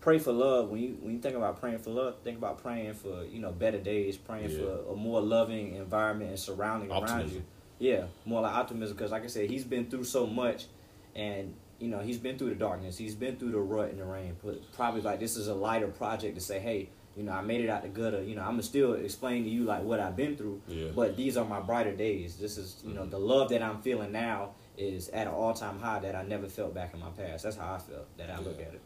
pray 0.00 0.18
for 0.18 0.32
love. 0.32 0.68
When 0.70 0.80
you 0.80 0.96
when 1.00 1.14
you 1.14 1.20
think 1.20 1.36
about 1.36 1.60
praying 1.60 1.78
for 1.78 1.90
love, 1.90 2.16
think 2.24 2.38
about 2.38 2.62
praying 2.62 2.94
for 2.94 3.24
you 3.24 3.38
know 3.40 3.52
better 3.52 3.78
days, 3.78 4.16
praying 4.16 4.50
Yeah. 4.50 4.58
for 4.58 4.92
a 4.92 4.96
more 4.96 5.20
loving 5.20 5.74
environment 5.74 6.30
and 6.30 6.38
surrounding 6.38 6.90
around 6.90 7.30
you. 7.30 7.42
Yeah, 7.78 8.04
more 8.26 8.42
like 8.42 8.52
optimism 8.54 8.96
because, 8.96 9.10
like 9.10 9.24
I 9.24 9.28
said, 9.28 9.48
he's 9.48 9.64
been 9.64 9.86
through 9.86 10.04
so 10.04 10.26
much, 10.26 10.66
and 11.14 11.54
you 11.78 11.88
know 11.88 12.00
he's 12.00 12.18
been 12.18 12.36
through 12.38 12.50
the 12.50 12.54
darkness, 12.56 12.98
he's 12.98 13.14
been 13.14 13.36
through 13.36 13.52
the 13.52 13.58
rut 13.60 13.90
and 13.90 14.00
the 14.00 14.04
rain. 14.04 14.36
But 14.44 14.70
probably 14.72 15.00
like 15.00 15.18
this 15.20 15.36
is 15.36 15.48
a 15.48 15.54
lighter 15.54 15.88
project 15.88 16.34
to 16.34 16.40
say, 16.42 16.58
hey, 16.58 16.90
you 17.16 17.22
know, 17.22 17.32
I 17.32 17.40
made 17.40 17.62
it 17.62 17.68
out 17.70 17.82
the 17.82 17.88
gutter. 17.88 18.22
You 18.22 18.34
know, 18.36 18.42
I'm 18.42 18.52
gonna 18.52 18.62
still 18.62 18.92
explain 18.94 19.44
to 19.44 19.50
you 19.50 19.64
like 19.64 19.82
what 19.82 19.98
I've 19.98 20.14
been 20.16 20.36
through, 20.36 20.60
Yeah. 20.68 20.88
but 20.94 21.16
these 21.16 21.36
are 21.38 21.44
my 21.44 21.60
brighter 21.60 21.92
days. 21.96 22.36
This 22.36 22.58
is 22.58 22.82
you 22.86 22.92
know 22.94 23.02
Mhm. 23.04 23.10
the 23.10 23.18
love 23.18 23.48
that 23.48 23.62
I'm 23.62 23.80
feeling 23.80 24.12
now 24.12 24.50
is 24.76 25.08
at 25.10 25.26
an 25.26 25.32
all 25.32 25.52
time 25.54 25.78
high 25.78 25.98
that 26.00 26.14
I 26.14 26.22
never 26.22 26.48
felt 26.48 26.74
back 26.74 26.92
in 26.94 27.00
my 27.00 27.10
past. 27.10 27.44
That's 27.44 27.56
how 27.56 27.74
I 27.74 27.78
felt. 27.78 28.06
That 28.18 28.30
I 28.30 28.38
look 28.40 28.60
at 28.60 28.74
it. 28.74 28.80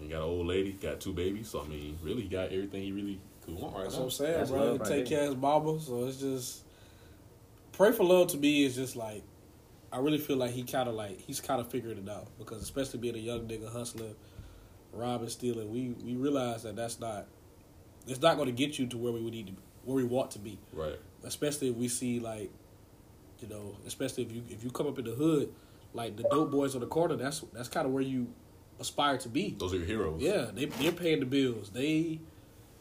You 0.00 0.08
got 0.08 0.18
an 0.18 0.22
old 0.22 0.46
lady, 0.46 0.72
got 0.72 1.00
two 1.00 1.12
babies. 1.12 1.48
So 1.48 1.62
I 1.62 1.66
mean, 1.66 1.98
really, 2.02 2.22
he 2.22 2.28
got 2.28 2.52
everything 2.52 2.82
he 2.82 2.92
really 2.92 3.20
could 3.44 3.54
want 3.54 3.74
right 3.74 3.84
That's 3.84 3.94
now. 3.94 4.00
what 4.00 4.04
I'm 4.06 4.10
saying, 4.10 4.38
That's 4.38 4.50
bro. 4.50 4.76
right 4.76 4.88
take 4.88 5.06
care 5.06 5.22
of 5.22 5.28
his 5.28 5.36
mama, 5.36 5.80
so 5.80 6.06
it's 6.06 6.18
just 6.18 6.62
pray 7.72 7.92
for 7.92 8.04
love 8.04 8.28
to 8.28 8.36
me 8.36 8.64
is 8.64 8.74
just 8.74 8.96
like 8.96 9.22
I 9.92 9.98
really 9.98 10.18
feel 10.18 10.36
like 10.36 10.50
he 10.50 10.64
kind 10.64 10.88
of 10.88 10.94
like 10.94 11.20
he's 11.20 11.40
kind 11.40 11.60
of 11.60 11.70
figured 11.70 11.98
it 11.98 12.08
out 12.08 12.26
because 12.38 12.62
especially 12.62 13.00
being 13.00 13.14
a 13.14 13.18
young 13.18 13.48
nigga 13.48 13.72
hustler, 13.72 14.10
robbing, 14.92 15.28
stealing, 15.28 15.70
we 15.72 15.94
we 16.04 16.14
realize 16.14 16.62
that 16.64 16.76
that's 16.76 17.00
not 17.00 17.26
it's 18.06 18.20
not 18.20 18.36
going 18.36 18.46
to 18.46 18.52
get 18.52 18.78
you 18.78 18.86
to 18.86 18.98
where 18.98 19.12
we 19.12 19.20
would 19.20 19.32
need 19.32 19.48
to 19.48 19.52
where 19.84 19.96
we 19.96 20.04
want 20.04 20.30
to 20.32 20.38
be. 20.38 20.58
Right. 20.72 20.98
Especially 21.24 21.68
if 21.68 21.76
we 21.76 21.88
see 21.88 22.20
like 22.20 22.50
you 23.40 23.48
know, 23.48 23.76
especially 23.86 24.24
if 24.24 24.32
you 24.32 24.42
if 24.50 24.62
you 24.62 24.70
come 24.70 24.86
up 24.86 24.98
in 24.98 25.04
the 25.04 25.12
hood 25.12 25.52
like 25.94 26.16
the 26.16 26.24
dope 26.24 26.50
boys 26.50 26.74
on 26.74 26.80
the 26.80 26.86
corner, 26.86 27.16
that's 27.16 27.40
that's 27.52 27.68
kind 27.68 27.86
of 27.86 27.92
where 27.92 28.02
you 28.02 28.28
aspire 28.80 29.18
to 29.18 29.28
be. 29.28 29.56
Those 29.58 29.74
are 29.74 29.78
your 29.78 29.86
heroes. 29.86 30.20
Yeah, 30.22 30.46
they 30.52 30.66
they're 30.66 30.92
paying 30.92 31.20
the 31.20 31.26
bills. 31.26 31.70
They 31.70 32.20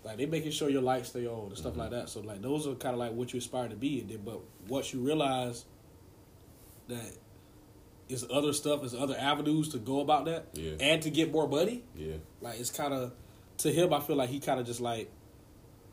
like 0.04 0.18
they 0.18 0.26
making 0.26 0.52
sure 0.52 0.70
your 0.70 0.82
lights 0.82 1.10
stay 1.10 1.26
on 1.28 1.48
and 1.48 1.58
stuff 1.58 1.72
Mm-hmm. 1.74 1.80
like 1.82 1.90
that. 1.92 2.10
So 2.10 2.22
like 2.22 2.42
those 2.42 2.68
are 2.68 2.76
kind 2.76 2.94
of 2.94 3.00
like 3.00 3.14
what 3.14 3.34
you 3.34 3.40
aspire 3.40 3.68
to 3.70 3.76
be. 3.76 4.00
And 4.02 4.10
then, 4.10 4.20
but 4.24 4.40
once 4.68 4.94
you 4.94 5.00
realize 5.02 5.66
that 6.88 7.14
is 8.10 8.26
other 8.32 8.54
stuff, 8.54 8.84
is 8.86 8.96
other 8.96 9.16
avenues 9.20 9.70
to 9.70 9.78
go 9.80 10.00
about 10.00 10.26
that, 10.26 10.48
Yeah. 10.54 10.74
and 10.80 11.02
to 11.02 11.10
get 11.10 11.32
more 11.32 11.48
money. 11.48 11.84
Yeah. 11.96 12.16
Like 12.42 12.60
it's 12.60 12.72
kind 12.72 12.94
of 12.94 13.12
to 13.60 13.72
him. 13.72 13.94
I 13.94 14.00
feel 14.00 14.16
like 14.16 14.30
he 14.30 14.40
kind 14.40 14.60
of 14.60 14.66
just 14.66 14.80
like 14.82 15.12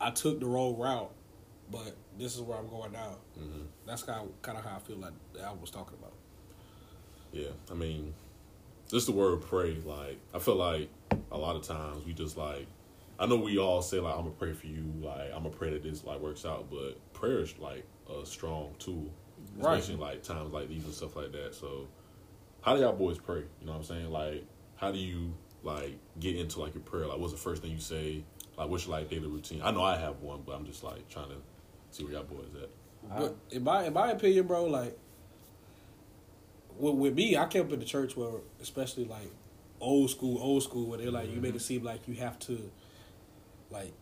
I 0.00 0.10
took 0.10 0.38
the 0.40 0.46
wrong 0.46 0.76
route, 0.78 1.10
but 1.70 1.96
this 2.18 2.34
is 2.36 2.40
where 2.42 2.58
I'm 2.58 2.68
going 2.68 2.92
now. 2.92 3.16
hmm 3.36 3.62
That's 3.86 4.02
kind 4.02 4.20
of 4.28 4.42
kind 4.42 4.58
of 4.58 4.64
how 4.64 4.76
I 4.76 4.78
feel 4.80 4.96
like 4.98 5.12
the 5.32 5.42
album 5.42 5.60
was 5.62 5.70
talking 5.70 5.96
about. 5.98 6.12
Yeah, 7.32 7.48
I 7.70 7.74
mean, 7.74 8.14
just 8.94 9.06
the 9.06 9.12
word 9.12 9.42
pray. 9.42 9.76
Like, 9.84 10.20
I 10.32 10.38
feel 10.38 10.54
like 10.54 10.88
a 11.32 11.36
lot 11.36 11.56
of 11.56 11.62
times 11.62 12.06
we 12.06 12.12
just 12.12 12.36
like, 12.36 12.66
I 13.18 13.26
know 13.26 13.36
we 13.36 13.58
all 13.58 13.82
say 13.82 13.98
like, 13.98 14.14
I'm 14.14 14.22
gonna 14.22 14.30
pray 14.30 14.52
for 14.52 14.68
you. 14.68 14.84
Like, 15.02 15.32
I'm 15.34 15.42
gonna 15.42 15.50
pray 15.50 15.70
that 15.70 15.82
this 15.82 16.04
like 16.04 16.20
works 16.20 16.46
out. 16.46 16.70
But 16.70 16.96
prayer 17.12 17.40
is 17.40 17.58
like 17.58 17.84
a 18.08 18.24
strong 18.24 18.74
tool, 18.78 19.10
especially 19.58 19.94
in, 19.94 20.00
like 20.00 20.22
times 20.22 20.52
like 20.52 20.68
these 20.68 20.84
and 20.84 20.94
stuff 20.94 21.16
like 21.16 21.32
that. 21.32 21.56
So, 21.56 21.88
how 22.62 22.76
do 22.76 22.82
y'all 22.82 22.92
boys 22.92 23.18
pray? 23.18 23.40
You 23.60 23.66
know 23.66 23.72
what 23.72 23.78
I'm 23.78 23.84
saying? 23.84 24.10
Like, 24.10 24.46
how 24.76 24.92
do 24.92 24.98
you 24.98 25.34
like 25.64 25.98
get 26.20 26.36
into 26.36 26.60
like 26.60 26.74
your 26.74 26.84
prayer? 26.84 27.06
Like, 27.06 27.18
what's 27.18 27.32
the 27.32 27.38
first 27.38 27.62
thing 27.62 27.72
you 27.72 27.80
say? 27.80 28.22
Like, 28.56 28.68
what's 28.68 28.86
your 28.86 28.96
like 28.96 29.10
daily 29.10 29.26
routine? 29.26 29.60
I 29.64 29.72
know 29.72 29.82
I 29.82 29.96
have 29.96 30.20
one, 30.20 30.42
but 30.46 30.52
I'm 30.52 30.64
just 30.64 30.84
like 30.84 31.08
trying 31.08 31.30
to 31.30 31.36
see 31.90 32.04
where 32.04 32.12
y'all 32.12 32.22
boys 32.22 32.54
at. 32.62 32.70
But 33.18 33.36
in 33.50 33.64
my 33.64 33.86
in 33.86 33.92
my 33.92 34.12
opinion, 34.12 34.46
bro, 34.46 34.66
like 34.66 34.96
with, 36.78 36.94
with 36.94 37.14
me, 37.14 37.36
I 37.36 37.46
came 37.46 37.62
up 37.66 37.72
in 37.72 37.78
the 37.78 37.84
church 37.84 38.16
where, 38.16 38.30
especially 38.60 39.04
like 39.04 39.30
old 39.80 40.10
school, 40.10 40.38
old 40.40 40.62
school, 40.62 40.86
where 40.86 40.98
they're 40.98 41.10
like 41.10 41.30
you 41.32 41.40
make 41.40 41.54
it 41.54 41.60
seem 41.62 41.82
like 41.82 42.06
you 42.08 42.14
have 42.14 42.38
to 42.40 42.70
like 43.70 43.92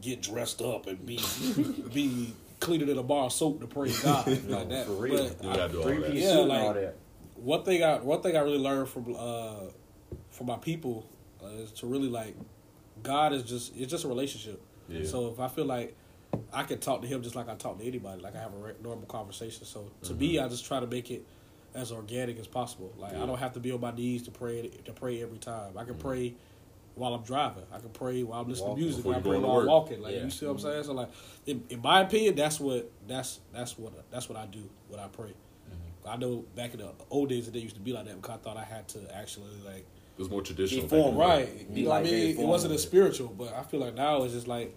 get 0.00 0.22
dressed 0.22 0.62
up 0.62 0.86
and 0.86 1.04
be 1.04 1.20
be 1.92 2.34
cleaner 2.60 2.86
than 2.86 2.98
a 2.98 3.02
bar 3.02 3.26
of 3.26 3.32
soap 3.32 3.60
to 3.60 3.66
praise 3.66 3.98
God 4.00 4.26
like 4.48 4.68
that. 4.68 4.86
for 4.86 4.92
real. 4.92 5.28
But 5.28 5.44
You 5.44 5.54
gotta 5.54 5.72
do 5.72 5.82
all 5.82 5.88
that. 5.88 6.14
Yeah, 6.14 6.36
like- 6.38 6.94
one 7.36 7.64
thing 7.64 7.82
I 7.82 7.98
one 7.98 8.20
thing 8.22 8.36
I 8.36 8.40
really 8.40 8.58
learned 8.58 8.88
from 8.88 9.14
uh 9.18 9.54
from 10.30 10.46
my 10.46 10.56
people 10.58 11.08
uh, 11.42 11.48
is 11.48 11.72
to 11.72 11.86
really 11.86 12.08
like 12.08 12.36
God 13.02 13.32
is 13.32 13.42
just 13.42 13.76
it's 13.76 13.90
just 13.90 14.04
a 14.04 14.08
relationship. 14.08 14.60
Yeah. 14.88 15.04
So 15.04 15.28
if 15.32 15.40
I 15.40 15.48
feel 15.48 15.64
like 15.64 15.96
I 16.52 16.62
can 16.62 16.78
talk 16.78 17.02
to 17.02 17.08
him 17.08 17.22
just 17.22 17.34
like 17.34 17.48
I 17.48 17.54
talk 17.56 17.78
to 17.78 17.84
anybody, 17.84 18.22
like 18.22 18.36
I 18.36 18.38
have 18.38 18.52
a 18.54 18.82
normal 18.82 19.06
conversation. 19.06 19.64
So 19.66 19.90
to 20.04 20.10
Mm-hmm. 20.12 20.18
me, 20.20 20.38
I 20.38 20.48
just 20.48 20.64
try 20.64 20.78
to 20.80 20.86
make 20.86 21.10
it 21.10 21.26
as 21.74 21.92
organic 21.92 22.38
as 22.38 22.46
possible. 22.46 22.92
Like 22.98 23.12
Yeah. 23.12 23.22
I 23.22 23.26
don't 23.26 23.38
have 23.38 23.52
to 23.54 23.60
be 23.60 23.72
on 23.72 23.80
my 23.80 23.92
knees 23.92 24.22
to 24.24 24.30
pray 24.30 24.70
to 24.84 24.92
pray 24.92 25.22
every 25.22 25.38
time. 25.38 25.76
I 25.76 25.84
can 25.84 25.94
mm-hmm. 25.94 26.08
pray 26.08 26.34
while 26.94 27.14
I'm 27.14 27.22
driving. 27.22 27.64
I 27.72 27.78
can 27.78 27.88
pray 27.90 28.22
while 28.22 28.42
I'm 28.42 28.48
listening 28.48 28.70
Walking. 28.70 28.82
to 28.82 28.84
music. 28.84 29.04
Before 29.04 29.14
I 29.14 29.16
you 29.16 29.22
pray 29.22 29.32
going 29.32 29.42
while 29.42 29.60
I'm 29.60 29.66
walking. 29.66 30.02
Like 30.02 30.14
Yeah. 30.14 30.24
you 30.24 30.30
see 30.30 30.46
what 30.46 30.52
I'm 30.52 30.58
saying? 30.58 30.74
Mm-hmm. 30.82 30.86
So 30.86 30.92
like, 30.92 31.10
in, 31.46 31.64
in 31.70 31.80
my 31.80 32.00
opinion, 32.00 32.34
that's 32.34 32.60
what 32.60 32.90
that's 33.06 33.40
that's 33.52 33.78
what 33.78 33.92
that's 34.10 34.28
what 34.28 34.38
I 34.38 34.46
do 34.46 34.68
when 34.88 35.00
I 35.00 35.08
pray. 35.08 35.30
Mm-hmm. 35.30 36.08
I 36.08 36.16
know 36.16 36.44
back 36.54 36.74
in 36.74 36.80
the 36.80 36.90
old 37.10 37.28
days 37.28 37.48
it 37.48 37.54
used 37.54 37.76
to 37.76 37.80
be 37.80 37.92
like 37.92 38.06
that 38.06 38.20
because 38.20 38.34
I 38.34 38.38
thought 38.38 38.56
I 38.56 38.64
had 38.64 38.88
to 38.88 39.16
actually 39.16 39.50
like 39.64 39.86
It 40.16 40.18
was 40.18 40.30
more 40.30 40.42
traditional. 40.42 40.82
Be 40.82 40.88
back 40.88 40.92
in 40.92 40.98
the 40.98 41.04
formal. 41.04 41.28
day. 41.28 41.44
right. 41.44 41.66
You 41.72 41.84
know 41.84 41.90
what 41.90 42.00
I 42.00 42.02
mean? 42.04 42.14
It 42.14 42.36
wasn't 42.38 42.70
formal. 42.70 42.74
as 42.74 42.82
spiritual, 42.82 43.28
but 43.28 43.54
I 43.54 43.62
feel 43.62 43.80
like 43.80 43.94
now 43.94 44.22
it's 44.24 44.34
just 44.34 44.48
like 44.48 44.74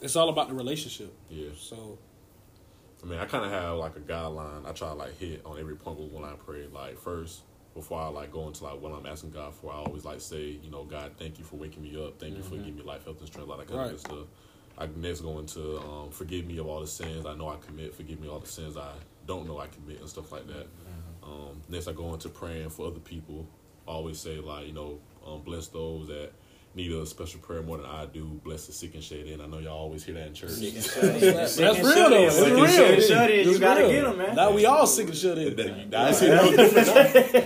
it's 0.00 0.16
all 0.16 0.28
about 0.28 0.48
the 0.48 0.54
relationship. 0.54 1.12
Yeah. 1.28 1.48
So 1.58 1.98
I 3.02 3.06
mean, 3.06 3.18
I 3.18 3.24
kind 3.26 3.44
of 3.44 3.50
have 3.50 3.76
like 3.78 3.96
a 3.96 4.00
guideline. 4.00 4.66
I 4.66 4.72
try 4.72 4.88
to 4.88 4.94
like 4.94 5.18
hit 5.18 5.42
on 5.44 5.58
every 5.58 5.76
point 5.76 5.98
when 6.12 6.24
I 6.24 6.32
pray. 6.34 6.66
Like 6.72 6.98
first, 6.98 7.42
before 7.74 8.00
I 8.00 8.08
like 8.08 8.32
go 8.32 8.46
into 8.46 8.64
like 8.64 8.80
what 8.80 8.92
I'm 8.92 9.06
asking 9.06 9.30
God 9.30 9.54
for, 9.54 9.72
I 9.72 9.76
always 9.76 10.04
like 10.04 10.20
say, 10.20 10.58
you 10.62 10.70
know, 10.70 10.84
God, 10.84 11.12
thank 11.18 11.38
you 11.38 11.44
for 11.44 11.56
waking 11.56 11.82
me 11.82 11.96
up. 12.04 12.18
Thank 12.20 12.36
you 12.36 12.42
for 12.42 12.56
giving 12.56 12.76
me 12.76 12.82
life, 12.82 13.04
health, 13.04 13.18
and 13.20 13.28
strength. 13.28 13.48
Like 13.48 13.58
that 13.58 13.68
kind 13.68 13.80
Right. 13.80 13.92
of 13.92 14.00
stuff. 14.00 14.26
I 14.78 14.86
next 14.96 15.20
go 15.20 15.38
into 15.38 15.78
um, 15.80 16.10
forgive 16.10 16.46
me 16.46 16.56
of 16.58 16.66
all 16.66 16.80
the 16.80 16.86
sins 16.86 17.26
I 17.26 17.34
know 17.34 17.48
I 17.48 17.56
commit. 17.56 17.94
Forgive 17.94 18.20
me 18.20 18.28
all 18.28 18.38
the 18.38 18.46
sins 18.48 18.76
I 18.76 18.92
don't 19.26 19.46
know 19.46 19.58
I 19.60 19.66
commit 19.66 20.00
and 20.00 20.08
stuff 20.08 20.32
like 20.32 20.46
that. 20.46 20.66
Um, 21.22 21.60
next, 21.68 21.86
I 21.86 21.92
go 21.92 22.12
into 22.14 22.28
praying 22.30 22.70
for 22.70 22.86
other 22.86 22.98
people. 23.00 23.46
I 23.86 23.92
always 23.92 24.18
say 24.18 24.38
like 24.38 24.66
you 24.66 24.72
know, 24.72 24.98
um, 25.26 25.42
bless 25.42 25.68
those 25.68 26.06
that 26.08 26.32
need 26.74 26.92
a 26.92 27.04
special 27.04 27.40
prayer 27.40 27.62
more 27.62 27.76
than 27.78 27.86
I 27.86 28.06
do. 28.06 28.40
Bless 28.44 28.66
the 28.66 28.72
sick 28.72 28.94
and 28.94 29.02
shut 29.02 29.18
in. 29.18 29.40
I 29.40 29.46
know 29.46 29.58
y'all 29.58 29.76
always 29.78 30.04
hear 30.04 30.14
that 30.14 30.28
in 30.28 30.34
church. 30.34 30.50
Sick 30.50 30.74
and 30.76 30.84
shut 30.84 31.04
in. 31.04 31.20
That's 31.34 31.58
real, 31.58 31.74
shut 31.74 32.10
though. 32.10 32.16
in. 32.16 32.22
That's 32.24 32.36
Sick 32.36 32.52
real. 32.54 32.66
shut 32.68 32.90
in, 32.94 33.00
shut 33.08 33.30
in. 33.30 33.48
You 33.48 33.58
gotta 33.58 33.80
real. 33.80 33.90
get 33.90 34.04
them, 34.04 34.18
man. 34.18 34.36
Now 34.36 34.50
we 34.52 34.66
all 34.66 34.86
sick 34.86 35.08
and 35.08 35.16
shut 35.16 35.38
in. 35.38 35.56
That- 35.56 35.94
I 35.94 36.12
see 36.12 36.26
that 36.28 36.42
was 36.44 36.56
different 36.56 36.86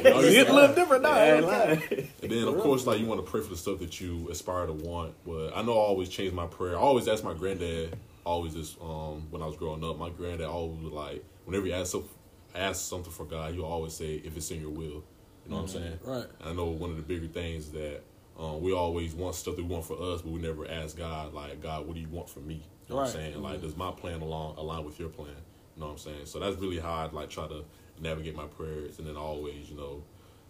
now. 0.05 0.21
It's 0.21 0.49
a 0.51 0.53
little 0.53 0.75
different 0.75 1.03
now. 1.03 1.17
Yeah, 1.17 1.35
ain't 1.35 1.45
it? 1.45 1.47
lie. 1.47 2.09
And 2.23 2.31
then, 2.33 2.45
of 2.49 2.59
course, 2.61 2.87
like 2.87 3.01
you 3.01 3.07
want 3.07 3.25
to 3.25 3.31
pray 3.31 3.41
for 3.41 3.49
the 3.51 3.57
stuff 3.57 3.79
that 3.79 4.01
you 4.01 4.29
aspire 4.31 4.67
to 4.67 4.73
want. 4.73 5.15
But 5.27 5.57
I 5.57 5.63
know 5.63 5.73
I 5.73 5.77
always 5.77 6.09
change 6.09 6.33
my 6.33 6.47
prayer. 6.47 6.77
I 6.77 6.81
always 6.81 7.09
ask 7.09 7.25
my 7.25 7.35
granddad. 7.35 7.97
Always 8.27 8.55
just 8.55 8.81
um 8.81 9.27
when 9.31 9.43
I 9.43 9.47
was 9.47 9.57
growing 9.57 9.85
up, 9.85 9.99
my 9.99 10.11
granddad 10.11 10.47
always 10.47 10.81
would 10.83 10.93
like 10.93 11.25
whenever 11.45 11.67
he 11.67 11.73
asked 11.73 11.93
some- 11.93 12.09
ask 12.55 12.89
something 12.89 13.13
for 13.13 13.25
God, 13.25 13.53
he 13.55 13.61
always 13.61 13.93
say, 13.95 14.15
"If 14.25 14.37
it's 14.37 14.51
in 14.51 14.61
your 14.61 14.71
will." 14.71 15.03
You 15.45 15.51
know 15.51 15.57
what 15.57 15.63
I'm 15.63 15.69
saying? 15.69 15.99
Right. 16.03 16.25
And 16.41 16.49
I 16.49 16.53
know 16.55 16.67
one 16.67 16.91
of 16.91 16.97
the 16.97 17.03
bigger 17.03 17.27
things 17.27 17.71
that 17.73 18.01
um, 18.39 18.61
we 18.63 18.73
always 18.73 19.15
want 19.15 19.35
stuff 19.35 19.57
that 19.57 19.63
we 19.65 19.69
want 19.69 19.85
for 19.85 20.01
us, 20.01 20.23
but 20.23 20.33
we 20.33 20.41
never 20.41 20.69
ask 20.69 20.97
God, 20.97 21.33
like, 21.33 21.63
God, 21.63 21.87
what 21.87 21.95
do 21.95 22.01
you 22.01 22.09
want 22.09 22.29
from 22.29 22.47
me? 22.47 22.55
You 22.55 22.61
know 22.91 22.97
what 22.97 23.01
I'm 23.01 23.05
Right. 23.05 23.13
saying? 23.13 23.43
Like, 23.43 23.61
does 23.63 23.77
my 23.77 23.91
plan 23.93 24.21
along 24.23 24.57
align 24.57 24.85
with 24.85 24.99
your 24.99 25.09
plan? 25.09 25.29
You 25.77 25.81
know 25.81 25.87
what 25.87 25.93
I'm 25.93 25.99
saying? 25.99 26.27
So 26.27 26.39
that's 26.41 26.57
really 26.57 26.79
how 26.79 26.93
I 26.93 27.11
like 27.11 27.31
try 27.31 27.47
to 27.49 27.65
navigate 28.01 28.35
my 28.35 28.47
prayers, 28.47 28.99
and 28.99 29.07
then 29.07 29.17
always, 29.17 29.71
you 29.71 29.77
know, 29.77 30.03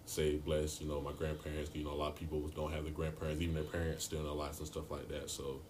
say 0.06 0.36
bless, 0.36 0.80
you 0.80 0.88
know, 0.88 1.00
my 1.00 1.12
grandparents. 1.12 1.70
You 1.74 1.84
know, 1.84 1.92
a 1.92 1.94
lot 1.94 2.08
of 2.08 2.16
people 2.16 2.40
don't 2.54 2.72
have 2.72 2.84
their 2.84 2.92
grandparents, 2.92 3.40
even 3.42 3.54
their 3.54 3.64
parents 3.64 4.04
still 4.04 4.20
in 4.20 4.24
their 4.24 4.34
lives 4.34 4.58
and 4.58 4.66
stuff 4.66 4.90
like 4.90 5.08
that. 5.08 5.30
So. 5.30 5.60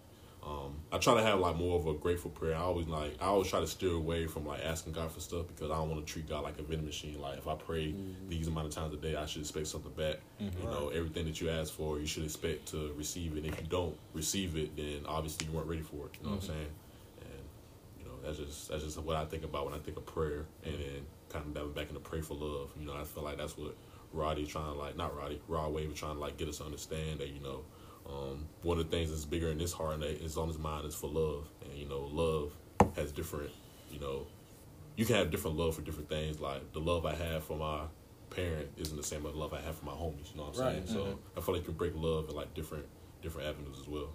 Um, 0.45 0.75
I 0.91 0.99
try 0.99 1.15
to 1.15 1.23
have 1.23 1.39
like 1.39 1.55
more 1.55 1.79
of 1.79 1.87
a 1.87 1.93
grateful 1.95 2.29
prayer. 2.29 2.55
I 2.55 2.59
always 2.59 2.87
like 2.87 3.17
I 3.19 3.25
always 3.25 3.49
try 3.49 3.61
to 3.61 3.67
steer 3.67 3.93
away 3.93 4.27
from 4.27 4.45
like 4.45 4.63
asking 4.63 4.93
God 4.93 5.11
for 5.11 5.19
stuff 5.19 5.47
because 5.47 5.71
I 5.71 5.75
don't 5.75 5.89
want 5.89 6.05
to 6.05 6.11
treat 6.11 6.29
God 6.29 6.43
like 6.43 6.59
a 6.59 6.61
vending 6.61 6.85
machine. 6.85 7.19
Like 7.19 7.39
if 7.39 7.47
I 7.47 7.55
pray 7.55 7.87
mm-hmm. 7.87 8.29
these 8.29 8.47
amount 8.47 8.67
of 8.67 8.73
times 8.73 8.93
a 8.93 8.97
day, 8.97 9.15
I 9.15 9.25
should 9.25 9.41
expect 9.41 9.67
something 9.67 9.91
back. 9.93 10.17
You 10.39 10.51
mm-hmm. 10.51 10.65
know, 10.65 10.89
everything 10.89 11.25
that 11.25 11.41
you 11.41 11.49
ask 11.49 11.73
for, 11.73 11.99
you 11.99 12.05
should 12.05 12.23
expect 12.23 12.67
to 12.67 12.93
receive 12.95 13.35
it. 13.37 13.45
If 13.45 13.59
you 13.59 13.67
don't 13.67 13.97
receive 14.13 14.55
it, 14.55 14.75
then 14.75 15.01
obviously 15.07 15.47
you 15.47 15.53
weren't 15.53 15.67
ready 15.67 15.81
for 15.81 16.05
it. 16.05 16.11
You 16.19 16.27
know 16.27 16.35
what 16.35 16.43
I'm 16.43 16.49
mm-hmm. 16.49 16.53
saying? 16.53 16.69
And 17.21 17.99
you 17.99 18.05
know 18.05 18.13
that's 18.23 18.37
just 18.37 18.69
that's 18.69 18.83
just 18.83 18.99
what 18.99 19.15
I 19.15 19.25
think 19.25 19.43
about 19.43 19.65
when 19.65 19.73
I 19.73 19.79
think 19.79 19.97
of 19.97 20.05
prayer, 20.05 20.45
and 20.63 20.75
then 20.75 21.05
kind 21.29 21.43
of 21.43 21.53
diving 21.55 21.71
back 21.71 21.87
into 21.87 22.01
pray 22.01 22.21
for 22.21 22.35
love. 22.35 22.71
You 22.79 22.85
know, 22.85 22.93
I 22.93 23.03
feel 23.03 23.23
like 23.23 23.37
that's 23.37 23.57
what 23.57 23.75
Roddy 24.13 24.45
trying 24.45 24.71
to 24.71 24.77
like 24.77 24.95
not 24.95 25.17
Roddy, 25.17 25.41
Rod 25.47 25.73
Wave 25.73 25.93
trying 25.95 26.13
to 26.13 26.19
like 26.19 26.37
get 26.37 26.47
us 26.47 26.59
to 26.59 26.65
understand 26.65 27.19
that 27.19 27.29
you 27.29 27.41
know 27.41 27.61
um, 28.09 28.47
one 28.61 28.79
of 28.79 28.89
the 28.89 28.95
things 28.95 29.09
that's 29.09 29.25
bigger 29.25 29.49
in 29.49 29.59
his 29.59 29.73
heart 29.73 29.95
and 29.95 30.03
that 30.03 30.23
is 30.23 30.37
on 30.37 30.47
his 30.47 30.57
mind 30.57 30.85
is 30.85 30.95
for 30.95 31.07
love, 31.07 31.47
and 31.63 31.73
you 31.73 31.87
know 31.87 32.01
love 32.11 32.51
has 32.95 33.11
different 33.11 33.51
you 33.91 33.99
know 33.99 34.27
you 34.95 35.05
can 35.05 35.15
have 35.15 35.31
different 35.31 35.57
love 35.57 35.75
for 35.75 35.81
different 35.81 36.09
things. 36.09 36.39
Like 36.39 36.73
the 36.73 36.79
love 36.79 37.05
I 37.05 37.15
have 37.15 37.43
for 37.43 37.57
my 37.57 37.81
parent 38.29 38.69
isn't 38.77 38.95
the 38.95 39.03
same 39.03 39.25
as 39.25 39.33
the 39.33 39.37
love 39.37 39.53
I 39.53 39.61
have 39.61 39.75
for 39.77 39.85
my 39.85 39.91
homies. 39.93 40.31
You 40.31 40.37
know 40.37 40.43
what 40.47 40.57
I'm 40.57 40.65
Right. 40.65 40.87
saying? 40.87 40.87
So 40.87 41.19
I 41.37 41.41
feel 41.41 41.55
like 41.55 41.63
you 41.63 41.67
can 41.67 41.75
break 41.75 41.93
love 41.95 42.29
in 42.29 42.35
like 42.35 42.53
different 42.53 42.85
different 43.21 43.47
avenues 43.49 43.79
as 43.79 43.87
well. 43.87 44.09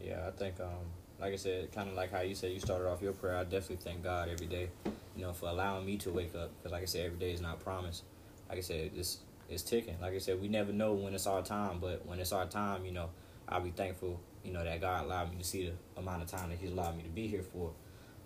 Yeah, 0.00 0.26
I 0.26 0.30
think, 0.32 0.58
um, 0.60 0.86
like 1.20 1.32
I 1.32 1.36
said, 1.36 1.70
kind 1.72 1.88
of 1.88 1.94
like 1.94 2.10
how 2.10 2.20
you 2.22 2.34
said 2.34 2.52
you 2.52 2.58
started 2.60 2.88
off 2.88 3.02
your 3.02 3.12
prayer. 3.12 3.36
I 3.36 3.44
definitely 3.44 3.76
thank 3.76 4.02
God 4.02 4.28
every 4.28 4.46
day, 4.46 4.68
you 5.16 5.22
know, 5.22 5.32
for 5.32 5.48
allowing 5.48 5.86
me 5.86 5.96
to 5.98 6.10
wake 6.10 6.34
up. 6.34 6.50
Because, 6.58 6.72
like 6.72 6.82
I 6.82 6.86
said, 6.86 7.06
every 7.06 7.18
day 7.18 7.32
is 7.32 7.40
not 7.40 7.60
promised. 7.60 8.02
Like 8.48 8.58
I 8.58 8.62
said, 8.62 8.90
it's 8.96 9.18
it's 9.52 9.62
ticking. 9.62 9.96
Like 10.00 10.14
I 10.14 10.18
said, 10.18 10.40
we 10.40 10.48
never 10.48 10.72
know 10.72 10.92
when 10.94 11.14
it's 11.14 11.26
our 11.26 11.42
time, 11.42 11.78
but 11.80 12.04
when 12.06 12.18
it's 12.18 12.32
our 12.32 12.46
time, 12.46 12.84
you 12.84 12.92
know, 12.92 13.10
I'll 13.48 13.60
be 13.60 13.70
thankful, 13.70 14.20
you 14.44 14.52
know, 14.52 14.64
that 14.64 14.80
God 14.80 15.04
allowed 15.04 15.30
me 15.30 15.36
to 15.38 15.44
see 15.44 15.66
the 15.66 16.00
amount 16.00 16.22
of 16.22 16.28
time 16.28 16.50
that 16.50 16.58
He's 16.58 16.70
allowed 16.70 16.96
me 16.96 17.02
to 17.02 17.08
be 17.08 17.26
here 17.28 17.42
for. 17.42 17.72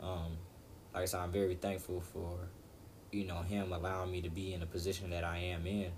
Um, 0.00 0.36
like 0.94 1.02
I 1.02 1.06
said, 1.06 1.20
I'm 1.20 1.32
very 1.32 1.54
thankful 1.56 2.00
for, 2.00 2.38
you 3.12 3.24
know, 3.24 3.40
Him 3.42 3.72
allowing 3.72 4.10
me 4.10 4.22
to 4.22 4.30
be 4.30 4.54
in 4.54 4.60
the 4.60 4.66
position 4.66 5.10
that 5.10 5.24
I 5.24 5.38
am 5.38 5.66
in. 5.66 5.90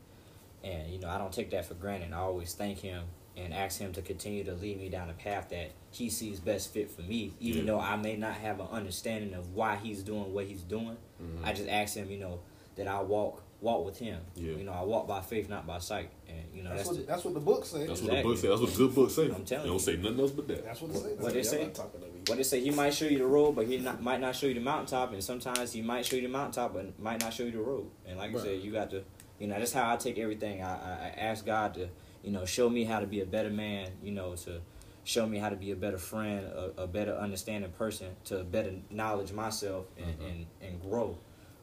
And, 0.64 0.90
you 0.90 0.98
know, 0.98 1.08
I 1.08 1.18
don't 1.18 1.32
take 1.32 1.50
that 1.50 1.66
for 1.66 1.74
granted. 1.74 2.12
I 2.12 2.16
always 2.18 2.52
thank 2.54 2.78
him 2.80 3.04
and 3.36 3.54
ask 3.54 3.78
him 3.80 3.92
to 3.92 4.02
continue 4.02 4.42
to 4.42 4.52
lead 4.54 4.76
me 4.80 4.88
down 4.88 5.06
the 5.06 5.14
path 5.14 5.50
that 5.50 5.70
he 5.92 6.10
sees 6.10 6.40
best 6.40 6.72
fit 6.72 6.90
for 6.90 7.02
me, 7.02 7.32
even 7.38 7.60
Yeah. 7.64 7.72
though 7.74 7.80
I 7.80 7.94
may 7.94 8.16
not 8.16 8.34
have 8.34 8.58
an 8.58 8.66
understanding 8.72 9.34
of 9.34 9.54
why 9.54 9.76
he's 9.76 10.02
doing 10.02 10.32
what 10.34 10.46
he's 10.46 10.62
doing. 10.62 10.96
Mm-hmm. 11.22 11.44
I 11.44 11.52
just 11.52 11.68
ask 11.68 11.94
him, 11.96 12.10
you 12.10 12.18
know, 12.18 12.40
that 12.74 12.88
I 12.88 13.00
walk 13.02 13.42
walk 13.60 13.84
with 13.84 13.98
him. 13.98 14.20
Yeah. 14.34 14.52
You 14.52 14.64
know, 14.64 14.72
I 14.72 14.82
walk 14.82 15.08
by 15.08 15.20
faith, 15.20 15.48
not 15.48 15.66
by 15.66 15.78
sight. 15.78 16.10
And, 16.28 16.38
you 16.54 16.62
know, 16.62 16.70
That's, 16.70 16.82
that's, 16.84 16.88
what 16.88 16.96
the, 17.00 17.06
that's 17.12 17.24
what 17.24 17.34
the 17.34 17.40
book 17.40 17.64
says. 17.64 17.88
That's 17.88 18.02
what 18.02 18.10
the 18.16 18.22
book 18.22 18.36
says. 18.38 18.50
That's 18.50 18.60
what 18.60 18.70
the 18.70 18.76
good 18.76 18.94
book 18.94 19.10
say. 19.10 19.24
I'm 19.24 19.44
telling 19.44 19.64
They 19.64 19.70
don't 19.70 19.78
say 19.80 19.96
nothing 19.96 20.20
else 20.20 20.30
but 20.30 20.48
that. 20.48 20.64
That's 20.64 20.80
what 20.80 20.90
it 20.90 20.96
says. 20.96 21.18
What 21.18 21.32
they 21.32 21.42
say? 21.42 21.62
not 21.64 21.74
talking 21.74 22.00
to 22.00 22.06
me. 22.06 22.20
what 22.26 22.36
they 22.36 22.42
say, 22.44 22.60
he 22.60 22.70
might 22.70 22.94
show 22.94 23.06
you 23.06 23.18
the 23.18 23.26
road, 23.26 23.56
but 23.56 23.66
he 23.66 23.78
not, 23.78 24.02
might 24.02 24.20
not 24.20 24.36
show 24.36 24.46
you 24.46 24.54
the 24.54 24.60
mountaintop. 24.60 25.12
And 25.12 25.22
sometimes 25.24 25.72
he 25.72 25.82
might 25.82 26.06
show 26.06 26.16
you 26.16 26.22
the 26.22 26.28
mountaintop, 26.28 26.74
but 26.74 26.98
might 27.00 27.20
not 27.20 27.32
show 27.32 27.44
you 27.44 27.52
the 27.52 27.58
road. 27.58 27.90
And 28.06 28.18
like 28.18 28.30
I 28.30 28.34
Right. 28.34 28.42
said, 28.44 28.62
you 28.62 28.70
got 28.72 28.90
to, 28.90 29.02
you 29.40 29.48
know, 29.48 29.58
that's 29.58 29.72
how 29.72 29.92
I 29.92 29.96
take 29.96 30.18
everything. 30.18 30.62
I, 30.62 30.74
I, 30.74 30.92
I 31.06 31.14
ask 31.18 31.44
God 31.44 31.74
to, 31.74 31.88
you 32.22 32.30
know, 32.30 32.44
show 32.44 32.68
me 32.70 32.84
how 32.84 33.00
to 33.00 33.06
be 33.06 33.20
a 33.20 33.26
better 33.26 33.50
man. 33.50 33.90
You 34.02 34.12
know, 34.12 34.36
to 34.36 34.60
show 35.02 35.26
me 35.26 35.38
how 35.38 35.48
to 35.48 35.56
be 35.56 35.72
a 35.72 35.76
better 35.76 35.98
friend, 35.98 36.44
a, 36.46 36.82
a 36.82 36.86
better 36.86 37.14
understanding 37.14 37.70
person, 37.72 38.08
to 38.26 38.44
better 38.44 38.72
knowledge 38.90 39.32
myself 39.32 39.86
and 39.96 40.14
and, 40.20 40.46
and 40.62 40.80
grow. 40.82 41.18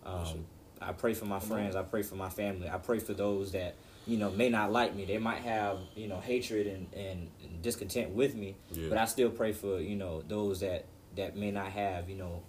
Um, 0.06 0.46
I 0.82 0.92
pray 0.92 1.14
for 1.14 1.26
my 1.26 1.40
friends. 1.40 1.76
I 1.76 1.84
pray 1.84 2.04
for 2.04 2.16
my 2.16 2.30
family. 2.30 2.70
I 2.70 2.78
pray 2.78 3.00
for 3.00 3.14
those 3.14 3.52
that 3.54 3.76
you 4.06 4.18
know 4.18 4.30
may 4.32 4.50
not 4.50 4.72
like 4.72 4.96
me. 4.96 5.06
They 5.06 5.18
might 5.18 5.42
have 5.42 5.80
you 5.96 6.08
know 6.08 6.20
hatred 6.20 6.68
and, 6.68 6.88
and, 6.94 7.30
and 7.44 7.62
discontent 7.62 8.12
with 8.12 8.36
me, 8.36 8.56
Yeah. 8.72 8.90
but 8.90 8.98
I 8.98 9.06
still 9.06 9.30
pray 9.30 9.52
for 9.52 9.80
you 9.80 9.96
know 9.96 10.22
those 10.28 10.60
that 10.62 10.86
that 11.16 11.36
may 11.36 11.52
not 11.52 11.72
have 11.72 12.10
you 12.10 12.18
know 12.18 12.44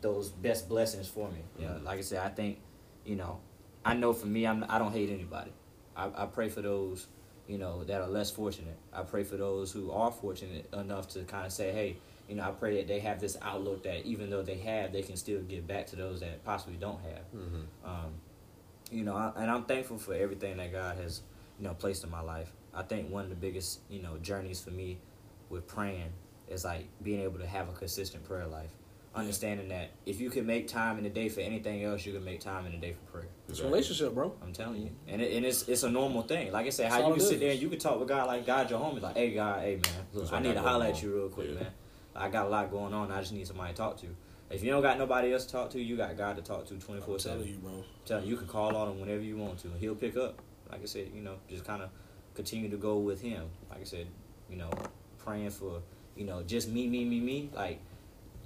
those 0.00 0.30
best 0.30 0.68
blessings 0.68 1.08
for 1.08 1.28
me. 1.28 1.40
You 1.58 1.66
know, 1.66 1.72
mm-hmm. 1.74 1.86
like 1.86 1.98
I 1.98 2.02
said, 2.02 2.24
I 2.24 2.28
think 2.28 2.58
you 3.04 3.16
know 3.16 3.40
I 3.84 3.94
know 3.94 4.12
for 4.12 4.26
me, 4.26 4.46
I'm 4.46 4.64
I 4.68 4.78
don't 4.78 4.92
hate 4.92 5.10
anybody. 5.10 5.52
I, 5.96 6.10
I 6.16 6.26
pray 6.26 6.48
for 6.48 6.62
those 6.62 7.06
you 7.48 7.58
know 7.58 7.84
that 7.84 8.00
are 8.00 8.08
less 8.08 8.30
fortunate. 8.30 8.76
I 8.92 9.02
pray 9.02 9.24
for 9.24 9.36
those 9.36 9.72
who 9.72 9.90
are 9.90 10.10
fortunate 10.10 10.72
enough 10.72 11.08
to 11.10 11.24
kind 11.24 11.46
of 11.46 11.52
say, 11.52 11.72
hey. 11.72 11.96
You 12.30 12.36
know, 12.36 12.44
I 12.44 12.52
pray 12.52 12.76
that 12.76 12.86
they 12.86 13.00
have 13.00 13.20
this 13.20 13.36
outlook 13.42 13.82
that 13.82 14.06
even 14.06 14.30
though 14.30 14.42
they 14.42 14.58
have, 14.58 14.92
they 14.92 15.02
can 15.02 15.16
still 15.16 15.40
give 15.42 15.66
back 15.66 15.88
to 15.88 15.96
those 15.96 16.20
that 16.20 16.44
possibly 16.44 16.76
don't 16.76 17.00
have. 17.02 17.40
Um, 17.84 18.12
you 18.92 19.02
know, 19.02 19.16
I, 19.16 19.32
and 19.36 19.50
I'm 19.50 19.64
thankful 19.64 19.98
for 19.98 20.14
everything 20.14 20.56
that 20.58 20.70
God 20.70 20.96
has, 20.98 21.22
you 21.58 21.66
know, 21.66 21.74
placed 21.74 22.04
in 22.04 22.10
my 22.10 22.20
life. 22.20 22.52
I 22.72 22.82
think 22.82 23.10
one 23.10 23.24
of 23.24 23.30
the 23.30 23.36
biggest, 23.36 23.80
you 23.90 24.00
know, 24.00 24.16
journeys 24.18 24.60
for 24.60 24.70
me 24.70 24.98
with 25.48 25.66
praying 25.66 26.12
is 26.48 26.64
like 26.64 26.86
being 27.02 27.22
able 27.22 27.40
to 27.40 27.46
have 27.48 27.68
a 27.68 27.72
consistent 27.72 28.22
prayer 28.22 28.46
life. 28.46 28.70
Understanding 29.12 29.66
that 29.70 29.90
if 30.06 30.20
you 30.20 30.30
can 30.30 30.46
make 30.46 30.68
time 30.68 30.98
in 30.98 31.02
the 31.02 31.10
day 31.10 31.28
for 31.28 31.40
anything 31.40 31.82
else, 31.82 32.06
you 32.06 32.12
can 32.12 32.24
make 32.24 32.38
time 32.38 32.64
in 32.66 32.70
the 32.70 32.78
day 32.78 32.92
for 32.92 33.10
prayer. 33.10 33.28
It's 33.48 33.58
a 33.58 33.64
relationship, 33.64 34.14
bro. 34.14 34.32
I'm 34.40 34.52
telling 34.52 34.82
you, 34.82 34.90
and 35.08 35.20
it, 35.20 35.36
and 35.36 35.44
it's 35.44 35.66
it's 35.66 35.82
a 35.82 35.90
normal 35.90 36.22
thing. 36.22 36.52
Like 36.52 36.66
I 36.66 36.70
said, 36.70 36.92
how 36.92 37.08
you 37.08 37.14
can 37.14 37.20
sit 37.20 37.40
there 37.40 37.50
and 37.50 37.60
you 37.60 37.68
can 37.68 37.80
talk 37.80 37.98
with 37.98 38.06
God 38.06 38.28
like 38.28 38.46
God 38.46 38.70
your 38.70 38.78
homie, 38.78 39.02
like, 39.02 39.16
hey 39.16 39.34
God, 39.34 39.62
hey 39.62 39.80
man, 39.82 40.06
look, 40.12 40.32
I 40.32 40.38
need 40.38 40.50
to 40.50 40.54
got 40.54 40.64
holler 40.64 40.86
at 40.86 41.02
you 41.02 41.12
real 41.12 41.28
quick, 41.28 41.48
Yeah. 41.48 41.54
man. 41.54 41.72
I 42.14 42.28
got 42.28 42.46
a 42.46 42.48
lot 42.48 42.70
going 42.70 42.92
on. 42.92 43.10
I 43.12 43.20
just 43.20 43.32
need 43.32 43.46
somebody 43.46 43.72
to 43.72 43.76
talk 43.76 44.00
to. 44.00 44.06
If 44.50 44.64
you 44.64 44.70
don't 44.70 44.82
got 44.82 44.98
nobody 44.98 45.32
else 45.32 45.46
to 45.46 45.52
talk 45.52 45.70
to, 45.70 45.80
you 45.80 45.96
got 45.96 46.16
God 46.16 46.36
to 46.36 46.42
talk 46.42 46.66
to 46.66 46.74
twenty 46.74 47.00
four 47.00 47.14
I'm 47.14 47.20
telling 47.20 47.38
seven. 47.40 47.46
you, 47.54 47.58
bro. 47.60 47.84
Tell 48.04 48.20
you, 48.22 48.30
you 48.30 48.36
can 48.36 48.48
call 48.48 48.74
on 48.76 48.88
him 48.92 49.00
whenever 49.00 49.22
you 49.22 49.36
want 49.36 49.58
to. 49.60 49.68
He'll 49.78 49.94
pick 49.94 50.16
up. 50.16 50.40
Like 50.70 50.82
I 50.82 50.86
said, 50.86 51.10
you 51.14 51.22
know, 51.22 51.36
just 51.48 51.64
kind 51.64 51.82
of 51.82 51.90
continue 52.34 52.68
to 52.70 52.76
go 52.76 52.98
with 52.98 53.20
him. 53.20 53.44
Like 53.70 53.80
I 53.80 53.84
said, 53.84 54.06
you 54.48 54.56
know, 54.56 54.70
praying 55.18 55.50
for, 55.50 55.82
you 56.16 56.24
know, 56.24 56.42
just 56.42 56.68
me, 56.68 56.88
me, 56.88 57.04
me, 57.04 57.20
me. 57.20 57.50
Like 57.54 57.80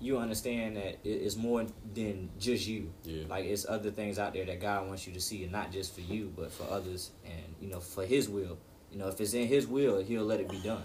you 0.01 0.19
understand 0.19 0.77
that 0.77 0.99
it's 1.05 1.37
more 1.37 1.65
than 1.95 2.29
just 2.39 2.67
you. 2.67 2.93
Yeah. 3.05 3.25
Like 3.29 3.47
it's 3.47 3.65
other 3.67 3.91
things 3.91 4.19
out 4.19 4.35
there 4.35 4.45
that 4.45 4.61
God 4.61 4.87
wants 4.87 5.07
you 5.07 5.15
to 5.15 5.21
see, 5.21 5.43
and 5.45 5.53
not 5.53 5.73
just 5.73 5.95
for 5.95 6.03
you, 6.03 6.33
but 6.37 6.53
for 6.53 6.65
others, 6.71 7.13
and 7.25 7.55
you 7.61 7.69
know, 7.69 7.81
for 7.81 8.05
His 8.05 8.29
will. 8.29 8.59
You 8.93 8.99
know, 8.99 9.09
if 9.09 9.21
it's 9.21 9.33
in 9.35 9.49
His 9.49 9.67
will, 9.67 10.03
He'll 10.03 10.25
let 10.25 10.41
it 10.41 10.51
be 10.51 10.59
done. 10.59 10.85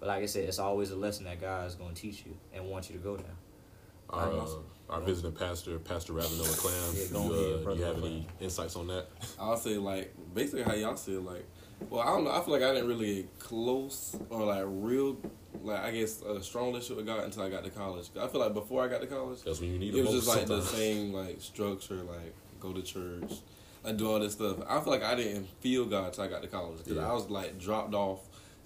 But 0.00 0.08
like 0.08 0.22
I 0.22 0.26
said, 0.26 0.44
it's 0.48 0.58
always 0.58 0.90
a 0.90 0.96
lesson 0.96 1.24
that 1.26 1.40
God 1.40 1.66
is 1.68 1.74
going 1.74 1.94
to 1.94 2.00
teach 2.00 2.24
you 2.26 2.36
and 2.54 2.66
want 2.66 2.88
you 2.90 2.96
to 2.96 3.02
go 3.02 3.16
down. 3.16 3.26
Our, 4.08 4.24
Alright, 4.24 4.38
uh, 4.38 4.42
awesome. 4.42 4.64
our 4.88 5.00
visiting 5.02 5.32
pastor, 5.32 5.78
Pastor 5.78 6.14
Ravenella 6.14 6.58
Clam, 6.58 6.74
Yeah, 6.94 7.28
you, 7.28 7.68
uh, 7.68 7.72
do 7.74 7.78
you 7.78 7.84
have 7.84 7.98
any 7.98 8.26
insights 8.40 8.74
on 8.76 8.88
that? 8.88 9.06
I'll 9.38 9.56
say 9.56 9.76
like 9.76 10.12
basically 10.34 10.62
how 10.62 10.74
y'all 10.74 10.96
said 10.96 11.24
like, 11.24 11.46
well 11.88 12.00
I 12.00 12.06
don't 12.06 12.24
know 12.24 12.32
I 12.32 12.40
feel 12.40 12.52
like 12.54 12.62
I 12.62 12.72
didn't 12.74 12.88
really 12.88 13.14
get 13.22 13.38
close 13.38 14.16
or 14.30 14.44
like 14.46 14.64
real 14.66 15.16
like 15.62 15.78
I 15.80 15.90
guess 15.92 16.22
a 16.22 16.42
strong 16.42 16.68
relationship 16.68 16.96
with 16.96 17.06
God 17.06 17.24
until 17.24 17.42
I 17.44 17.50
got 17.50 17.62
to 17.64 17.70
college. 17.70 18.08
I 18.20 18.26
feel 18.26 18.40
like 18.40 18.52
before 18.54 18.82
I 18.84 18.88
got 18.88 19.00
to 19.00 19.06
college, 19.06 19.42
That's 19.44 19.60
when 19.60 19.72
you 19.72 19.78
need 19.78 19.94
it 19.94 19.98
it 19.98 20.02
was 20.02 20.12
just 20.12 20.28
like 20.28 20.46
the 20.46 20.60
same 20.62 21.12
like 21.12 21.40
structure 21.40 21.94
like 21.96 22.34
go 22.58 22.72
to 22.72 22.82
church, 22.82 23.32
like 23.84 23.96
do 23.96 24.10
all 24.10 24.18
this 24.18 24.32
stuff. 24.32 24.56
I 24.68 24.80
feel 24.80 24.92
like 24.92 25.04
I 25.04 25.14
didn't 25.14 25.46
feel 25.60 25.84
God 25.86 26.06
until 26.08 26.24
I 26.24 26.28
got 26.28 26.42
to 26.42 26.48
college 26.48 26.78
because 26.78 26.96
Yeah. 26.96 27.08
I 27.08 27.12
was 27.12 27.30
like 27.30 27.58
dropped 27.58 27.94
off. 27.94 28.20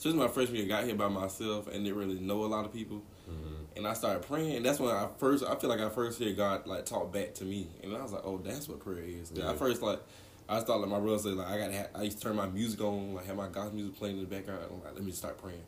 Especially 0.05 0.19
my 0.19 0.29
freshman 0.29 0.57
year, 0.57 0.67
got 0.67 0.85
here 0.85 0.95
by 0.95 1.09
myself 1.09 1.67
and 1.67 1.83
didn't 1.83 1.99
really 1.99 2.21
know 2.21 2.45
a 2.45 2.47
lot 2.47 2.67
of 2.67 2.75
people. 2.75 3.03
Mm-hmm. 3.27 3.79
And 3.79 3.87
I 3.87 3.95
started 3.95 4.23
praying. 4.23 4.57
And 4.57 4.67
that's 4.67 4.79
when 4.79 4.95
I 4.95 5.09
first, 5.17 5.43
I 5.43 5.55
feel 5.55 5.71
like 5.71 5.81
I 5.81 5.89
first 5.89 6.19
hear 6.19 6.35
God 6.35 6.67
like 6.67 6.85
talk 6.85 7.11
back 7.11 7.33
to 7.37 7.45
me. 7.45 7.69
And 7.83 7.97
I 7.97 8.03
was 8.03 8.13
like, 8.13 8.21
oh, 8.23 8.37
that's 8.37 8.69
what 8.69 8.81
prayer 8.81 8.99
is. 9.03 9.33
Yeah. 9.35 9.51
I 9.51 9.55
first 9.55 9.81
like, 9.81 10.01
I 10.47 10.61
thought 10.61 10.81
like 10.81 10.91
my 10.91 11.01
brother 11.01 11.19
said 11.19 11.33
like 11.33 11.49
I 11.49 11.57
got 11.57 11.71
to. 11.71 11.99
I 11.99 12.03
used 12.03 12.19
to 12.19 12.25
turn 12.25 12.37
my 12.37 12.47
music 12.47 12.83
on, 12.83 13.15
like 13.15 13.25
have 13.25 13.37
my 13.37 13.49
gospel 13.49 13.77
music 13.77 13.97
playing 13.97 14.19
in 14.19 14.25
the 14.25 14.29
background. 14.29 14.61
I'm 14.71 14.85
like, 14.85 14.95
let 14.95 15.03
me 15.03 15.11
start 15.11 15.39
praying. 15.39 15.63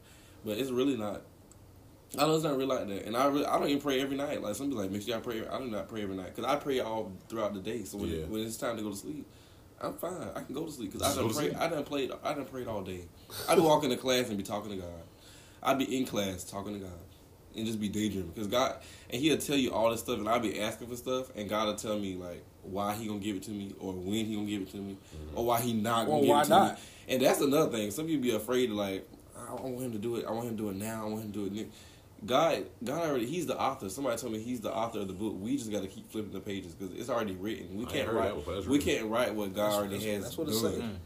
But 0.45 0.59
it's 0.59 0.71
really 0.71 0.99
not 0.99 1.23
I 2.19 2.27
know 2.27 2.35
it's 2.35 2.45
not 2.45 2.57
really 2.57 2.67
like 2.67 2.87
that, 2.89 3.05
and 3.07 3.17
I 3.17 3.27
really, 3.27 3.47
I 3.47 3.59
don't 3.59 3.69
even 3.69 3.83
pray 3.83 4.01
every 4.01 4.17
night. 4.17 4.41
Like 4.43 4.55
some 4.55 4.69
people 4.69 4.83
like, 4.83 4.91
make 4.91 5.03
sure 5.03 5.17
I 5.17 5.21
pray. 5.21 5.47
I 5.47 5.59
do 5.59 5.67
not 5.67 5.89
pray 5.89 6.03
every 6.03 6.15
night 6.15 6.35
because 6.35 6.45
I 6.45 6.57
pray 6.57 6.81
all 6.81 7.13
throughout 7.29 7.53
the 7.55 7.61
day. 7.61 7.85
So 7.85 7.99
when, 7.99 8.11
Yeah. 8.11 8.25
when 8.27 8.43
it's 8.43 8.57
time 8.57 8.77
to 8.77 8.83
go 8.83 8.91
to 8.91 8.97
sleep, 8.97 9.27
I'm 9.81 9.95
fine. 9.95 10.29
I 10.35 10.41
can 10.43 10.55
go 10.55 10.65
to 10.65 10.73
sleep 10.73 10.93
because 10.93 11.07
Just 11.07 11.19
I 11.19 11.23
go 11.23 11.29
done 11.29 11.35
to 11.35 11.41
pray. 11.41 11.49
sleep. 11.51 11.61
I 11.61 11.69
done 11.69 11.85
played. 11.85 12.11
I 12.25 12.35
done 12.35 12.45
prayed 12.47 12.67
all 12.67 12.83
day. 12.83 13.01
I 13.49 13.55
be 13.55 13.61
walking 13.61 13.91
to 13.91 13.97
class 13.97 14.29
and 14.29 14.37
be 14.37 14.43
talking 14.45 14.71
to 14.71 14.77
God. 14.77 15.03
I'd 15.63 15.79
be 15.79 15.97
in 15.97 16.07
class 16.07 16.45
talking 16.45 16.75
to 16.75 16.79
God 16.81 16.93
and 17.57 17.67
just 17.67 17.81
be 17.81 17.89
daydreaming 17.89 18.31
because 18.35 18.49
God 18.49 18.77
and 19.11 19.21
He'll 19.21 19.39
tell 19.39 19.57
you 19.57 19.73
all 19.73 19.91
this 19.91 20.01
stuff, 20.01 20.19
and 20.19 20.29
I'll 20.29 20.41
be 20.41 20.61
asking 20.61 20.89
for 20.89 20.97
stuff, 20.97 21.31
and 21.37 21.49
God 21.49 21.67
will 21.67 21.75
tell 21.77 21.99
me 21.99 22.15
like 22.15 22.45
why 22.63 22.95
He 22.95 23.07
gonna 23.07 23.21
give 23.21 23.37
it 23.37 23.43
to 23.45 23.51
me, 23.51 23.75
or 23.79 23.93
when 23.93 24.27
He 24.27 24.35
gonna 24.35 24.47
give 24.47 24.63
it 24.63 24.71
to 24.73 24.77
me, 24.79 24.95
mm-hmm. 24.95 25.39
or 25.39 25.45
why 25.47 25.61
He 25.61 25.73
not 25.73 26.07
gonna 26.07 26.19
Or 26.19 26.21
give 26.21 26.29
why 26.31 26.41
it 26.41 26.45
to 26.45 26.51
not? 26.51 26.75
me. 26.75 26.81
And 27.09 27.23
that's 27.23 27.41
another 27.41 27.71
thing. 27.71 27.91
Some 27.91 28.07
people 28.07 28.23
be 28.23 28.35
afraid 28.35 28.69
to 28.69 28.75
like. 28.75 29.09
I 29.39 29.53
want 29.53 29.81
him 29.81 29.93
to 29.93 29.99
do 29.99 30.17
it. 30.17 30.25
I 30.27 30.31
want 30.33 30.49
him 30.49 30.57
to 30.57 30.63
do 30.63 30.71
it 30.71 30.77
now. 30.77 31.05
I 31.05 31.09
want 31.09 31.23
him 31.25 31.33
to 31.33 31.39
do 31.39 31.47
it. 31.47 31.53
Now. 31.53 31.71
God, 32.25 32.65
God 32.83 33.07
already. 33.09 33.27
He's 33.27 33.47
the 33.47 33.59
author. 33.61 33.89
Somebody 33.89 34.17
told 34.17 34.33
me 34.33 34.39
he's 34.41 34.61
the 34.61 34.73
author 34.75 35.01
of 35.01 35.09
the 35.09 35.13
book. 35.13 35.35
We 35.39 35.57
just 35.57 35.71
got 35.71 35.83
to 35.83 35.89
keep 35.89 36.11
flipping 36.11 36.33
the 36.33 36.41
pages 36.41 36.73
because 36.75 36.95
it's 36.99 37.11
already 37.11 37.35
written. 37.35 37.77
We 37.77 37.85
I 37.87 37.91
can't 37.91 38.11
write. 38.13 38.47
That, 38.47 38.67
we 38.67 38.79
can't 38.79 39.07
write 39.11 39.35
what 39.35 39.55
God 39.55 39.57
That's- 39.67 39.75
already 39.75 39.95
that's- 39.99 40.15
has 40.15 40.25
that's 40.25 40.39
what 40.39 40.49
it's 40.49 40.61
saying. 40.61 40.99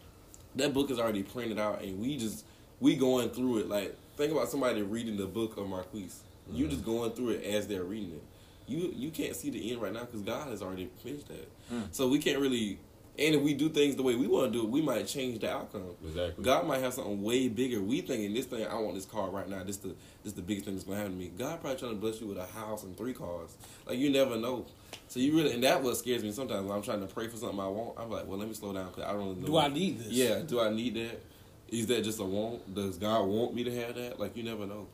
That 0.57 0.73
book 0.75 0.91
is 0.91 0.99
already 0.99 1.23
printed 1.23 1.59
out, 1.59 1.83
and 1.83 2.01
we 2.01 2.17
just 2.17 2.45
we 2.81 2.97
going 2.97 3.31
through 3.31 3.59
it. 3.59 3.69
Like 3.69 3.97
think 4.17 4.33
about 4.33 4.49
somebody 4.49 4.83
reading 4.83 5.17
the 5.17 5.27
book 5.27 5.57
of 5.57 5.67
Marquise. 5.69 6.21
You 6.53 6.65
Mm-hmm. 6.65 6.71
just 6.75 6.85
going 6.85 7.13
through 7.13 7.31
it 7.31 7.45
as 7.45 7.67
they're 7.69 7.85
reading 7.85 8.13
it. 8.13 8.23
You 8.67 8.93
you 8.97 9.11
can't 9.11 9.35
see 9.37 9.51
the 9.51 9.71
end 9.73 9.81
right 9.83 9.93
now 9.93 10.01
because 10.05 10.23
God 10.23 10.49
has 10.49 10.63
already 10.63 10.89
finished 11.03 11.29
that. 11.29 11.49
Hmm. 11.69 11.81
So 11.93 12.09
we 12.09 12.19
can't 12.19 12.39
really. 12.41 12.79
And 13.19 13.35
if 13.35 13.43
we 13.43 13.53
do 13.53 13.69
things 13.69 13.97
the 13.97 14.03
way 14.03 14.15
we 14.15 14.27
want 14.27 14.53
to 14.53 14.59
do 14.59 14.65
it, 14.65 14.71
we 14.71 14.81
might 14.81 15.07
change 15.07 15.41
the 15.41 15.51
outcome. 15.51 15.95
Exactly. 16.03 16.43
God 16.43 16.67
might 16.67 16.81
have 16.81 16.95
something 16.95 17.23
way 17.23 17.49
bigger. 17.49 17.83
We 17.83 18.01
thinking 18.01 18.33
this 18.33 18.47
thing, 18.47 18.67
I 18.67 18.77
want 18.77 18.95
this 18.95 19.05
car 19.05 19.29
right 19.29 19.49
now. 19.49 19.63
This 19.63 19.77
the 19.79 19.95
this 20.25 20.33
the 20.33 20.43
biggest 20.43 20.65
thing 20.65 20.75
that's 20.75 20.87
gonna 20.87 20.99
happen 20.99 21.13
to 21.13 21.19
me. 21.19 21.31
God 21.37 21.61
probably 21.61 21.79
trying 21.79 21.93
to 21.93 21.99
bless 21.99 22.21
you 22.21 22.29
with 22.29 22.39
a 22.39 22.47
house 22.47 22.83
and 22.83 22.97
three 22.97 23.13
cars. 23.13 23.57
Like 23.87 23.99
you 23.99 24.11
never 24.11 24.37
know. 24.37 24.65
So 25.09 25.21
you 25.21 25.37
really, 25.37 25.53
and 25.53 25.63
that 25.65 25.83
what 25.83 25.97
scares 25.97 26.23
me 26.23 26.33
sometimes. 26.33 26.67
When 26.67 26.75
I'm 26.75 26.83
trying 26.83 27.01
to 27.01 27.07
pray 27.07 27.29
for 27.29 27.37
something 27.37 27.61
I 27.61 27.69
want, 27.69 27.99
I'm 27.99 28.11
like, 28.11 28.27
well, 28.27 28.39
let 28.39 28.49
me 28.49 28.55
slow 28.55 28.73
down 28.73 28.87
because 28.87 29.05
I 29.05 29.13
don't 29.13 29.21
really 29.21 29.35
know. 29.41 29.47
Do 29.47 29.59
I 29.59 29.69
need 29.69 29.99
this? 29.99 30.09
Yeah. 30.09 30.39
Do 30.41 30.61
I 30.61 30.71
need 30.71 30.95
that? 30.95 31.21
Is 31.69 31.87
that 31.89 32.03
just 32.03 32.21
a 32.21 32.25
want? 32.25 32.75
Does 32.75 32.97
God 32.97 33.25
want 33.27 33.55
me 33.55 33.65
to 33.65 33.75
have 33.81 33.97
that? 33.97 34.19
Like 34.19 34.37
you 34.37 34.45
never 34.45 34.67
know. 34.67 34.87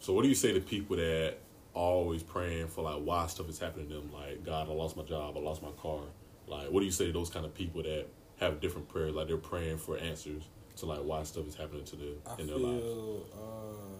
So 0.00 0.12
what 0.12 0.22
do 0.22 0.28
you 0.28 0.34
say 0.34 0.52
to 0.52 0.60
people 0.60 0.96
that 0.96 1.38
always 1.74 2.22
praying 2.22 2.68
for 2.68 2.82
like 2.82 3.02
why 3.02 3.26
stuff 3.26 3.48
is 3.48 3.58
happening 3.58 3.88
to 3.88 3.94
them? 3.94 4.12
Like 4.12 4.44
God, 4.44 4.68
I 4.68 4.72
lost 4.72 4.96
my 4.96 5.02
job, 5.02 5.36
I 5.36 5.40
lost 5.40 5.62
my 5.62 5.72
car. 5.82 6.02
Like 6.48 6.70
what 6.70 6.80
do 6.80 6.86
you 6.86 6.92
say 6.92 7.06
to 7.06 7.12
those 7.12 7.30
kind 7.30 7.44
of 7.46 7.54
people 7.54 7.82
that 7.82 8.06
have 8.40 8.60
different 8.60 8.88
prayers? 8.88 9.14
Like 9.14 9.26
they're 9.28 9.36
praying 9.36 9.78
for 9.78 9.96
answers 9.98 10.42
to 10.76 10.86
like 10.86 11.00
why 11.00 11.22
stuff 11.24 11.46
is 11.46 11.54
happening 11.54 11.84
to 11.84 11.96
them 11.96 12.14
I 12.26 12.40
in 12.40 12.46
their 12.46 12.56
lives. 12.56 12.82
feel. 12.84 13.26
Uh, 13.34 13.96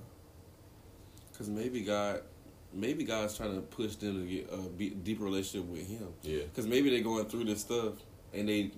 Because 1.32 1.49
maybe 1.49 1.82
God, 1.82 2.22
maybe 2.72 3.05
God's 3.05 3.36
trying 3.36 3.55
to 3.55 3.61
push 3.62 3.96
them 3.96 4.20
to 4.22 4.26
get 4.28 4.49
a 4.53 4.57
be- 4.57 4.90
deeper 4.90 5.24
relationship 5.24 5.68
with 5.68 5.86
Him. 5.88 6.09
Yeah. 6.22 6.42
Because 6.42 6.66
maybe 6.66 6.90
they're 6.90 7.01
going 7.03 7.26
through 7.26 7.44
this 7.44 7.61
stuff, 7.61 7.94
and 8.34 8.49
they, 8.49 8.70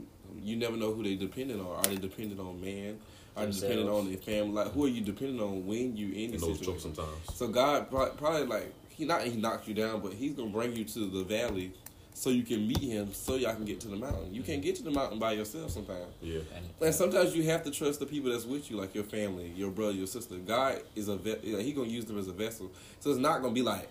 you 0.42 0.56
never 0.56 0.76
know 0.76 0.92
who 0.92 1.02
they 1.02 1.16
dependent 1.16 1.60
on. 1.60 1.66
Are 1.76 1.82
they 1.82 1.96
dependent 1.96 2.40
on 2.40 2.60
man? 2.60 2.98
Are 3.36 3.46
they 3.46 3.52
dependent 3.52 3.88
on 3.88 4.08
their 4.08 4.18
family? 4.18 4.52
Like 4.52 4.72
who 4.72 4.84
are 4.84 4.88
you 4.88 5.00
dependent 5.02 5.40
on 5.40 5.64
when 5.66 5.96
you 5.96 6.08
in 6.08 6.14
In 6.26 6.30
this 6.32 6.40
those 6.42 6.58
situation? 6.58 6.72
jokes 6.94 6.96
sometimes. 6.98 7.34
So 7.34 7.48
God 7.48 7.88
prob- 7.90 8.16
probably 8.18 8.46
like 8.46 8.72
he 8.88 9.04
not 9.04 9.22
he 9.22 9.36
knocks 9.36 9.66
you 9.68 9.74
down, 9.74 10.00
but 10.00 10.12
He's 10.12 10.34
gonna 10.34 10.50
bring 10.50 10.74
you 10.74 10.84
to 10.84 11.08
the 11.08 11.24
valley 11.24 11.72
so 12.20 12.28
you 12.28 12.42
can 12.42 12.68
meet 12.68 12.82
Him, 12.82 13.14
so 13.14 13.36
y'all 13.36 13.54
can 13.54 13.64
get 13.64 13.80
to 13.80 13.88
the 13.88 13.96
mountain. 13.96 14.34
You 14.34 14.42
can't 14.42 14.60
get 14.60 14.76
to 14.76 14.82
the 14.82 14.90
mountain 14.90 15.18
by 15.18 15.32
yourself 15.32 15.70
sometimes. 15.70 16.12
Yeah. 16.20 16.40
And, 16.54 16.66
And 16.78 16.94
sometimes 16.94 17.34
you 17.34 17.44
have 17.44 17.62
to 17.62 17.70
trust 17.70 17.98
the 17.98 18.04
people 18.04 18.30
that's 18.30 18.44
with 18.44 18.70
you, 18.70 18.76
like 18.76 18.94
your 18.94 19.04
family, 19.04 19.50
your 19.56 19.70
brother, 19.70 19.92
your 19.92 20.06
sister. 20.06 20.36
God 20.36 20.82
is 20.94 21.08
a 21.08 21.16
ve- 21.16 21.38
like, 21.44 21.64
he 21.64 21.72
gonna 21.72 21.88
use 21.88 22.04
them 22.04 22.18
as 22.18 22.28
a 22.28 22.32
vessel. 22.32 22.70
So 22.98 23.08
it's 23.08 23.18
not 23.18 23.40
gonna 23.40 23.54
be 23.54 23.62
like 23.62 23.88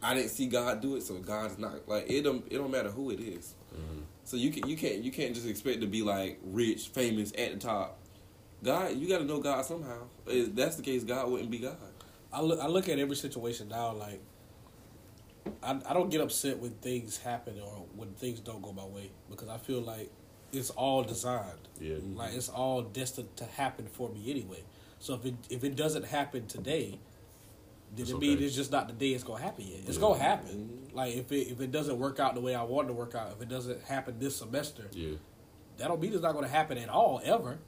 I 0.00 0.14
didn't 0.14 0.28
see 0.28 0.46
God 0.46 0.80
do 0.80 0.94
it, 0.94 1.02
so 1.02 1.16
God's 1.16 1.58
not 1.58 1.88
like 1.88 2.08
it. 2.08 2.22
Don't 2.22 2.44
it 2.48 2.58
don't 2.58 2.70
matter 2.70 2.90
who 2.90 3.10
it 3.10 3.18
is. 3.18 3.54
Mm-hmm. 3.74 4.02
So 4.22 4.36
you 4.36 4.52
can 4.52 4.68
you 4.68 4.76
can't 4.76 5.02
you 5.02 5.10
can't 5.10 5.34
just 5.34 5.48
expect 5.48 5.80
to 5.80 5.88
be 5.88 6.02
like 6.02 6.38
rich, 6.44 6.86
famous 6.88 7.32
at 7.36 7.54
the 7.54 7.58
top. 7.58 7.98
God, 8.62 8.96
you 8.96 9.08
got 9.08 9.18
to 9.18 9.24
know 9.24 9.40
God 9.40 9.64
somehow. 9.64 10.04
If 10.28 10.54
that's 10.54 10.76
the 10.76 10.84
case, 10.84 11.02
God 11.02 11.28
wouldn't 11.28 11.50
be 11.50 11.58
God. 11.58 11.76
I 12.32 12.42
look. 12.42 12.60
I 12.60 12.68
look 12.68 12.88
at 12.88 13.00
every 13.00 13.16
situation 13.16 13.70
now 13.70 13.92
like. 13.92 14.20
I, 15.62 15.80
I 15.88 15.92
don't 15.92 16.10
get 16.10 16.20
upset 16.20 16.58
when 16.58 16.72
things 16.72 17.18
happen 17.18 17.54
or 17.60 17.84
when 17.96 18.10
things 18.14 18.40
don't 18.40 18.62
go 18.62 18.72
my 18.72 18.84
way 18.84 19.10
because 19.30 19.48
I 19.48 19.58
feel 19.58 19.80
like 19.80 20.10
it's 20.52 20.70
all 20.70 21.02
designed. 21.02 21.68
Yeah. 21.80 21.94
Mm-hmm. 21.94 22.16
Like 22.16 22.34
it's 22.34 22.48
all 22.48 22.82
destined 22.82 23.34
to 23.36 23.44
happen 23.44 23.86
for 23.86 24.08
me 24.08 24.30
anyway. 24.30 24.62
So 24.98 25.14
if 25.14 25.24
it 25.26 25.34
if 25.50 25.64
it 25.64 25.76
doesn't 25.76 26.04
happen 26.04 26.46
today, 26.46 26.98
then 27.96 28.06
it 28.06 28.18
means 28.18 28.40
it's 28.40 28.54
just 28.56 28.70
not 28.72 28.86
the 28.88 28.94
day 28.94 29.10
it's 29.10 29.24
gonna 29.24 29.42
happen 29.42 29.66
yet. 29.66 29.80
It's 29.86 29.96
Yeah. 29.96 30.00
gonna 30.00 30.18
happen. 30.20 30.88
Like 30.92 31.14
if 31.16 31.32
it 31.32 31.48
if 31.48 31.60
it 31.60 31.72
doesn't 31.72 31.98
work 31.98 32.20
out 32.20 32.34
the 32.34 32.40
way 32.40 32.54
I 32.54 32.62
want 32.62 32.86
it 32.86 32.88
to 32.88 32.94
work 32.94 33.14
out, 33.14 33.32
if 33.32 33.42
it 33.42 33.48
doesn't 33.48 33.82
happen 33.84 34.18
this 34.18 34.36
semester, 34.36 34.88
Yeah. 34.92 35.16
that 35.78 35.88
don't 35.88 36.00
mean 36.00 36.12
it's 36.12 36.22
not 36.22 36.34
gonna 36.34 36.48
happen 36.48 36.78
at 36.78 36.88
all 36.88 37.20
ever. 37.24 37.58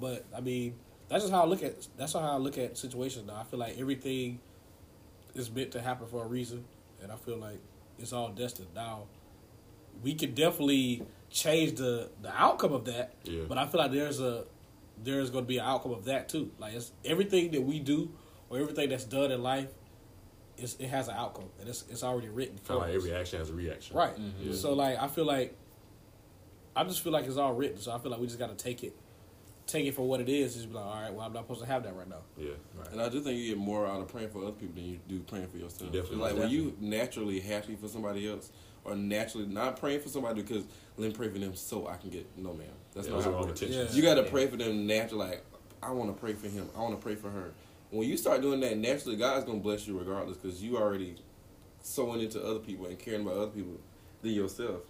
But 0.00 0.24
I 0.34 0.40
mean, 0.40 0.74
that's 1.08 1.22
just 1.24 1.32
how 1.32 1.42
I 1.42 1.46
look 1.46 1.62
at 1.62 1.86
that's 1.96 2.14
how 2.14 2.20
I 2.20 2.36
look 2.36 2.58
at 2.58 2.76
situations 2.78 3.26
now. 3.26 3.36
I 3.36 3.44
feel 3.44 3.58
like 3.60 3.78
everything 3.78 4.40
is 5.34 5.50
meant 5.50 5.70
to 5.72 5.80
happen 5.80 6.06
for 6.06 6.24
a 6.24 6.26
reason, 6.26 6.64
and 7.02 7.10
I 7.12 7.16
feel 7.16 7.36
like 7.36 7.58
it's 7.98 8.12
all 8.12 8.28
destined. 8.30 8.68
Now, 8.74 9.04
we 10.02 10.14
can 10.14 10.34
definitely 10.34 11.02
change 11.30 11.78
the 11.78 12.10
the 12.20 12.32
outcome 12.34 12.72
of 12.72 12.84
that, 12.86 13.14
Yeah. 13.24 13.42
but 13.48 13.58
I 13.58 13.66
feel 13.66 13.80
like 13.80 13.92
there's 13.92 14.20
a 14.20 14.44
there's 15.02 15.30
going 15.30 15.44
to 15.44 15.48
be 15.48 15.58
an 15.58 15.64
outcome 15.64 15.92
of 15.92 16.04
that 16.04 16.28
too. 16.28 16.50
Like 16.58 16.74
it's 16.74 16.92
everything 17.04 17.50
that 17.52 17.62
we 17.62 17.80
do 17.80 18.10
or 18.50 18.58
everything 18.58 18.90
that's 18.90 19.04
done 19.04 19.30
in 19.32 19.42
life, 19.42 19.68
it's, 20.58 20.74
it 20.76 20.88
has 20.88 21.08
an 21.08 21.14
outcome, 21.16 21.48
and 21.60 21.68
it's 21.68 21.84
it's 21.90 22.02
already 22.02 22.28
written 22.28 22.56
for 22.58 22.74
Kind 22.74 22.82
of 22.82 22.88
like 22.88 22.96
every 22.96 23.14
action 23.14 23.38
has 23.38 23.50
a 23.50 23.54
reaction. 23.54 23.96
Right. 23.96 24.14
Mm-hmm. 24.14 24.48
Yeah. 24.50 24.54
So 24.54 24.72
like 24.74 24.98
I 24.98 25.08
feel 25.08 25.24
like 25.24 25.56
I 26.74 26.84
just 26.84 27.02
feel 27.02 27.12
like 27.12 27.26
it's 27.26 27.36
all 27.36 27.52
written. 27.54 27.78
So 27.78 27.92
I 27.92 27.98
feel 27.98 28.10
like 28.10 28.20
we 28.20 28.26
just 28.26 28.38
got 28.38 28.56
to 28.56 28.62
take 28.64 28.82
it, 28.84 28.94
take 29.72 29.86
it 29.86 29.94
for 29.94 30.06
what 30.06 30.20
it 30.20 30.28
is. 30.28 30.54
Just 30.54 30.68
be 30.68 30.74
like, 30.74 30.84
all 30.84 31.00
right, 31.00 31.12
well 31.12 31.26
I'm 31.26 31.32
not 31.32 31.44
supposed 31.44 31.60
to 31.60 31.66
have 31.66 31.82
that 31.84 31.96
right 31.96 32.08
now. 32.08 32.22
Yeah. 32.36 32.50
And 32.92 33.00
I 33.00 33.08
do 33.08 33.20
think 33.20 33.38
you 33.38 33.48
get 33.48 33.58
more 33.58 33.86
out 33.86 34.00
of 34.00 34.08
praying 34.08 34.30
for 34.30 34.42
other 34.42 34.52
people 34.52 34.74
than 34.74 34.84
you 34.84 35.00
do 35.08 35.20
praying 35.20 35.48
for 35.48 35.56
yourself. 35.56 35.92
Definitely 35.92 36.18
like 36.18 36.34
do. 36.34 36.40
when 36.40 36.50
you 36.50 36.76
naturally 36.80 37.40
happy 37.40 37.74
for 37.74 37.88
somebody 37.88 38.28
else, 38.28 38.52
or 38.84 38.94
naturally 38.94 39.46
not 39.46 39.78
praying 39.78 40.00
for 40.00 40.08
somebody 40.08 40.42
because 40.42 40.64
let 40.96 41.08
me 41.08 41.14
pray 41.14 41.28
for 41.28 41.38
them 41.38 41.54
so 41.54 41.86
I 41.88 41.96
can 41.96 42.10
get 42.10 42.26
no 42.36 42.52
man. 42.52 42.68
That's 42.94 43.06
Yeah, 43.06 43.14
not 43.14 43.16
those 43.18 43.24
how 43.24 43.30
are 43.30 43.34
it 43.34 43.36
wrong 43.36 43.48
intentions. 43.50 43.96
You 43.96 44.02
got 44.02 44.14
to 44.14 44.24
pray 44.24 44.46
for 44.46 44.56
them 44.56 44.86
naturally. 44.86 45.26
Like 45.26 45.44
I 45.82 45.90
want 45.90 46.14
to 46.14 46.20
pray 46.20 46.34
for 46.34 46.48
him. 46.48 46.68
I 46.76 46.80
want 46.80 46.98
to 46.98 47.02
pray 47.02 47.14
for 47.14 47.30
her. 47.30 47.52
When 47.90 48.08
you 48.08 48.16
start 48.16 48.40
doing 48.40 48.60
that 48.60 48.76
naturally, 48.78 49.16
God's 49.16 49.44
gonna 49.44 49.58
bless 49.58 49.86
you 49.86 49.98
regardless 49.98 50.36
because 50.38 50.62
you 50.62 50.78
already 50.78 51.16
sowing 51.82 52.20
into 52.20 52.42
other 52.42 52.60
people 52.60 52.86
and 52.86 52.98
caring 52.98 53.22
about 53.22 53.36
other 53.36 53.50
people 53.50 53.78
than 54.22 54.32
yourself. 54.32 54.82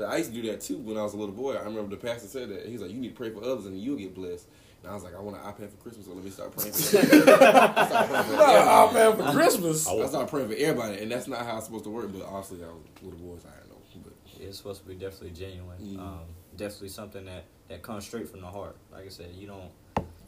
Cause 0.00 0.12
I 0.12 0.16
used 0.16 0.32
to 0.34 0.40
do 0.40 0.50
that 0.50 0.60
too 0.60 0.78
when 0.78 0.96
I 0.96 1.02
was 1.02 1.12
a 1.12 1.16
little 1.16 1.34
boy. 1.34 1.54
I 1.56 1.62
remember 1.64 1.90
the 1.90 1.96
pastor 1.96 2.26
said 2.26 2.48
that 2.48 2.66
he's 2.66 2.80
like, 2.80 2.90
"You 2.90 2.98
need 2.98 3.08
to 3.10 3.14
pray 3.14 3.30
for 3.30 3.42
others 3.44 3.66
and 3.66 3.78
you'll 3.78 3.96
get 3.98 4.14
blessed." 4.14 4.46
And 4.82 4.90
I 4.90 4.94
was 4.94 5.04
like, 5.04 5.14
"I 5.14 5.20
want 5.20 5.36
an 5.36 5.42
iPad 5.42 5.70
for 5.70 5.76
Christmas, 5.76 6.06
so 6.06 6.12
let 6.12 6.24
me 6.24 6.30
start 6.30 6.56
praying 6.56 6.72
for." 6.72 6.98
I 6.98 7.86
started 7.86 8.08
praying 8.08 8.24
for 8.24 8.32
everybody. 8.42 8.94
man, 8.94 9.16
for 9.16 9.32
Christmas. 9.38 9.86
I 9.86 9.90
I 9.90 9.94
want- 9.96 10.08
started 10.08 10.30
praying 10.30 10.48
for 10.48 10.54
everybody, 10.54 11.02
and 11.02 11.12
that's 11.12 11.28
not 11.28 11.44
how 11.44 11.56
it's 11.58 11.66
supposed 11.66 11.84
to 11.84 11.90
work. 11.90 12.10
But 12.12 12.22
obviously, 12.22 12.64
I 12.64 12.68
was 12.68 12.78
little 13.02 13.18
boys, 13.18 13.44
I 13.44 13.56
didn't 13.58 13.70
know. 13.70 13.76
But 14.04 14.12
it's 14.40 14.56
supposed 14.56 14.82
to 14.82 14.88
be 14.88 14.94
definitely 14.94 15.30
genuine. 15.30 15.76
Mm. 15.78 15.98
Um, 15.98 16.20
definitely 16.56 16.88
something 16.88 17.24
that, 17.26 17.44
that 17.68 17.82
comes 17.82 18.06
straight 18.06 18.28
from 18.28 18.40
the 18.40 18.46
heart. 18.46 18.76
Like 18.92 19.04
I 19.06 19.08
said, 19.08 19.30
you 19.36 19.46
don't 19.46 19.70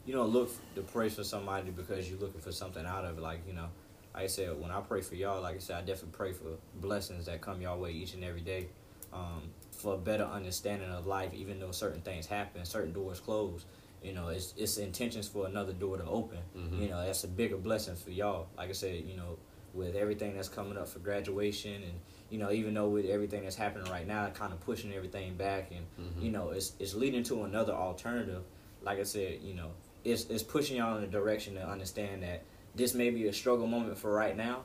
you 0.05 0.13
don't 0.13 0.29
look 0.29 0.51
to 0.75 0.81
pray 0.81 1.09
for 1.09 1.23
somebody 1.23 1.71
because 1.71 2.09
you're 2.09 2.19
looking 2.19 2.41
for 2.41 2.51
something 2.51 2.85
out 2.85 3.05
of 3.05 3.17
it. 3.17 3.21
Like 3.21 3.39
you 3.47 3.53
know, 3.53 3.69
like 4.13 4.25
I 4.25 4.27
said, 4.27 4.59
when 4.61 4.69
I 4.69 4.81
pray 4.81 5.01
for 5.01 5.15
y'all, 5.15 5.41
like 5.41 5.55
I 5.55 5.59
said, 5.59 5.77
I 5.77 5.79
definitely 5.81 6.11
pray 6.11 6.33
for 6.33 6.45
blessings 6.75 7.25
that 7.25 7.41
come 7.41 7.59
your 7.61 7.75
way 7.77 7.91
each 7.91 8.13
and 8.13 8.23
every 8.23 8.41
day, 8.41 8.67
um, 9.11 9.41
for 9.83 9.95
a 9.95 9.97
better 9.97 10.23
understanding 10.23 10.89
of 10.89 11.05
life. 11.05 11.33
Even 11.33 11.59
though 11.59 11.71
certain 11.71 12.01
things 12.01 12.25
happen, 12.25 12.63
certain 12.65 12.93
doors 12.93 13.19
close. 13.19 13.65
You 14.01 14.13
know, 14.13 14.29
it's 14.29 14.53
it's 14.57 14.77
intentions 14.77 15.27
for 15.27 15.45
another 15.45 15.73
door 15.73 15.97
to 15.97 16.05
open. 16.05 16.39
Mhm. 16.57 16.81
You 16.81 16.89
know, 16.89 17.05
that's 17.05 17.23
a 17.25 17.27
bigger 17.27 17.57
blessing 17.57 17.95
for 17.95 18.11
y'all. 18.11 18.47
Like 18.57 18.69
I 18.69 18.73
said, 18.73 19.03
you 19.05 19.15
know, 19.17 19.37
with 19.73 19.95
everything 19.95 20.35
that's 20.35 20.49
coming 20.49 20.77
up 20.77 20.87
for 20.87 20.99
graduation 20.99 21.83
and 21.83 21.93
you 22.29 22.39
know, 22.39 22.51
even 22.51 22.73
though 22.73 22.87
with 22.89 23.05
everything 23.05 23.43
that's 23.43 23.55
happening 23.55 23.91
right 23.91 24.07
now, 24.07 24.27
kind 24.29 24.53
of 24.53 24.59
pushing 24.61 24.91
everything 24.93 25.35
back, 25.35 25.71
and 25.71 25.85
Mhm. 25.99 26.23
you 26.23 26.31
know, 26.31 26.49
it's 26.49 26.73
it's 26.79 26.95
leading 26.95 27.23
to 27.23 27.43
another 27.43 27.73
alternative. 27.73 28.43
Like 28.81 28.99
I 28.99 29.03
said, 29.03 29.41
you 29.41 29.53
know, 29.53 29.71
it's 30.05 30.25
it's 30.29 30.43
pushing 30.43 30.77
y'all 30.77 30.97
in 30.97 31.03
a 31.03 31.07
direction 31.07 31.55
to 31.55 31.67
understand 31.67 32.23
that 32.23 32.43
this 32.75 32.93
may 32.93 33.09
be 33.09 33.27
a 33.27 33.33
struggle 33.33 33.67
moment 33.67 33.97
for 33.97 34.11
right 34.11 34.35
now, 34.35 34.63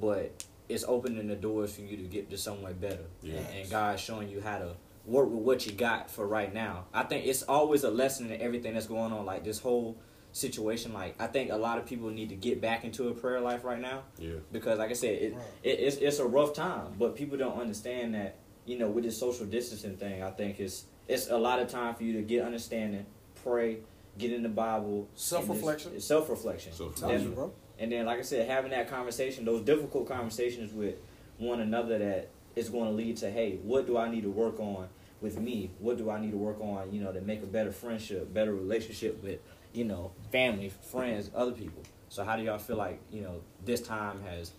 but 0.00 0.44
it's 0.68 0.84
opening 0.88 1.26
the 1.28 1.36
doors 1.36 1.74
for 1.74 1.82
you 1.82 1.96
to 1.96 2.02
get 2.04 2.30
to 2.30 2.38
somewhere 2.38 2.72
better. 2.74 3.04
Yeah. 3.22 3.34
And, 3.36 3.46
and 3.60 3.70
God's 3.70 4.00
showing 4.02 4.28
you 4.28 4.40
how 4.40 4.58
to 4.58 4.74
work 5.06 5.28
with 5.28 5.40
what 5.42 5.66
you 5.66 5.72
got 5.72 6.10
for 6.10 6.26
right 6.26 6.52
now. 6.54 6.86
I 6.94 7.02
think 7.02 7.26
it's 7.26 7.42
always 7.42 7.84
a 7.84 7.90
lesson 7.90 8.30
in 8.30 8.40
everything 8.40 8.74
that's 8.74 8.86
going 8.86 9.12
on. 9.12 9.26
Like 9.26 9.44
this 9.44 9.58
whole 9.60 9.98
situation, 10.32 10.92
like 10.92 11.20
I 11.20 11.26
think 11.26 11.52
a 11.52 11.56
lot 11.56 11.78
of 11.78 11.86
people 11.86 12.08
need 12.10 12.30
to 12.30 12.34
get 12.34 12.60
back 12.60 12.84
into 12.84 13.08
a 13.08 13.14
prayer 13.14 13.40
life 13.40 13.62
right 13.64 13.80
now 13.80 14.02
Yeah. 14.18 14.34
because 14.50 14.78
like 14.78 14.90
I 14.90 14.94
said, 14.94 15.10
it, 15.22 15.34
Right. 15.34 15.44
it 15.62 15.80
it's 15.80 15.96
it's 15.98 16.18
a 16.18 16.26
rough 16.26 16.54
time, 16.54 16.94
but 16.98 17.14
people 17.16 17.36
don't 17.38 17.58
understand 17.60 18.14
that 18.14 18.36
you 18.64 18.78
know 18.78 18.88
with 18.88 19.04
this 19.04 19.18
social 19.18 19.46
distancing 19.46 19.96
thing. 19.96 20.22
I 20.22 20.30
think 20.30 20.58
it's 20.60 20.86
it's 21.06 21.28
a 21.30 21.36
lot 21.36 21.58
of 21.60 21.68
time 21.68 21.94
for 21.94 22.02
you 22.04 22.14
to 22.14 22.22
get 22.22 22.42
understanding, 22.44 23.04
pray, 23.44 23.78
get 24.18 24.32
in 24.32 24.42
the 24.42 24.48
Bible, 24.48 25.06
Self-reflection. 25.14 26.00
self 26.00 26.28
reflection. 26.30 26.72
Self-reflection. 26.72 27.28
You, 27.28 27.34
bro. 27.34 27.52
And 27.78 27.90
then, 27.90 28.06
like 28.06 28.18
I 28.18 28.22
said, 28.22 28.48
having 28.48 28.70
that 28.70 28.88
conversation, 28.88 29.44
those 29.44 29.62
difficult 29.62 30.06
conversations 30.06 30.72
with 30.72 30.94
one 31.38 31.60
another 31.60 31.98
that 31.98 32.30
is 32.54 32.68
going 32.68 32.86
to 32.86 32.92
lead 32.92 33.16
to, 33.18 33.30
hey, 33.30 33.58
what 33.62 33.86
do 33.86 33.98
I 33.98 34.08
need 34.08 34.22
to 34.22 34.30
work 34.30 34.60
on 34.60 34.88
with 35.20 35.40
me? 35.40 35.70
What 35.78 35.98
do 35.98 36.10
I 36.10 36.20
need 36.20 36.30
to 36.30 36.36
work 36.36 36.60
on, 36.60 36.92
you 36.92 37.00
know, 37.02 37.12
to 37.12 37.20
make 37.20 37.42
a 37.42 37.46
better 37.46 37.72
friendship, 37.72 38.32
better 38.32 38.54
relationship 38.54 39.22
with, 39.22 39.40
you 39.72 39.84
know, 39.84 40.12
family, 40.30 40.70
friends, 40.90 41.30
other 41.34 41.52
people. 41.52 41.82
So 42.08 42.22
how 42.22 42.36
do 42.36 42.44
y'all 42.44 42.58
feel 42.58 42.76
like, 42.76 43.00
you 43.10 43.22
know, 43.22 43.40
this 43.64 43.80
time 43.80 44.22
has, 44.22 44.52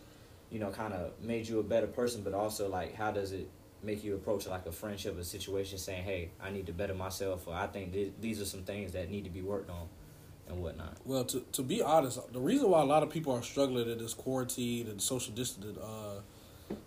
you 0.49 0.59
know, 0.59 0.72
kind 0.72 0.93
of 0.93 1.11
made 1.22 1.47
you 1.47 1.59
a 1.59 1.63
better 1.63 1.88
person, 1.88 2.22
but 2.22 2.34
also 2.34 2.68
like, 2.68 2.95
how 2.95 3.11
does 3.11 3.32
it 3.32 3.49
make 3.82 4.03
you 4.03 4.16
approach 4.16 4.47
like 4.47 4.66
a 4.66 4.72
friendship, 4.72 5.18
a 5.18 5.24
situation, 5.24 5.78
saying, 5.78 6.03
hey, 6.03 6.32
I 6.41 6.49
need 6.49 6.66
to 6.68 6.74
better 6.74 6.95
myself, 6.95 7.47
or 7.47 7.53
I 7.53 7.68
think 7.68 7.93
th- 7.93 8.13
these 8.20 8.41
are 8.41 8.45
some 8.45 8.63
things 8.63 8.91
that 8.93 9.09
need 9.09 9.24
to 9.24 9.30
be 9.30 9.41
worked 9.41 9.70
on, 9.70 9.88
and 10.47 10.61
whatnot. 10.61 10.97
Well, 11.05 11.25
to 11.25 11.39
to 11.53 11.61
be 11.63 11.81
honest, 11.81 12.19
the 12.33 12.39
reason 12.39 12.69
why 12.69 12.81
a 12.81 12.85
lot 12.85 13.03
of 13.03 13.09
people 13.09 13.33
are 13.33 13.41
struggling 13.43 13.89
in 13.89 13.97
this 13.97 14.13
quarantine 14.13 14.87
and 14.87 15.01
social 15.01 15.33
distancing 15.33 15.77
uh, 15.81 16.21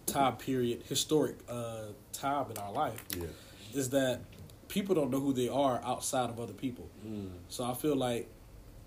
time 0.07 0.37
period, 0.37 0.83
historic 0.89 1.37
uh, 1.49 1.87
time 2.13 2.51
in 2.51 2.59
our 2.59 2.73
life, 2.73 3.03
Yeah. 3.17 3.27
is 3.75 3.91
that 3.91 4.21
people 4.69 4.95
don't 4.95 5.11
know 5.11 5.21
who 5.21 5.33
they 5.33 5.49
are 5.49 5.81
outside 5.85 6.31
of 6.31 6.39
other 6.41 6.53
people. 6.53 6.89
Mm. 7.07 7.31
So 7.49 7.65
I 7.65 7.75
feel 7.75 7.97
like 7.97 8.29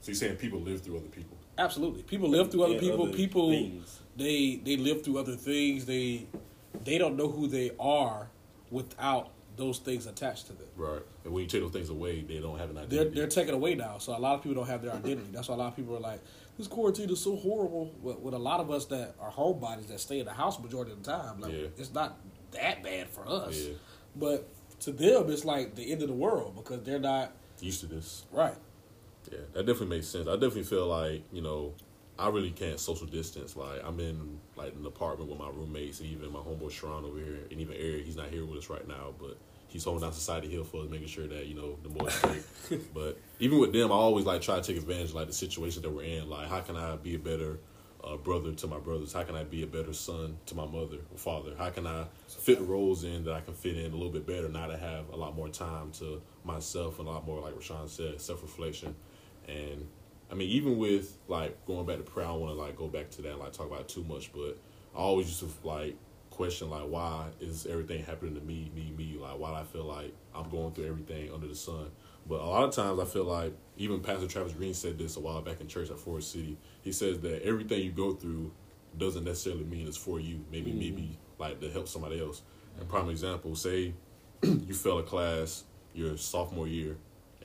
So 0.02 0.08
you're 0.12 0.16
saying 0.16 0.38
people 0.38 0.60
live 0.60 0.82
through 0.82 0.98
other 0.98 1.08
people? 1.10 1.38
absolutely 1.58 2.02
people 2.04 2.28
live 2.30 2.50
through 2.50 2.64
other 2.64 2.74
Yeah, 2.76 2.80
people. 2.80 3.04
other 3.04 3.14
people 3.14 3.50
things. 3.52 4.00
they 4.16 4.56
they 4.64 4.78
live 4.78 5.04
through 5.04 5.18
other 5.20 5.36
things. 5.36 5.86
They 5.86 6.26
they 6.84 6.98
don't 6.98 7.16
know 7.18 7.28
who 7.30 7.48
they 7.48 7.72
are 7.80 8.30
without 8.72 9.30
those 9.58 9.80
things 9.80 10.08
attached 10.08 10.48
to 10.48 10.54
them. 10.54 10.68
Right. 10.76 11.02
And 11.26 11.34
when 11.34 11.44
you 11.44 11.50
take 11.50 11.62
those 11.62 11.72
things 11.72 11.90
away, 11.90 12.22
they 12.22 12.40
don't 12.40 12.58
have 12.58 12.70
an 12.70 12.76
They're 12.76 12.84
identity. 12.86 13.16
they're 13.16 13.28
taken 13.28 13.54
away 13.54 13.76
now, 13.76 13.98
so 13.98 14.16
a 14.16 14.20
lot 14.20 14.36
of 14.36 14.42
people 14.44 14.56
don't 14.56 14.68
have 14.68 14.82
their 14.82 14.94
identity. 14.94 15.30
That's 15.32 15.50
why 15.50 15.56
a 15.56 15.58
lot 15.58 15.68
of 15.68 15.76
people 15.76 15.96
are 15.96 16.00
like, 16.00 16.22
"This 16.58 16.68
quarantine 16.68 17.10
is 17.10 17.20
so 17.20 17.36
horrible." 17.36 17.94
With, 18.02 18.20
with 18.20 18.34
a 18.34 18.40
lot 18.40 18.60
of 18.60 18.72
us 18.72 18.86
that 18.86 19.16
are 19.20 19.32
homebodies 19.32 19.88
that 19.88 20.00
stay 20.00 20.20
in 20.20 20.26
the 20.26 20.34
house 20.34 20.60
majority 20.60 20.92
of 20.94 21.04
the 21.04 21.12
time, 21.12 21.42
like 21.42 21.52
Yeah. 21.54 21.68
it's 21.78 21.94
not 21.94 22.18
that 22.52 22.82
bad 22.84 23.10
for 23.10 23.28
us. 23.28 23.58
Yeah. 23.58 23.74
But 24.16 24.48
to 24.82 24.92
them, 24.92 25.30
it's 25.30 25.46
like 25.46 25.76
the 25.76 25.92
end 25.92 26.02
of 26.02 26.08
the 26.08 26.14
world 26.16 26.56
because 26.56 26.82
they're 26.84 27.00
not 27.00 27.34
Used 27.60 27.82
to 27.82 27.86
this. 27.88 28.24
right. 28.32 28.56
Yeah, 29.32 29.40
that 29.54 29.66
definitely 29.68 29.98
makes 29.98 30.08
sense. 30.08 30.28
I 30.28 30.34
definitely 30.34 30.64
feel 30.64 30.88
like 30.88 31.24
you 31.32 31.42
know, 31.42 31.74
I 32.22 32.30
really 32.30 32.52
can't 32.52 32.80
social 32.80 33.08
distance. 33.08 33.56
Like 33.56 33.82
I'm 33.84 34.00
in 34.00 34.40
like 34.56 34.74
an 34.76 34.86
apartment 34.86 35.30
with 35.30 35.40
my 35.40 35.50
roommates, 35.50 36.00
and 36.00 36.10
even 36.10 36.32
my 36.32 36.40
homeboy 36.40 36.72
Sharon 36.72 37.04
over 37.04 37.18
here, 37.18 37.40
and 37.50 37.60
even 37.60 37.76
Eric. 37.76 38.06
He's 38.06 38.16
not 38.16 38.30
here 38.30 38.46
with 38.46 38.60
us 38.60 38.70
right 38.70 38.88
now, 38.88 39.14
but 39.20 39.38
he's 39.68 39.84
holding 39.84 40.04
down 40.04 40.14
Society 40.14 40.50
Hill 40.50 40.64
for 40.64 40.84
us, 40.84 40.90
making 40.90 41.08
sure 41.08 41.28
that 41.28 41.48
you 41.48 41.56
know 41.56 41.78
the 41.82 41.90
boys 41.90 42.14
straight. 42.68 42.94
but 42.94 43.20
even 43.40 43.60
with 43.60 43.74
them, 43.74 43.92
I 43.92 43.96
always 43.96 44.26
like 44.26 44.42
try 44.42 44.56
to 44.56 44.62
take 44.62 44.78
advantage 44.78 45.10
of 45.10 45.16
like 45.16 45.28
the 45.28 45.34
situation 45.34 45.82
that 45.82 45.90
we're 45.90 46.04
in. 46.04 46.30
Like, 46.30 46.48
how 46.48 46.62
can 46.62 46.76
I 46.76 46.96
be 46.96 47.16
a 47.16 47.20
better 47.20 47.60
uh, 48.04 48.18
brother 48.18 48.52
to 48.52 48.68
my 48.68 48.78
brothers? 48.78 49.14
How 49.14 49.24
can 49.24 49.36
I 49.36 49.44
be 49.44 49.64
a 49.64 49.68
better 49.68 49.94
son 49.94 50.38
to 50.46 50.56
my 50.56 50.66
mother 50.66 50.98
or 51.12 51.18
father? 51.18 51.54
How 51.58 51.70
can 51.70 51.88
I 51.88 52.06
fit 52.28 52.60
the 52.60 52.66
roles 52.66 53.04
in 53.04 53.24
that 53.26 53.34
I 53.34 53.42
can 53.42 53.54
fit 53.54 53.78
in 53.78 53.92
a 53.92 53.96
little 53.96 54.12
bit 54.12 54.28
better 54.28 54.50
now 54.50 54.68
that 54.68 54.82
I 54.82 54.86
have 54.86 55.10
a 55.10 55.16
lot 55.16 55.36
more 55.36 55.50
time 55.50 55.92
to 56.00 56.22
myself 56.44 57.00
and 57.00 57.08
a 57.08 57.12
lot 57.12 57.26
more, 57.26 57.42
like 57.42 57.56
Rashawn 57.56 57.90
said, 57.90 58.22
self 58.22 58.42
reflection. 58.42 58.96
And 59.48 59.88
I 60.32 60.36
mean, 60.36 60.50
even 60.50 60.78
with 60.78 61.18
like 61.28 61.66
going 61.66 61.86
back 61.86 61.98
to 61.98 62.04
prayer, 62.04 62.26
I 62.26 62.30
don't 62.30 62.42
want 62.42 62.56
to 62.56 62.62
like 62.62 62.78
go 62.78 62.88
back 62.88 63.10
to 63.12 63.22
that 63.24 63.32
and 63.32 63.40
like 63.40 63.54
talk 63.54 63.68
about 63.68 63.82
it 63.82 63.90
too 63.90 64.04
much, 64.04 64.32
but 64.32 64.58
I 64.96 65.00
always 65.00 65.28
used 65.28 65.40
to 65.42 65.68
like 65.68 65.98
question 66.30 66.70
like 66.70 66.84
why 66.84 67.28
is 67.42 67.66
everything 67.66 68.04
happening 68.04 68.36
to 68.36 68.42
me, 68.42 68.72
me, 68.74 68.94
me? 68.98 69.18
Like 69.20 69.38
why 69.38 69.50
do 69.50 69.56
I 69.56 69.64
feel 69.64 69.84
like 69.84 70.14
I'm 70.34 70.50
going 70.50 70.72
through 70.74 70.88
everything 70.88 71.32
under 71.34 71.48
the 71.48 71.56
sun? 71.56 71.92
But 72.28 72.40
a 72.40 72.46
lot 72.46 72.64
of 72.64 72.74
times 72.74 73.00
I 73.00 73.06
feel 73.06 73.26
like 73.26 73.54
even 73.78 74.00
Pastor 74.00 74.28
Travis 74.28 74.54
Greene 74.54 74.74
said 74.74 74.98
this 74.98 75.18
a 75.18 75.20
while 75.20 75.42
back 75.42 75.60
in 75.60 75.68
church 75.68 75.90
at 75.90 76.00
Forward 76.00 76.24
City. 76.24 76.58
He 76.82 76.92
says 76.92 77.20
that 77.20 77.44
everything 77.44 77.82
you 77.82 77.92
go 77.92 78.14
through 78.14 78.52
doesn't 78.98 79.24
necessarily 79.24 79.64
mean 79.64 79.88
it's 79.88 79.98
for 79.98 80.20
you. 80.20 80.44
Maybe 80.52 80.72
mm-hmm. 80.72 80.80
maybe 80.80 81.18
like 81.40 81.60
to 81.60 81.70
help 81.70 81.88
somebody 81.88 82.22
else. 82.22 82.42
And 82.80 82.88
prime 82.88 83.10
example, 83.10 83.56
say 83.56 83.94
you 84.44 84.74
fail 84.74 85.00
a 85.00 85.04
class 85.04 85.66
your 85.94 86.16
sophomore 86.16 86.68
year 86.68 86.96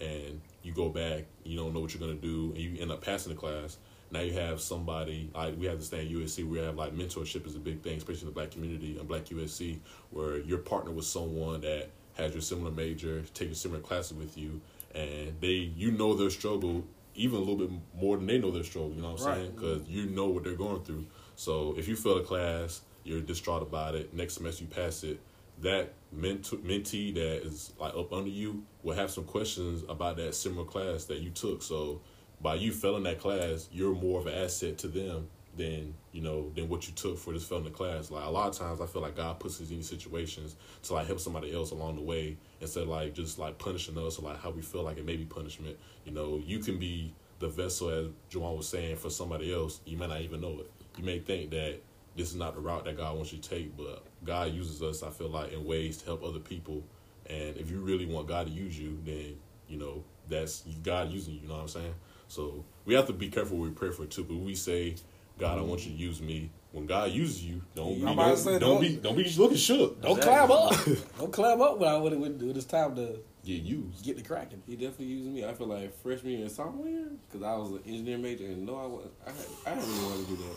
and 0.00 0.40
you 0.66 0.72
go 0.72 0.88
back, 0.88 1.24
you 1.44 1.56
don't 1.56 1.72
know 1.72 1.80
what 1.80 1.94
you're 1.94 2.00
gonna 2.00 2.20
do, 2.20 2.50
and 2.54 2.58
you 2.58 2.76
end 2.80 2.90
up 2.90 3.00
passing 3.02 3.32
the 3.32 3.38
class. 3.38 3.78
Now 4.10 4.20
you 4.20 4.32
have 4.32 4.60
somebody 4.60 5.30
like 5.34 5.58
we 5.58 5.66
have 5.66 5.78
this 5.78 5.88
thing 5.88 6.00
at 6.00 6.12
USC. 6.12 6.44
We 6.48 6.58
have 6.58 6.76
like 6.76 6.94
mentorship 6.94 7.46
is 7.46 7.54
a 7.54 7.60
big 7.60 7.82
thing, 7.82 7.96
especially 7.96 8.22
in 8.22 8.26
the 8.26 8.32
black 8.32 8.50
community 8.50 8.98
and 8.98 9.06
black 9.08 9.26
USC, 9.26 9.78
where 10.10 10.38
you're 10.38 10.58
partnered 10.58 10.96
with 10.96 11.04
someone 11.06 11.60
that 11.62 11.88
has 12.14 12.32
your 12.32 12.40
similar 12.42 12.70
major, 12.70 13.22
taking 13.34 13.54
similar 13.54 13.80
classes 13.80 14.16
with 14.16 14.36
you, 14.36 14.60
and 14.94 15.34
they 15.40 15.72
you 15.76 15.92
know 15.92 16.14
their 16.14 16.30
struggle 16.30 16.84
even 17.14 17.36
a 17.36 17.40
little 17.40 17.56
bit 17.56 17.70
more 17.98 18.16
than 18.16 18.26
they 18.26 18.38
know 18.38 18.50
their 18.50 18.64
struggle. 18.64 18.92
You 18.92 19.02
know 19.02 19.12
what 19.12 19.20
I'm 19.20 19.26
Right. 19.26 19.36
saying? 19.38 19.52
Because 19.52 19.88
you 19.88 20.06
know 20.06 20.26
what 20.26 20.44
they're 20.44 20.54
going 20.54 20.82
through. 20.82 21.06
So 21.36 21.74
if 21.78 21.88
you 21.88 21.96
fail 21.96 22.18
a 22.18 22.22
class, 22.22 22.82
you're 23.04 23.20
distraught 23.20 23.62
about 23.62 23.94
it. 23.94 24.12
Next 24.12 24.34
semester 24.34 24.64
you 24.64 24.70
pass 24.70 25.02
it. 25.04 25.18
That 25.62 25.94
ment- 26.12 26.64
mentee 26.64 27.14
that 27.14 27.46
is 27.46 27.72
like 27.78 27.94
up 27.94 28.12
under 28.12 28.28
you 28.28 28.64
will 28.82 28.94
have 28.94 29.10
some 29.10 29.24
questions 29.24 29.84
about 29.88 30.16
that 30.18 30.34
similar 30.34 30.64
class 30.64 31.04
that 31.04 31.20
you 31.20 31.30
took. 31.30 31.62
So 31.62 32.00
by 32.40 32.54
you 32.56 32.72
failing 32.72 33.04
that 33.04 33.18
class, 33.18 33.68
you're 33.72 33.94
more 33.94 34.20
of 34.20 34.26
an 34.26 34.34
asset 34.34 34.78
to 34.78 34.88
them 34.88 35.28
than 35.56 35.94
you 36.12 36.20
know 36.20 36.50
than 36.54 36.68
what 36.68 36.86
you 36.86 36.92
took 36.92 37.18
for 37.18 37.32
this 37.32 37.44
failing 37.44 37.64
the 37.64 37.70
class. 37.70 38.10
Like 38.10 38.26
a 38.26 38.30
lot 38.30 38.48
of 38.48 38.56
times, 38.56 38.80
I 38.80 38.86
feel 38.86 39.02
like 39.02 39.16
God 39.16 39.40
puts 39.40 39.60
us 39.60 39.70
in 39.70 39.76
these 39.76 39.88
situations 39.88 40.56
to 40.84 40.94
like 40.94 41.06
help 41.06 41.20
somebody 41.20 41.54
else 41.54 41.70
along 41.70 41.96
the 41.96 42.02
way 42.02 42.36
instead 42.60 42.84
of 42.84 42.88
like 42.88 43.14
just 43.14 43.38
like 43.38 43.58
punishing 43.58 43.96
us 43.98 44.18
or 44.18 44.22
like 44.22 44.40
how 44.40 44.50
we 44.50 44.62
feel 44.62 44.82
like 44.82 44.98
it 44.98 45.06
may 45.06 45.16
be 45.16 45.24
punishment. 45.24 45.76
You 46.04 46.12
know, 46.12 46.42
you 46.44 46.58
can 46.58 46.78
be 46.78 47.14
the 47.38 47.48
vessel 47.48 47.88
as 47.88 48.06
Juwan 48.30 48.56
was 48.56 48.68
saying 48.68 48.96
for 48.96 49.10
somebody 49.10 49.52
else. 49.52 49.80
You 49.84 49.96
may 49.96 50.06
not 50.06 50.20
even 50.20 50.40
know 50.40 50.60
it. 50.60 50.70
You 50.98 51.04
may 51.04 51.18
think 51.18 51.50
that 51.50 51.80
this 52.16 52.30
is 52.30 52.36
not 52.36 52.54
the 52.54 52.60
route 52.60 52.84
that 52.86 52.96
God 52.96 53.14
wants 53.16 53.32
you 53.32 53.38
to 53.38 53.48
take, 53.48 53.76
but 53.76 54.02
God 54.24 54.52
uses 54.52 54.82
us, 54.82 55.02
I 55.02 55.10
feel 55.10 55.28
like, 55.28 55.52
in 55.52 55.64
ways 55.64 55.98
to 55.98 56.06
help 56.06 56.22
other 56.24 56.38
people. 56.38 56.82
And 57.28 57.56
if 57.56 57.70
you 57.70 57.78
really 57.80 58.06
want 58.06 58.26
God 58.28 58.46
to 58.46 58.52
use 58.52 58.78
you, 58.78 58.98
then 59.04 59.36
you 59.68 59.78
know 59.78 60.04
that's 60.28 60.62
God 60.82 61.10
using 61.10 61.34
you. 61.34 61.40
You 61.42 61.48
know 61.48 61.54
what 61.54 61.62
I'm 61.62 61.68
saying? 61.68 61.94
So 62.28 62.64
we 62.84 62.94
have 62.94 63.06
to 63.06 63.12
be 63.12 63.28
careful 63.28 63.56
what 63.58 63.64
we 63.68 63.70
pray 63.74 63.90
for 63.90 64.06
too. 64.06 64.24
But 64.24 64.36
we 64.36 64.54
say, 64.54 64.94
God, 65.38 65.58
I 65.58 65.62
want 65.62 65.84
you 65.86 65.92
to 65.92 65.96
use 65.98 66.20
me. 66.20 66.50
When 66.72 66.84
God 66.86 67.10
uses 67.10 67.42
you, 67.44 67.62
don't 67.74 67.94
be, 68.00 68.02
I'm 68.06 68.08
about 68.12 68.24
to 68.24 68.28
don't, 68.28 68.36
say, 68.38 68.50
don't 68.58 68.60
don't- 68.60 68.80
be 68.82 68.96
don't 68.96 69.16
be 69.16 69.24
looking 69.36 69.56
shook. 69.56 70.00
Don't 70.02 70.18
Exactly. 70.18 70.46
climb 70.46 70.50
up. 70.50 71.18
don't 71.18 71.32
climb 71.32 71.60
up 71.62 71.78
when, 71.78 71.88
I, 71.88 71.96
when, 71.96 72.12
it, 72.12 72.18
when 72.18 72.50
it's 72.56 72.64
time 72.66 72.94
to 72.96 73.18
get 73.44 73.62
used. 73.62 74.04
get 74.04 74.16
the 74.16 74.22
cracking. 74.22 74.62
He 74.66 74.74
definitely 74.76 75.06
used 75.06 75.30
me. 75.30 75.44
I 75.44 75.54
feel 75.54 75.68
like 75.68 75.96
freshman 76.02 76.32
year 76.32 76.42
and 76.42 76.50
sophomore 76.50 76.86
year 76.88 77.08
because 77.30 77.46
I 77.46 77.54
was 77.56 77.70
an 77.70 77.80
engineer 77.86 78.18
major 78.18 78.44
and 78.44 78.66
no, 78.66 78.76
I 78.76 78.86
was 78.86 79.06
I 79.26 79.70
I 79.70 79.74
didn't 79.74 79.88
really 79.90 80.04
want 80.06 80.26
to 80.28 80.34
do 80.34 80.36
that, 80.42 80.56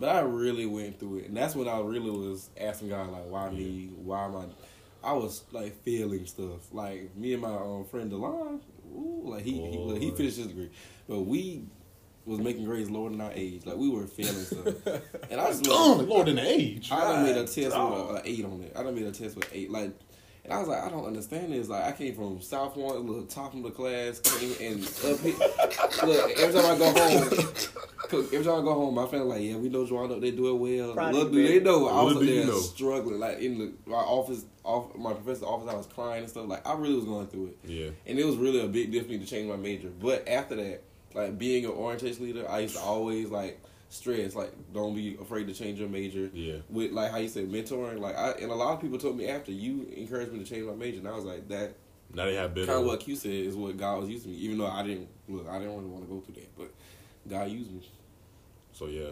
but 0.00 0.08
I 0.08 0.20
really 0.20 0.66
went 0.66 0.98
through 0.98 1.18
it, 1.18 1.28
and 1.28 1.36
that's 1.36 1.54
when 1.54 1.68
I 1.68 1.80
really 1.80 2.10
was 2.10 2.50
asking 2.60 2.90
God 2.90 3.10
like, 3.10 3.26
why 3.28 3.50
me? 3.50 3.90
Why 3.96 4.24
am 4.24 4.36
I? 4.36 4.44
I 5.02 5.12
was 5.12 5.44
like 5.52 5.82
feeling 5.82 6.26
stuff. 6.26 6.72
Like 6.72 7.14
me 7.16 7.34
and 7.34 7.42
my 7.42 7.54
um, 7.54 7.84
friend 7.84 8.10
Delon, 8.10 8.60
ooh, 8.94 9.22
like 9.24 9.44
he 9.44 9.52
he, 9.52 9.78
look, 9.78 9.98
he 9.98 10.10
finished 10.10 10.38
his 10.38 10.46
degree, 10.46 10.70
but 11.08 11.20
we 11.20 11.64
was 12.26 12.38
making 12.38 12.64
grades 12.64 12.90
lower 12.90 13.10
than 13.10 13.20
our 13.20 13.32
age. 13.34 13.66
Like 13.66 13.76
we 13.76 13.90
were 13.90 14.06
failing 14.06 14.34
stuff, 14.34 14.86
and 15.30 15.40
I 15.40 15.48
just 15.48 15.64
Dumb, 15.64 16.08
Lord 16.08 16.28
in 16.28 16.36
the 16.36 16.46
age. 16.46 16.90
I 16.90 17.00
done 17.00 17.24
made 17.24 17.36
a 17.36 17.44
test 17.44 17.56
with 17.56 18.16
an 18.16 18.22
eight 18.24 18.44
on 18.44 18.62
it. 18.62 18.72
I 18.74 18.82
done 18.82 18.94
made 18.94 19.06
a 19.06 19.12
test 19.12 19.36
with 19.36 19.48
eight. 19.52 19.70
Like, 19.70 19.92
and 20.44 20.52
I 20.52 20.58
was 20.58 20.68
like, 20.68 20.82
I 20.82 20.90
don't 20.90 21.06
understand 21.06 21.52
this. 21.52 21.68
Like, 21.68 21.84
I 21.84 21.92
came 21.92 22.14
from 22.14 22.40
South 22.42 22.74
Point, 22.74 23.00
little 23.04 23.24
top 23.24 23.54
of 23.54 23.62
the 23.62 23.70
class, 23.70 24.20
came 24.20 24.54
and 24.60 24.84
up 24.84 25.20
here. 25.20 25.34
Look, 26.06 26.38
every 26.38 26.60
time 26.60 26.74
I 26.74 26.78
go 26.78 26.92
home, 26.92 27.28
'cause 28.08 28.26
every 28.32 28.44
time 28.44 28.60
I 28.60 28.62
go 28.62 28.74
home, 28.74 28.94
my 28.94 29.06
family 29.06 29.26
like, 29.26 29.42
yeah, 29.42 29.56
we 29.56 29.68
know 29.70 29.86
Joanna, 29.86 30.20
they 30.20 30.30
do 30.32 30.48
it 30.54 30.58
well. 30.58 30.92
Proud 30.94 31.14
Little 31.14 31.32
do 31.32 31.40
you, 31.40 31.48
they 31.48 31.60
know, 31.64 31.88
I 31.88 32.02
was 32.02 32.16
up 32.16 32.20
do 32.20 32.26
you 32.26 32.36
there 32.36 32.46
know. 32.46 32.58
struggling. 32.58 33.18
Like 33.20 33.38
in 33.38 33.58
the 33.58 33.72
my 33.86 33.96
office, 33.96 34.44
off 34.64 34.94
my 34.96 35.14
professor's 35.14 35.42
office, 35.44 35.70
I 35.72 35.76
was 35.76 35.86
crying 35.86 36.20
and 36.22 36.28
stuff. 36.30 36.46
Like 36.46 36.66
I 36.66 36.74
really 36.74 36.96
was 36.96 37.04
going 37.06 37.26
through 37.28 37.46
it. 37.46 37.58
Yeah. 37.64 37.90
And 38.06 38.18
it 38.18 38.26
was 38.26 38.36
really 38.36 38.60
a 38.60 38.68
big 38.68 38.92
deal 38.92 39.02
for 39.02 39.08
me 39.10 39.18
to 39.18 39.26
change 39.26 39.48
my 39.48 39.56
major. 39.56 39.88
But 39.88 40.28
after 40.28 40.56
that, 40.56 40.82
like 41.14 41.38
being 41.38 41.64
an 41.64 41.70
orientation 41.70 42.24
leader, 42.26 42.48
I 42.48 42.60
used 42.60 42.76
to 42.76 42.82
always 42.82 43.30
like 43.30 43.60
stress, 43.94 44.34
like 44.34 44.52
don't 44.72 44.94
be 44.94 45.16
afraid 45.20 45.46
to 45.46 45.54
change 45.54 45.78
your 45.78 45.88
major. 45.88 46.28
Yeah. 46.32 46.56
With 46.68 46.92
like 46.92 47.10
how 47.10 47.18
you 47.18 47.28
said 47.28 47.50
mentoring, 47.50 48.00
like 48.00 48.16
I 48.16 48.32
and 48.32 48.50
a 48.50 48.54
lot 48.54 48.74
of 48.74 48.80
people 48.80 48.98
told 48.98 49.16
me 49.16 49.28
after 49.28 49.52
you 49.52 49.86
encouraged 49.96 50.32
me 50.32 50.40
to 50.40 50.44
change 50.44 50.66
my 50.66 50.74
major, 50.74 50.98
and 50.98 51.08
I 51.08 51.14
was 51.14 51.24
like 51.24 51.48
that 51.48 51.74
Now 52.12 52.24
they 52.26 52.34
have 52.34 52.54
better. 52.54 52.66
kind 52.66 52.80
of 52.80 52.86
what 52.86 53.00
Q 53.00 53.16
said 53.16 53.30
is 53.32 53.54
what 53.56 53.76
God 53.76 54.00
was 54.00 54.08
using 54.08 54.32
me. 54.32 54.38
Even 54.38 54.58
though 54.58 54.66
I 54.66 54.82
didn't 54.82 55.08
look, 55.28 55.48
I 55.48 55.58
didn't 55.58 55.76
really 55.76 55.88
want 55.88 56.04
to 56.04 56.10
go 56.12 56.20
through 56.20 56.34
that, 56.34 56.56
but 56.56 56.72
God 57.28 57.50
used 57.50 57.72
me. 57.72 57.88
So 58.72 58.86
yeah. 58.86 59.10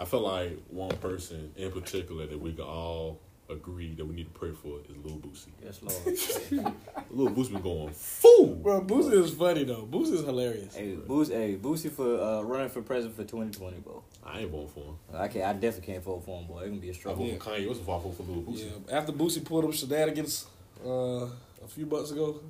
I 0.00 0.04
feel 0.04 0.20
like 0.20 0.58
one 0.70 0.96
person 0.96 1.52
in 1.56 1.70
particular 1.70 2.26
that 2.26 2.40
we 2.40 2.52
can 2.52 2.64
all 2.64 3.20
agree 3.50 3.94
that 3.94 4.04
we 4.04 4.14
need 4.14 4.32
to 4.32 4.38
pray 4.38 4.52
for 4.52 4.78
is 4.88 4.96
Lil 5.04 5.18
Boosie. 5.18 5.48
Yes, 5.62 5.80
Lord. 5.82 6.74
Lil 7.10 7.30
Boosie 7.30 7.52
been 7.52 7.62
going 7.62 7.92
fool. 7.92 8.54
Bro, 8.56 8.82
Boosie 8.82 9.12
is 9.12 9.32
funny 9.32 9.64
though. 9.64 9.86
Boosie 9.90 10.14
is 10.14 10.24
hilarious. 10.24 10.74
hey, 10.74 10.96
Boosie, 10.96 11.32
hey, 11.32 11.56
Boosie 11.56 11.90
for 11.90 12.20
uh, 12.20 12.42
running 12.42 12.70
for 12.70 12.82
president 12.82 13.16
for 13.16 13.22
2020, 13.22 13.78
bro. 13.80 14.02
I 14.24 14.40
ain't 14.40 14.50
voting 14.50 14.68
for 14.68 14.80
him. 14.80 14.96
I 15.14 15.28
can't. 15.28 15.44
I 15.44 15.52
definitely 15.52 15.92
can't 15.92 16.04
vote 16.04 16.24
for 16.24 16.40
him, 16.40 16.46
boy. 16.46 16.60
It's 16.60 16.68
gonna 16.68 16.80
be 16.80 16.88
a 16.88 16.92
I 16.92 16.94
struggle. 16.94 17.24
I 17.24 17.30
vote 17.30 17.42
for 17.42 17.50
Kanye. 17.50 17.66
What's 17.68 17.78
the 17.80 17.84
vote 17.84 18.16
for 18.16 18.22
Lil 18.22 18.42
Boosie? 18.42 18.70
Yeah, 18.88 18.96
after 18.96 19.12
Boosie 19.12 19.44
pulled 19.44 19.64
up 19.66 19.72
shenanigans 19.74 20.46
uh, 20.84 20.88
a 21.26 21.68
few 21.68 21.86
months 21.86 22.10
ago, 22.10 22.40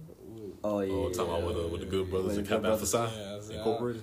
Oh 0.62 0.80
yeah. 0.80 0.92
Oh, 0.92 1.11
talking 1.11 1.34
about 1.34 1.47
with 1.47 1.57
the, 1.57 1.68
with 1.68 1.80
the 1.80 1.86
good 1.86 2.11
brothers 2.11 2.36
and 2.36 2.47
the 2.47 2.49
Cap 2.49 2.62
Good 2.62 2.68
Brothers. 2.68 2.95
Alpha 2.95 3.53
Yeah, 3.53 3.59
Incorporated. 3.59 4.03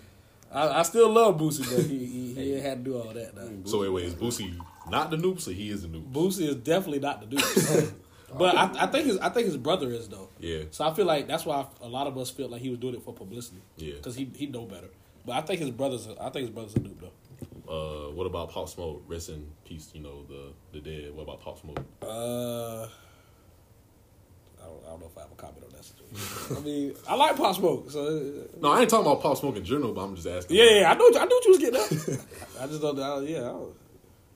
I, 0.53 0.79
I 0.79 0.83
still 0.83 1.09
love 1.09 1.37
Boosie, 1.39 1.75
but 1.75 1.85
he 1.85 2.05
he, 2.05 2.33
he 2.33 2.53
ain't 2.55 2.63
had 2.63 2.83
to 2.83 2.91
do 2.91 2.97
all 2.97 3.13
that. 3.13 3.35
Now. 3.35 3.47
So 3.65 3.79
wait, 3.79 3.89
wait, 3.89 4.05
is 4.05 4.15
Boosie 4.15 4.53
not 4.91 5.09
the 5.11 5.17
Nupes 5.17 5.47
or 5.47 5.51
he 5.51 5.69
is 5.69 5.81
the 5.83 5.87
Nupes? 5.87 6.11
Boosie 6.11 6.47
is 6.47 6.55
definitely 6.55 6.99
not 6.99 7.21
the 7.21 7.27
dude. 7.27 7.93
but 8.37 8.55
I, 8.55 8.83
I 8.83 8.87
think 8.87 9.07
his 9.07 9.17
I 9.19 9.29
think 9.29 9.47
his 9.47 9.57
brother 9.57 9.89
is 9.89 10.07
though. 10.07 10.29
Yeah. 10.39 10.63
So 10.71 10.85
I 10.85 10.93
feel 10.93 11.05
like 11.05 11.27
that's 11.27 11.45
why 11.45 11.65
a 11.81 11.87
lot 11.87 12.07
of 12.07 12.17
us 12.17 12.29
feel 12.29 12.49
like 12.49 12.61
he 12.61 12.69
was 12.69 12.79
doing 12.79 12.95
it 12.95 13.03
for 13.03 13.13
publicity. 13.13 13.61
Yeah. 13.77 13.93
Because 13.95 14.15
he 14.15 14.29
he 14.35 14.47
know 14.47 14.65
better. 14.65 14.89
But 15.25 15.33
I 15.33 15.41
think 15.41 15.59
his 15.61 15.71
brothers. 15.71 16.07
I 16.19 16.29
think 16.29 16.41
his 16.47 16.49
brothers 16.49 16.75
a 16.75 16.79
dude 16.79 16.99
though. 16.99 17.11
Uh, 17.71 18.11
what 18.11 18.25
about 18.25 18.49
Pop 18.49 18.67
Smoke? 18.67 19.03
Rest 19.07 19.29
in 19.29 19.47
peace. 19.65 19.91
You 19.93 20.01
know 20.01 20.23
the 20.27 20.51
the 20.73 20.79
dead. 20.81 21.15
What 21.15 21.23
about 21.23 21.41
Pop 21.41 21.59
Smoke? 21.59 21.79
Uh, 22.01 22.87
I 24.61 24.65
don't, 24.65 24.83
I 24.85 24.89
don't 24.89 24.99
know 24.99 25.05
if 25.07 25.17
I 25.17 25.21
have 25.21 25.31
a 25.31 25.35
comment 25.35 25.63
on 25.63 25.71
that 25.71 25.83
situation. 25.83 26.57
I 26.57 26.59
mean, 26.59 26.93
I 27.07 27.15
like 27.15 27.35
Pop 27.35 27.55
Smoke, 27.55 27.89
so 27.89 28.05
uh, 28.05 28.59
No, 28.61 28.71
I 28.71 28.81
ain't 28.81 28.89
talking 28.89 29.07
about 29.07 29.21
Pop 29.21 29.37
Smoke 29.37 29.55
in 29.57 29.63
general, 29.63 29.93
but 29.93 30.01
I'm 30.01 30.15
just 30.15 30.27
asking. 30.27 30.57
yeah, 30.57 30.81
yeah, 30.81 30.91
I 30.91 30.95
know, 30.95 31.07
I 31.07 31.25
knew 31.25 31.35
what 31.35 31.45
you 31.45 31.51
was 31.51 31.57
getting 31.59 31.79
at. 31.79 32.61
I 32.61 32.67
just 32.67 32.81
don't, 32.81 32.99
I, 32.99 33.19
yeah, 33.21 33.39
I 33.39 33.41
don't, 33.41 33.73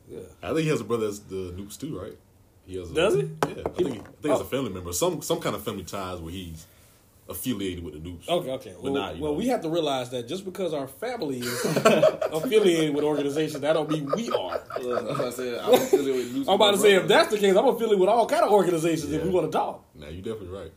yeah. 0.10 0.20
I 0.42 0.48
think 0.50 0.62
he 0.62 0.70
has 0.70 0.82
a 0.82 0.84
brother 0.84 1.06
that's 1.08 1.20
the 1.20 1.54
Nupes 1.58 1.80
too, 1.80 2.00
right? 2.00 2.18
He 2.66 2.78
has. 2.78 2.92
A, 2.92 2.94
Does 2.94 3.14
he? 3.16 3.20
Yeah, 3.22 3.28
I 3.66 3.70
think, 3.70 3.70
I 3.70 3.72
think 3.80 4.04
Oh. 4.26 4.32
it's 4.34 4.42
a 4.42 4.46
family 4.46 4.72
member, 4.72 4.92
some 4.94 5.22
some 5.22 5.40
kind 5.40 5.56
of 5.56 5.64
family 5.64 5.84
ties 5.84 6.20
where 6.20 6.32
he's 6.32 6.66
affiliated 7.28 7.84
with 7.84 7.94
the 7.96 8.00
Nupes. 8.10 8.28
Okay, 8.30 8.52
okay. 8.52 8.74
But 8.76 8.84
Well, 8.84 8.94
not, 8.94 9.18
well 9.18 9.32
know. 9.32 9.38
we 9.38 9.48
have 9.48 9.62
to 9.62 9.70
realize 9.70 10.12
that 10.12 10.28
just 10.28 10.46
because 10.46 10.74
our 10.76 10.88
family 10.88 11.40
is 11.40 11.66
affiliated 12.32 12.94
with 12.94 13.04
organizations, 13.04 13.60
that 13.62 13.74
don't 13.74 13.90
mean 13.90 14.10
we 14.16 14.30
are. 14.30 14.62
That's 14.78 14.84
what 14.86 15.22
I 15.22 15.30
said. 15.32 15.60
I'm 15.60 15.74
affiliated 15.74 16.16
with 16.26 16.34
Lucy 16.36 16.50
I'm 16.50 16.56
about 16.56 16.72
to 16.72 16.78
say, 16.78 16.94
if 16.96 17.08
that's 17.08 17.30
the 17.32 17.38
case, 17.40 17.56
I'm 17.56 17.66
affiliated 17.68 18.00
with 18.00 18.10
all 18.10 18.28
kind 18.28 18.44
of 18.44 18.52
organizations 18.52 19.12
if 19.12 19.24
we 19.24 19.30
want 19.30 19.52
to 19.52 19.58
talk. 19.58 19.84
Now 19.96 20.08
you're 20.08 20.22
definitely 20.22 20.50
right. 20.50 20.72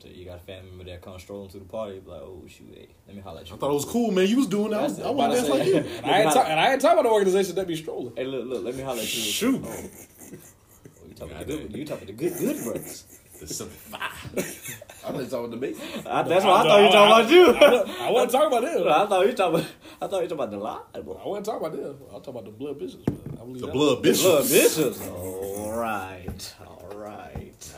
So 0.00 0.08
you 0.08 0.24
got 0.24 0.36
a 0.36 0.40
family 0.40 0.70
member 0.70 0.84
that 0.84 1.02
comes 1.02 1.22
strolling 1.22 1.48
to 1.50 1.58
the 1.58 1.64
party, 1.64 1.98
be 1.98 2.08
like, 2.10 2.20
oh 2.20 2.44
shoot, 2.48 2.68
hey, 2.72 2.88
let 3.06 3.16
me 3.16 3.22
holler 3.22 3.40
at 3.40 3.48
you. 3.50 3.56
I 3.56 3.58
thought 3.58 3.70
it 3.70 3.74
was 3.74 3.84
cool, 3.84 4.10
man. 4.12 4.26
You 4.28 4.36
was 4.36 4.46
doing 4.46 4.70
that. 4.70 4.78
I, 4.78 4.86
That's- 4.88 5.06
I 5.06 5.10
want 5.10 5.32
to 5.32 5.38
I'm 5.40 5.44
dance 5.46 5.48
like 5.48 5.62
to 5.64 5.68
you. 5.68 5.82
say- 5.82 5.96
And 5.98 6.06
I 6.06 6.20
ain't, 6.22 6.32
talk, 6.32 6.46
and 6.48 6.60
I 6.60 6.72
ain't 6.72 6.80
talking 6.80 6.98
about 7.00 7.08
the 7.08 7.14
organization 7.14 7.54
that 7.56 7.66
be 7.66 7.76
strolling. 7.76 8.12
Hey, 8.16 8.24
look, 8.24 8.46
look, 8.46 8.64
let 8.64 8.74
me 8.76 8.82
holler 8.82 9.00
at 9.00 9.14
you. 9.16 9.22
Shoot. 9.22 9.62
Oh, 9.64 9.68
oh 9.68 11.08
you 11.08 11.14
talking 11.14 11.34
God 11.36 11.40
the 11.40 11.44
good? 11.56 11.68
damn. 11.72 11.76
You 11.80 11.84
talking 11.84 12.06
the 12.06 12.12
good, 12.12 12.38
good 12.38 12.62
brothers? 12.64 13.04
The 13.40 13.46
simple 13.46 13.76
I 13.94 13.98
thought 14.08 15.22
you 15.22 15.26
talking 15.26 15.38
about 15.38 15.50
the 15.52 15.56
base. 15.58 15.80
I, 16.06 16.22
that's 16.24 16.44
what 16.44 16.54
I 16.66 16.68
thought 16.68 16.82
you 16.82 16.90
talking 16.90 17.12
about 17.12 17.30
you. 17.30 17.46
I, 17.66 17.70
wasn't- 17.70 18.00
I 18.00 18.10
wasn't 18.10 18.32
talking 18.32 18.58
about 18.58 18.62
them. 18.62 18.88
I 18.92 19.06
thought 19.06 19.26
you 19.26 19.32
talking 19.32 19.60
about. 19.60 19.70
I 20.02 20.06
thought 20.08 20.22
you 20.22 20.28
talking 20.28 20.32
about 20.32 20.50
the 20.50 20.56
lie, 20.58 21.00
boy. 21.02 21.20
I 21.24 21.28
wasn't 21.28 21.46
talking 21.46 21.66
about 21.66 21.76
them. 21.76 21.96
I'm 22.08 22.20
talking 22.20 22.30
about 22.30 22.44
the 22.44 22.50
blood 22.52 22.78
bishops. 22.78 23.04
but 23.06 23.40
I 23.40 23.44
believe 23.44 23.60
The 23.60 23.66
that. 23.66 23.72
blood 23.72 24.02
bishops. 24.02 24.24
Blood 24.24 24.48
bishops. 24.48 25.08
All 25.08 25.72
right, 25.72 26.54
all 26.60 26.66
right. 26.66 26.67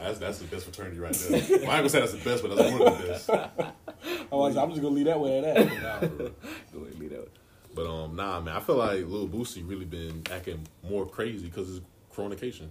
That's, 0.03 0.19
that's 0.19 0.39
the 0.39 0.47
best 0.47 0.65
fraternity 0.65 0.99
right 0.99 1.13
there. 1.13 1.31
Well, 1.31 1.43
I 1.43 1.55
ain't 1.55 1.65
gonna 1.65 1.89
say 1.89 2.01
that's 2.01 2.13
the 2.13 2.25
best, 2.25 2.43
but 2.43 2.57
that's 2.57 2.73
one 2.73 2.83
of 2.83 2.99
the 2.99 3.07
best. 3.07 3.31
I 4.33 4.35
was, 4.35 4.57
I'm 4.57 4.71
just 4.71 4.81
gonna 4.81 4.95
leave 4.95 5.07
that 5.07 5.21
way 5.21 5.39
at 5.39 5.55
that. 5.55 5.83
Nah, 5.83 5.99
for 5.99 6.07
real. 6.07 6.31
Go 6.73 6.81
ahead, 6.81 6.99
leave 6.99 7.11
that. 7.11 7.29
But 7.75 7.87
um, 7.87 8.17
nah, 8.17 8.41
man. 8.41 8.57
I 8.57 8.61
feel 8.61 8.77
like 8.77 9.07
Lil 9.07 9.29
Boosie 9.29 9.69
really 9.69 9.85
been 9.85 10.23
acting 10.31 10.67
more 10.89 11.07
crazy 11.07 11.47
because 11.47 11.69
his 11.69 11.81
coronacation. 12.15 12.69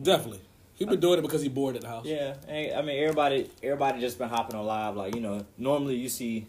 Definitely, 0.00 0.40
he 0.74 0.84
been 0.84 1.00
doing 1.00 1.18
it 1.18 1.22
because 1.22 1.42
he 1.42 1.48
bored 1.48 1.76
at 1.76 1.82
the 1.82 1.88
house. 1.88 2.04
Yeah, 2.04 2.34
and, 2.46 2.74
I 2.74 2.82
mean 2.82 3.02
everybody, 3.02 3.50
everybody 3.62 4.00
just 4.00 4.18
been 4.18 4.28
hopping 4.28 4.56
on 4.56 4.66
live. 4.66 4.96
Like 4.96 5.14
you 5.14 5.20
know, 5.20 5.44
normally 5.56 5.96
you 5.96 6.08
see, 6.08 6.46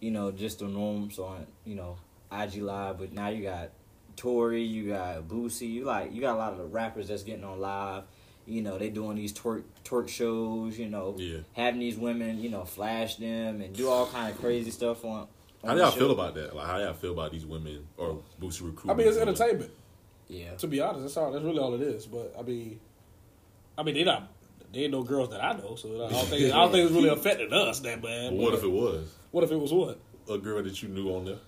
you 0.00 0.10
know, 0.10 0.30
just 0.30 0.60
the 0.60 0.66
norms 0.66 1.18
on 1.18 1.46
you 1.64 1.74
know 1.74 1.96
IG 2.30 2.56
live, 2.56 2.98
but 2.98 3.12
now 3.12 3.28
you 3.28 3.42
got 3.42 3.70
Tory, 4.16 4.62
you 4.62 4.90
got 4.90 5.22
Boosie, 5.28 5.70
you 5.70 5.84
like 5.84 6.12
you 6.12 6.20
got 6.20 6.34
a 6.34 6.38
lot 6.38 6.52
of 6.52 6.58
the 6.58 6.66
rappers 6.66 7.08
that's 7.08 7.22
getting 7.22 7.44
on 7.44 7.60
live. 7.60 8.04
You 8.46 8.62
know, 8.62 8.76
they 8.78 8.90
doing 8.90 9.16
these 9.16 9.32
twerk 9.32 9.62
twerk 9.84 10.08
shows. 10.08 10.78
You 10.78 10.88
know, 10.88 11.14
Yeah. 11.18 11.38
having 11.52 11.80
these 11.80 11.96
women, 11.96 12.40
you 12.40 12.48
know, 12.48 12.64
flash 12.64 13.16
them 13.16 13.60
and 13.60 13.74
do 13.74 13.88
all 13.88 14.06
kind 14.06 14.32
of 14.32 14.38
crazy 14.40 14.70
stuff 14.70 15.04
on. 15.04 15.28
How 15.64 15.72
do 15.72 15.78
the 15.78 15.82
y'all 15.84 15.92
feel 15.92 16.10
about 16.10 16.34
that? 16.34 16.56
Like, 16.56 16.66
how 16.66 16.78
y'all 16.78 16.92
feel 16.94 17.12
about 17.12 17.30
these 17.30 17.46
women 17.46 17.86
or 17.96 18.20
Boosie 18.40 18.62
recruiting? 18.62 18.90
I 18.90 18.94
mean, 18.94 19.06
it's 19.06 19.16
women? 19.16 19.28
entertainment. 19.34 19.70
Yeah, 20.28 20.54
To 20.56 20.66
be 20.66 20.80
honest, 20.80 21.02
that's 21.02 21.16
all. 21.18 21.30
That's 21.30 21.44
really 21.44 21.58
all 21.58 21.74
it 21.74 21.82
is. 21.82 22.06
But 22.06 22.34
I 22.38 22.42
mean, 22.42 22.80
I 23.78 23.82
mean, 23.82 23.94
they 23.94 24.04
not. 24.04 24.28
They 24.72 24.84
ain't 24.84 24.92
no 24.92 25.02
girls 25.02 25.28
that 25.30 25.44
I 25.44 25.52
know, 25.52 25.74
so 25.76 26.06
I 26.06 26.10
don't 26.10 26.26
think. 26.26 26.44
I 26.52 26.56
don't 26.56 26.72
think 26.72 26.86
it's 26.86 26.94
really 26.94 27.10
affecting 27.10 27.52
us 27.52 27.80
that 27.80 28.00
bad. 28.02 28.30
But 28.30 28.38
what 28.38 28.54
if 28.54 28.62
it 28.64 28.70
was 28.70 29.14
What 29.30 29.44
if 29.44 29.50
it 29.52 29.56
was 29.60 29.72
what? 29.72 30.00
a 30.30 30.38
girl 30.38 30.62
that 30.62 30.82
you 30.82 30.88
knew 30.88 31.14
on 31.14 31.26
there? 31.26 31.38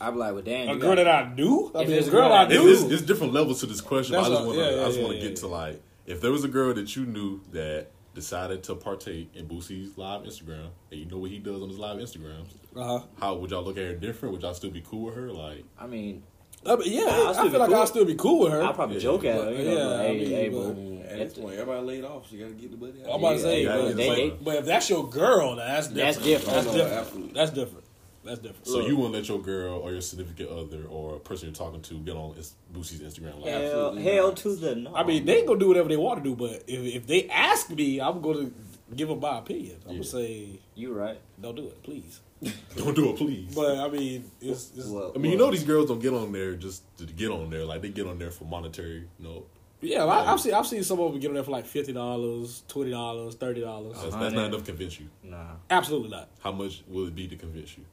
I'm 0.00 0.16
like, 0.18 0.32
well, 0.34 0.42
damn, 0.42 0.68
A 0.68 0.76
girl 0.76 0.94
got- 0.94 1.04
that 1.04 1.08
I 1.08 1.34
knew? 1.34 1.70
I 1.74 1.82
If 1.82 1.88
mean, 1.88 1.98
it's 1.98 2.08
a 2.08 2.10
girl 2.10 2.28
girl 2.28 2.32
I 2.32 2.46
knew. 2.48 2.68
It's, 2.72 2.82
it's, 2.82 2.92
it's 2.92 3.02
different 3.02 3.32
levels 3.32 3.60
to 3.60 3.66
this 3.66 3.80
question. 3.80 4.14
But 4.14 4.24
I 4.26 4.28
just 4.28 4.44
want 4.44 4.58
to. 4.58 4.64
yeah, 4.64 4.66
I 4.82 4.84
just 4.86 4.96
yeah, 4.98 5.04
want 5.04 5.12
to 5.16 5.18
yeah, 5.18 5.28
get 5.28 5.30
yeah. 5.30 5.40
to 5.40 5.46
like, 5.48 5.82
if 6.06 6.20
there 6.20 6.30
was 6.32 6.44
a 6.44 6.48
girl 6.48 6.72
that 6.74 6.94
you 6.96 7.04
knew 7.06 7.40
that 7.52 7.88
decided 8.14 8.62
to 8.64 8.74
partake 8.74 9.30
in 9.34 9.46
Boosie's 9.46 9.98
live 9.98 10.22
Instagram, 10.22 10.68
and 10.90 11.00
you 11.00 11.06
know 11.06 11.18
what 11.18 11.30
he 11.30 11.38
does 11.38 11.60
on 11.62 11.68
his 11.68 11.78
live 11.78 11.98
Instagrams, 11.98 12.48
Uh 12.74 12.82
huh. 12.98 13.00
how 13.20 13.34
would 13.34 13.50
y'all 13.50 13.62
look 13.62 13.76
at 13.76 13.84
her 13.84 13.94
different? 13.94 14.32
Would 14.32 14.42
y'all 14.42 14.54
still 14.54 14.70
be 14.70 14.82
cool 14.86 15.06
with 15.06 15.14
her? 15.16 15.30
Like, 15.30 15.64
I 15.78 15.86
mean, 15.86 16.22
I 16.64 16.74
mean, 16.76 16.92
yeah, 16.92 17.06
I'll 17.10 17.28
I 17.28 17.32
still 17.32 17.42
feel 17.44 17.52
be 17.52 17.58
like 17.58 17.68
cool. 17.68 17.76
I'll 17.78 17.86
still 17.86 18.04
be 18.04 18.14
cool 18.14 18.40
with 18.40 18.52
her. 18.52 18.62
I'll 18.62 18.72
probably 18.74 18.96
Yeah. 18.96 19.02
joke 19.02 19.24
at 19.24 19.44
her. 19.44 19.52
You 19.52 19.64
know, 19.64 19.76
Yeah, 19.78 19.84
like, 19.86 20.00
I 20.08 20.12
mean, 20.14 20.26
hey, 20.30 20.48
but- 20.48 20.74
boo. 20.74 20.92
At 21.06 21.18
this 21.18 21.34
point, 21.38 21.54
everybody 21.54 21.86
laid 21.86 22.04
off. 22.04 22.28
She 22.28 22.36
got 22.38 22.48
to 22.48 22.54
get 22.54 22.70
the 22.72 22.76
buddy 22.76 23.00
out. 23.04 23.10
I'm 23.14 23.20
about 23.20 23.34
to 23.34 23.38
say, 23.38 23.64
but, 23.64 23.96
they- 23.96 24.08
but- 24.08 24.14
they- 24.16 24.30
but 24.44 24.56
if 24.56 24.64
that's 24.66 24.90
your 24.90 25.08
girl, 25.08 25.54
that's 25.54 25.86
different. 25.88 26.16
That's 26.16 26.18
different. 26.18 26.54
That's 26.54 26.66
Oh, 26.66 26.72
different. 26.76 27.34
That's 27.34 27.50
different. 27.52 27.84
That's 28.26 28.40
different. 28.40 28.66
so 28.66 28.78
Look. 28.78 28.88
you 28.88 28.96
wouldn't 28.96 29.14
let 29.14 29.28
your 29.28 29.40
girl 29.40 29.78
or 29.78 29.92
your 29.92 30.00
significant 30.00 30.50
other 30.50 30.84
or 30.88 31.16
a 31.16 31.18
person 31.20 31.48
you're 31.48 31.54
talking 31.54 31.80
to 31.82 31.94
get 32.00 32.16
on 32.16 32.34
Ins- 32.36 32.54
Boosie's 32.74 33.00
Instagram? 33.00 33.40
Like, 33.40 33.50
Hell, 33.52 33.94
hell 33.96 34.28
not. 34.28 34.36
to 34.38 34.56
the 34.56 34.74
no. 34.74 34.94
I 34.94 35.04
mean, 35.04 35.24
they 35.24 35.44
gonna 35.44 35.58
do 35.58 35.68
whatever 35.68 35.88
they 35.88 35.96
want 35.96 36.22
to 36.22 36.28
do, 36.30 36.36
but 36.36 36.64
if 36.66 36.94
if 36.96 37.06
they 37.06 37.28
ask 37.28 37.70
me, 37.70 38.00
I'm 38.00 38.20
gonna 38.20 38.50
give 38.94 39.08
them 39.08 39.20
my 39.20 39.38
opinion. 39.38 39.76
I'm 39.84 39.92
Yeah. 39.92 39.96
gonna 39.98 40.04
say, 40.04 40.60
you 40.74 40.92
right. 40.92 41.18
don't 41.40 41.54
do 41.56 41.66
it, 41.66 41.82
please. 41.82 42.20
don't 42.76 42.94
do 42.94 43.10
it, 43.10 43.16
please. 43.16 43.54
But 43.54 43.78
I 43.78 43.88
mean, 43.88 44.30
it's, 44.42 44.70
it's 44.76 44.86
Well, 44.88 45.10
I 45.14 45.18
mean, 45.18 45.32
you 45.32 45.38
know, 45.38 45.50
these 45.50 45.64
girls 45.64 45.88
don't 45.88 46.00
get 46.00 46.12
on 46.12 46.32
there 46.32 46.54
just 46.54 46.82
to 46.98 47.04
get 47.06 47.30
on 47.30 47.48
there. 47.50 47.64
Like, 47.64 47.80
they 47.82 47.88
get 47.88 48.06
on 48.06 48.18
there 48.18 48.30
for 48.30 48.44
monetary. 48.44 49.08
You 49.18 49.24
know, 49.24 49.44
yeah. 49.80 50.04
I, 50.04 50.32
I've 50.32 50.40
seen 50.40 50.52
I've 50.52 50.66
seen 50.66 50.84
some 50.84 51.00
of 51.00 51.12
them 51.12 51.20
get 51.20 51.28
on 51.28 51.34
there 51.34 51.44
for 51.44 51.50
like 51.52 51.64
fifty 51.66 51.92
dollars, 51.94 52.62
twenty 52.68 52.90
dollars, 52.90 53.34
thirty 53.36 53.62
dollars. 53.62 53.94
that's, 54.02 54.14
that's 54.16 54.34
not 54.34 54.46
enough 54.46 54.60
to 54.64 54.66
convince 54.72 55.00
you. 55.00 55.06
Nah. 55.24 55.52
Absolutely 55.70 56.10
not. 56.10 56.28
How 56.40 56.52
much 56.52 56.82
will 56.86 57.06
it 57.06 57.14
be 57.14 57.26
to 57.28 57.36
convince 57.36 57.76
you? 57.78 57.84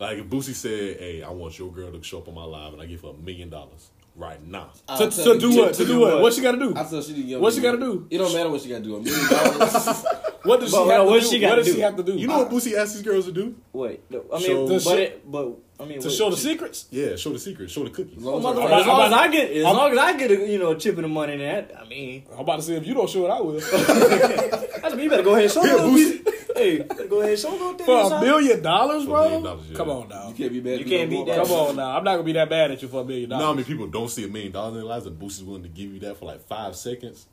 Like 0.00 0.18
if 0.18 0.26
Boosie 0.26 0.54
said, 0.54 0.98
"Hey, 0.98 1.22
I 1.22 1.30
want 1.30 1.58
your 1.58 1.72
girl 1.72 1.90
to 1.92 2.02
show 2.02 2.18
up 2.18 2.28
on 2.28 2.34
my 2.34 2.44
live, 2.44 2.72
and 2.72 2.80
I 2.82 2.86
give 2.86 3.02
her 3.02 3.08
a 3.08 3.14
million 3.14 3.48
dollars 3.50 3.90
right 4.14 4.44
now." 4.46 4.70
I'll 4.88 4.98
To, 4.98 5.10
to 5.10 5.38
do 5.38 5.56
what? 5.56 5.74
To 5.74 5.84
do 5.86 6.00
what? 6.00 6.22
What 6.22 6.32
she 6.34 6.40
got 6.40 6.52
to 6.52 6.58
do? 6.58 6.70
I 6.76 6.84
tell 6.84 7.02
she 7.02 7.14
didn't 7.14 7.28
get 7.28 7.40
What 7.40 7.52
she 7.54 7.60
gotta 7.60 7.78
do? 7.78 8.06
It 8.10 8.18
don't 8.18 8.32
matter 8.32 8.48
what 8.50 8.60
she 8.62 8.68
got 8.68 8.78
to 8.78 8.84
do. 8.84 8.96
A 8.96 9.00
million 9.00 9.28
dollars. 9.28 10.04
What 10.44 10.60
does 10.60 10.70
she 10.70 10.76
have 10.76 10.86
to 10.86 11.04
what 11.04 11.20
do? 11.20 11.26
she 11.26 11.34
what 11.42 11.48
gotta 11.50 11.62
does 11.64 11.74
she 11.74 11.80
have 11.80 11.96
to 11.96 12.02
do? 12.04 12.12
You 12.16 12.28
know 12.28 12.38
what 12.38 12.48
Boosie 12.50 12.74
asks 12.78 12.94
these 12.94 13.02
girls 13.02 13.26
to 13.26 13.32
do? 13.32 13.56
Wait. 13.72 14.00
no, 14.08 14.24
I 14.32 14.38
mean, 14.38 14.46
Show- 14.46 14.68
but 14.68 14.78
To 14.82 15.02
it, 15.02 15.30
but 15.30 15.52
I 15.80 15.84
mean, 15.84 16.00
to 16.00 16.06
wait, 16.08 16.16
show 16.16 16.30
the 16.30 16.36
she- 16.36 16.42
secrets? 16.42 16.86
Yeah, 16.90 17.16
show 17.16 17.30
the 17.30 17.38
secrets. 17.40 17.72
show 17.72 17.82
the 17.82 17.90
cookies. 17.90 18.16
As 18.18 18.22
long 18.24 18.38
as 18.38 18.44
motherfucker, 18.44 18.68
her- 18.68 18.74
as 18.80 18.86
long 18.86 19.00
as 19.06 19.12
I'm- 19.12 19.28
I 19.30 19.32
get, 19.32 19.50
as 19.50 19.64
I'm- 19.66 19.76
long 19.76 19.92
as 19.92 19.98
I 19.98 20.16
get 20.16 20.30
a 20.30 20.46
you 20.48 20.58
know 20.60 20.74
chip 20.76 20.94
in 20.96 21.02
the 21.02 21.08
money 21.08 21.32
in 21.34 21.38
that, 21.40 21.72
I 21.78 21.86
mean, 21.88 22.22
I'm 22.32 22.38
about 22.38 22.56
to 22.56 22.62
say 22.62 22.74
if 22.76 22.86
you 22.86 22.94
don't 22.94 23.10
show 23.10 23.26
it, 23.26 23.30
I 23.30 23.40
will. 23.40 23.58
that's 24.80 24.94
me. 24.94 25.02
You 25.02 25.10
better 25.10 25.24
go 25.24 25.32
ahead 25.32 25.44
and 25.44 25.52
show 25.52 25.64
Yeah, 25.64 25.76
them. 25.76 25.90
Boosie. 25.90 26.27
Hey, 26.58 26.78
better 26.82 27.06
go 27.06 27.18
ahead 27.20 27.30
and 27.32 27.38
show 27.40 27.74
them. 27.74 27.78
For 27.86 28.12
a 28.14 28.20
million 28.20 28.62
dollars, 28.62 29.04
For 29.04 29.18
a 29.18 29.22
million 29.22 29.42
bro? 29.42 29.50
dollars, 29.52 29.66
yeah. 29.70 29.76
Come 29.76 29.90
on 29.90 30.08
now. 30.08 30.28
You 30.28 30.34
can't 30.34 30.52
be 30.52 30.60
mad. 30.60 30.78
You 30.80 30.84
can't 30.84 31.10
don't 31.10 31.24
beat 31.24 31.26
that. 31.32 31.38
about 31.38 31.46
Come 31.46 31.56
on 31.68 31.76
now. 31.76 31.96
I'm 31.96 32.04
not 32.04 32.12
gonna 32.12 32.22
be 32.24 32.32
that 32.32 32.48
bad 32.50 32.70
at 32.70 32.82
you 32.82 32.88
for 32.88 33.00
a 33.02 33.04
million 33.04 33.22
You 33.22 33.26
know 33.28 33.36
how 33.36 33.40
dollars. 33.42 33.56
many 33.56 33.66
people 33.68 33.86
don't 33.86 34.08
see 34.10 34.24
a 34.24 34.28
million 34.28 34.52
dollars 34.52 34.72
in 34.72 34.78
their 34.80 34.84
lives, 34.84 35.06
and 35.06 35.18
Boosie's 35.18 35.44
willing 35.44 35.62
to 35.62 35.68
give 35.68 35.92
you 35.92 36.00
that 36.00 36.16
for 36.16 36.24
like 36.26 36.40
five 36.46 36.76
seconds? 36.76 37.26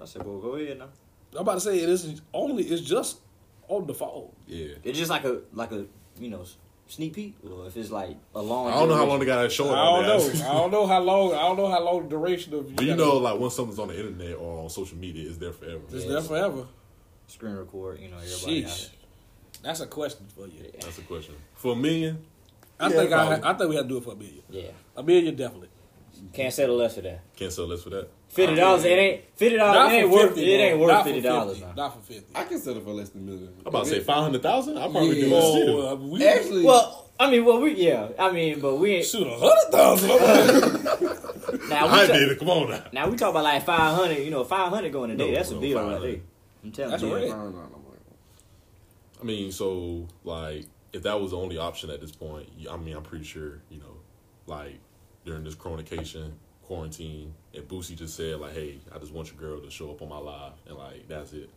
I 0.00 0.04
said, 0.06 0.24
well, 0.24 0.38
go 0.38 0.54
ahead 0.56 0.78
now. 0.78 0.88
I'm 1.34 1.40
about 1.40 1.54
to 1.54 1.60
say 1.60 1.78
it 1.78 1.88
is 1.88 2.20
only 2.34 2.64
it's 2.64 2.82
just 2.82 3.18
on 3.68 3.86
the 3.86 3.94
phone. 3.94 4.28
Yeah. 4.46 4.74
It's 4.84 4.98
just 4.98 5.10
like 5.10 5.24
a 5.24 5.40
like 5.52 5.72
a 5.72 5.86
you 6.18 6.28
know 6.28 6.44
sneak 6.88 7.14
peek, 7.14 7.36
or 7.48 7.66
if 7.66 7.76
it's 7.76 7.90
like 7.90 8.16
a 8.34 8.42
long. 8.42 8.68
I 8.68 8.74
don't 8.74 8.88
know 8.88 8.96
how 8.96 9.06
long 9.06 9.18
duration. 9.18 9.20
they 9.20 9.26
got 9.26 9.42
that 9.42 9.52
show. 9.52 9.70
I 9.70 9.78
on 9.78 10.04
don't 10.04 10.32
there. 10.34 10.42
know. 10.44 10.50
I 10.50 10.52
don't 10.54 10.70
know 10.72 10.86
how 10.86 11.00
long. 11.00 11.32
I 11.34 11.38
don't 11.40 11.56
know 11.56 11.70
how 11.70 11.82
long 11.82 12.02
the 12.02 12.08
duration 12.10 12.52
of. 12.54 12.76
But 12.76 12.84
you 12.84 12.90
gotta- 12.96 13.02
know, 13.02 13.16
like 13.16 13.38
once 13.38 13.54
something's 13.54 13.78
on 13.78 13.88
the 13.88 13.96
internet 13.98 14.36
or 14.36 14.62
on 14.62 14.68
social 14.68 14.98
media, 14.98 15.26
it's 15.28 15.38
there 15.38 15.52
forever. 15.52 15.80
it's 15.90 16.04
Yeah. 16.04 16.12
there 16.12 16.20
forever. 16.22 16.66
Screen 17.32 17.54
record. 17.54 18.00
You 18.00 18.08
know, 18.08 18.16
everybody. 18.18 18.64
Sheesh, 18.64 18.90
that's 19.62 19.80
a 19.80 19.86
question 19.86 20.26
for 20.34 20.46
you. 20.46 20.70
That's 20.80 20.98
a 20.98 21.02
question. 21.02 21.34
For 21.54 21.72
a 21.72 21.76
million, 21.76 22.24
I 22.78 22.88
Yeah, 22.88 22.96
think 22.96 23.12
I, 23.12 23.26
probably. 23.26 23.48
I 23.50 23.54
think 23.54 23.70
we 23.70 23.76
have 23.76 23.84
to 23.84 23.88
do 23.88 23.96
it 23.98 24.04
for 24.04 24.12
a 24.12 24.16
million. 24.16 24.42
Yeah, 24.50 24.62
A 24.96 25.02
million 25.02 25.34
definitely. 25.36 25.68
can't 26.32 26.52
settle 26.52 26.76
less 26.76 26.94
for 26.94 27.00
that. 27.02 27.20
can't 27.36 27.52
sell 27.52 27.66
less 27.66 27.82
for 27.82 27.90
that. 27.90 28.08
Fifty 28.28 28.54
dollars, 28.56 28.84
it 28.84 28.88
ain't 28.98 29.22
fifty 29.36 29.56
dollars. 29.58 29.92
It 29.92 29.96
ain't 29.96 30.10
worth. 30.10 30.28
50, 30.34 30.54
It 30.54 30.56
ain't 30.58 30.78
worth 30.78 30.88
Not 30.90 31.02
for 31.02 31.08
fifty 31.08 31.20
dollars 31.20 31.58
50. 31.58 31.74
Not 31.76 31.94
for 31.94 32.00
fifty. 32.12 32.32
I 32.34 32.44
can 32.44 32.58
settle 32.58 32.82
for 32.82 32.90
less 32.92 33.10
than 33.10 33.22
a 33.22 33.24
million. 33.30 33.52
I'm 33.60 33.66
about 33.66 33.84
to 33.84 33.90
say 33.90 34.00
five 34.00 34.22
hundred 34.22 34.42
thousand. 34.42 34.78
I 34.78 34.82
probably 34.88 35.20
Yeah. 35.20 35.28
do 35.28 35.34
it 35.36 35.42
still. 35.42 35.80
Oh, 35.82 35.92
uh, 35.92 35.94
we, 35.96 36.26
Actually, 36.26 36.64
Well, 36.64 37.10
I 37.20 37.30
mean, 37.30 37.44
well, 37.44 37.60
we 37.60 37.74
yeah. 37.74 38.08
I 38.18 38.32
mean, 38.32 38.58
but 38.60 38.76
we 38.76 38.94
ain't. 38.96 39.06
shoot 39.06 39.26
a 39.26 39.36
hundred 39.38 39.70
thousand. 39.70 40.08
Now 41.68 41.86
I 41.88 42.06
talk, 42.06 42.16
did 42.16 42.30
it. 42.30 42.38
Come 42.38 42.48
on 42.50 42.70
now. 42.70 42.84
now 42.92 43.08
we 43.08 43.16
talk 43.16 43.30
about 43.30 43.44
like 43.44 43.64
five 43.66 43.94
hundred. 43.94 44.18
You 44.18 44.30
know, 44.30 44.44
five 44.44 44.70
hundred 44.72 44.92
going 44.94 45.10
a 45.10 45.16
day. 45.16 45.30
No, 45.30 45.36
that's 45.36 45.50
a 45.50 45.60
deal 45.60 45.86
right 45.86 46.00
there. 46.00 46.16
I'm 46.62 46.72
telling 46.72 46.90
That's 46.92 47.02
you. 47.02 47.34
I 49.20 49.24
mean, 49.24 49.52
so 49.52 50.08
like, 50.24 50.66
if 50.92 51.02
that 51.04 51.20
was 51.20 51.30
the 51.30 51.38
only 51.38 51.58
option 51.58 51.90
at 51.90 52.00
this 52.00 52.12
point, 52.12 52.48
I 52.70 52.76
mean, 52.76 52.96
I'm 52.96 53.02
pretty 53.02 53.24
sure, 53.24 53.60
you 53.70 53.78
know, 53.78 53.96
like 54.46 54.78
during 55.24 55.44
this 55.44 55.54
coronacation 55.54 56.32
quarantine, 56.62 57.34
if 57.52 57.68
Boosie 57.68 57.96
just 57.96 58.16
said 58.16 58.38
like, 58.40 58.52
"Hey, 58.54 58.78
I 58.94 58.98
just 58.98 59.12
want 59.12 59.28
your 59.28 59.36
girl 59.36 59.60
to 59.60 59.70
show 59.70 59.90
up 59.90 60.02
on 60.02 60.08
my 60.08 60.18
live," 60.18 60.52
and 60.66 60.76
like 60.76 61.08
that's 61.08 61.32
it, 61.32 61.50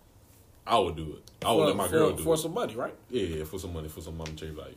I 0.65 0.77
would 0.77 0.95
do 0.95 1.17
it. 1.17 1.31
I 1.45 1.51
would 1.51 1.61
for, 1.61 1.67
let 1.67 1.75
my 1.75 1.87
for- 1.87 1.91
girl 1.91 2.09
do 2.11 2.15
for 2.17 2.21
it. 2.21 2.23
For 2.23 2.37
some 2.37 2.53
money, 2.53 2.75
right? 2.75 2.95
yeah, 3.09 3.23
yeah, 3.23 3.43
for 3.43 3.59
some 3.59 3.73
money, 3.73 3.87
for 3.87 4.01
some 4.01 4.17
monetary 4.17 4.51
value. 4.51 4.75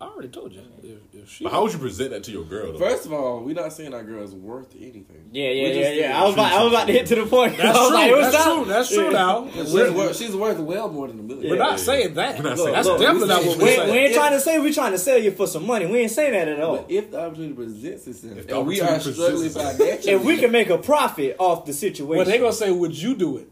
I 0.00 0.06
already 0.06 0.28
told 0.28 0.52
you. 0.52 0.60
If, 0.82 0.98
if 1.22 1.30
she, 1.30 1.44
But 1.44 1.52
how 1.52 1.62
would 1.62 1.72
you 1.72 1.78
present 1.78 2.10
that 2.10 2.24
to 2.24 2.30
your 2.30 2.44
girl? 2.44 2.72
Though? 2.72 2.78
First 2.78 3.06
of 3.06 3.12
all, 3.12 3.40
we're 3.40 3.54
not 3.54 3.72
saying 3.72 3.94
our 3.94 4.02
girl 4.02 4.22
is 4.22 4.34
worth 4.34 4.74
anything. 4.76 5.30
Yeah, 5.32 5.48
yeah, 5.48 5.62
We're 5.62 5.68
yeah, 5.74 5.82
just 5.82 5.94
yeah. 6.00 6.20
I 6.20 6.24
was 6.24 6.34
about, 6.34 6.52
I 6.52 6.62
was 6.64 6.72
about 6.72 6.86
to 6.88 6.92
hit 6.92 7.06
to 7.06 7.14
the 7.14 7.26
point. 7.26 7.56
that's 7.56 7.78
was 7.78 7.88
true. 7.88 7.96
like, 7.96 8.10
it 8.12 8.20
that's 8.20 8.36
time. 8.44 8.56
true. 8.56 8.64
That's 8.72 8.88
true. 8.92 9.10
Now 9.12 9.48
She's, 9.50 9.72
we're, 9.72 9.92
worth, 9.92 10.16
she's 10.16 10.36
worth 10.36 10.58
well 10.58 10.88
more 10.90 11.08
than 11.08 11.20
a 11.20 11.22
million. 11.22 11.48
we're 11.50 11.56
not 11.56 11.80
saying 11.80 12.14
that. 12.14 12.36
We're 12.38 12.42
not 12.50 12.58
saying 12.58 12.72
That's 12.72 12.86
look, 12.88 13.00
definitely 13.00 13.28
not 13.28 13.44
what 13.44 13.56
We, 13.58 13.62
we're 13.64 13.68
ain't- 13.70 13.78
saying. 13.78 13.92
we 13.92 13.98
ain't 13.98 14.14
trying 14.14 14.32
to 14.32 14.40
say 14.40 14.58
we're 14.58 14.72
trying 14.74 14.92
to 14.92 14.98
sell 14.98 15.18
you 15.18 15.30
for 15.30 15.46
some 15.46 15.66
money. 15.66 15.86
We 15.86 15.98
ain't 16.00 16.10
saying 16.10 16.32
that 16.32 16.48
at 16.48 16.60
all. 16.60 16.76
But 16.78 16.90
if 16.90 17.10
the 17.10 17.20
opportunity 17.20 17.54
presents 17.54 18.06
itself, 18.06 18.36
If 18.36 18.46
the 18.48 18.58
and 18.58 18.66
we 18.66 18.80
are 18.80 18.84
opportunity 18.84 19.12
struggling 19.12 19.42
presents 19.42 19.56
itself. 19.56 19.76
financially, 19.78 20.12
If 20.12 20.24
we 20.24 20.36
can 20.38 20.50
make 20.52 20.70
a 20.70 20.78
profit 20.78 21.36
off 21.38 21.64
the 21.64 21.72
situation, 21.72 22.08
Well, 22.16 22.24
they 22.26 22.38
gonna 22.38 22.52
say, 22.52 22.70
"Would 22.70 23.00
you 23.00 23.14
do 23.16 23.38
it?" 23.38 23.48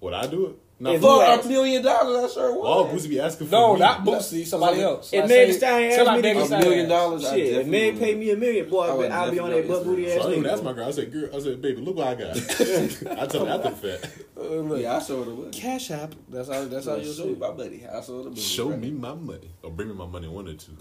Would 0.00 0.14
I 0.14 0.26
do 0.28 0.46
it? 0.46 0.56
Not 0.82 0.94
If 0.94 1.02
for 1.02 1.08
you 1.08 1.16
for 1.18 1.24
ask- 1.24 1.44
a 1.44 1.48
million 1.48 1.82
dollars, 1.82 2.30
I 2.30 2.34
sure 2.34 2.52
would. 2.56 2.64
Oh, 2.66 2.84
Boosie 2.90 3.10
be 3.10 3.20
asking 3.20 3.48
for. 3.48 3.52
No, 3.52 3.74
me. 3.74 3.80
not 3.80 4.02
Boosie. 4.02 4.46
Somebody 4.46 4.80
else. 4.80 5.12
If 5.12 5.20
Like, 5.20 5.28
Meg 5.28 5.46
Thee 5.48 5.52
say- 5.52 5.58
Stallion 5.58 5.90
say 5.92 5.98
asked 6.00 6.10
me 6.10 6.22
to 6.22 6.34
Meg 6.34 6.48
Thee 6.48 6.54
a 6.54 6.58
million 6.58 6.88
dollars, 6.88 7.22
shit, 7.22 7.38
if 7.38 7.44
definitely 7.56 7.70
Meg 7.92 7.98
pay 8.00 8.14
me 8.14 8.30
a 8.30 8.36
million, 8.36 8.70
boy, 8.70 8.80
I 8.88 8.94
would 8.94 9.10
I'll 9.10 9.30
be 9.30 9.38
on 9.40 9.50
definitely 9.50 9.60
that 9.60 9.68
butt 9.68 9.84
booty 9.84 10.02
go 10.06 10.08
ass 10.10 10.22
So 10.22 10.28
I 10.30 10.34
nigga. 10.36 10.42
that's 10.44 10.62
my 10.62 10.72
girl. 10.72 10.88
I 10.88 10.90
said, 10.92 11.12
girl, 11.12 11.28
I 11.36 11.38
said, 11.40 11.60
baby, 11.62 11.80
look 11.82 11.96
what 11.96 12.06
I 12.08 12.14
got. 12.14 12.36
I 13.20 13.26
tell 13.26 13.44
her 13.44 13.52
after 13.52 13.70
the 13.70 13.98
fact. 14.00 14.18
Uh, 14.38 14.42
look, 14.42 14.80
Yeah, 14.82 14.96
I 14.96 14.98
showed 15.00 15.26
her 15.26 15.32
money. 15.34 15.50
Cash 15.50 15.90
app. 15.90 16.14
That's 16.30 16.48
how. 16.48 16.64
That's 16.64 16.86
how 16.86 16.96
you 16.96 17.04
show 17.04 17.12
see. 17.12 17.28
me 17.28 17.34
my 17.36 17.52
money. 17.52 17.86
I 17.86 18.00
showed 18.00 18.24
her 18.24 18.30
money. 18.30 18.40
Show 18.40 18.70
right 18.70 18.78
me 18.80 18.90
my 18.92 19.14
money. 19.14 19.50
Or 19.62 19.70
bring 19.70 19.88
me 19.88 19.94
my 19.94 20.06
money, 20.06 20.28
one 20.28 20.48
or 20.48 20.54
two. 20.54 20.72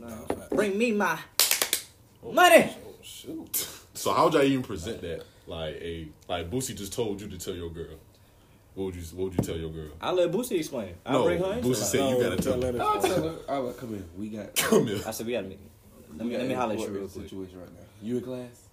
Bring 0.50 0.78
me 0.78 0.94
my 0.94 1.20
money. 2.24 2.70
Shoot. 3.02 3.68
So 3.94 4.14
how 4.14 4.26
would 4.26 4.34
y'all 4.34 4.44
even 4.44 4.64
present 4.64 5.02
that? 5.02 5.24
Like 5.46 5.76
a 5.82 6.08
like 6.30 6.50
Boosie 6.50 6.76
just 6.76 6.94
told 6.94 7.20
you 7.20 7.28
to 7.28 7.38
tell 7.38 7.54
your 7.56 7.70
girl. 7.70 7.96
What 8.80 8.86
would 8.86 8.96
you 8.96 9.02
What 9.18 9.24
would 9.26 9.34
you 9.38 9.44
tell 9.44 9.58
your 9.58 9.72
girl? 9.72 9.92
I'll 10.00 10.14
let 10.14 10.32
Boosie 10.32 10.58
explain. 10.58 10.96
I'll 11.06 11.20
No, 11.20 11.24
bring 11.26 11.40
her 11.40 11.62
Boosie 11.62 11.76
said- 11.76 12.10
you 12.12 12.24
gotta 12.24 12.38
tell 12.42 12.56
let 12.56 12.76
her- 12.76 12.82
I'll 12.82 13.02
tell 13.02 13.24
her. 13.24 13.36
I'll 13.50 13.74
come 13.74 13.90
here. 13.90 14.04
We 14.18 14.30
got. 14.30 14.56
Come 14.56 14.88
here. 14.88 15.02
I 15.06 15.12
said 15.12 15.26
we 15.26 15.34
gotta 15.34 15.50
make. 15.50 15.60
Let 16.16 16.26
me 16.26 16.38
let 16.38 16.48
me 16.48 16.54
an 16.54 16.58
holler 16.58 16.74
at 16.76 16.80
you 16.80 16.86
important 16.86 17.02
real 17.02 17.10
quick. 17.10 17.24
Situation 17.26 17.60
right 17.60 17.74
now. 17.74 17.86
You 18.02 18.18
in 18.20 18.24
class? 18.24 18.70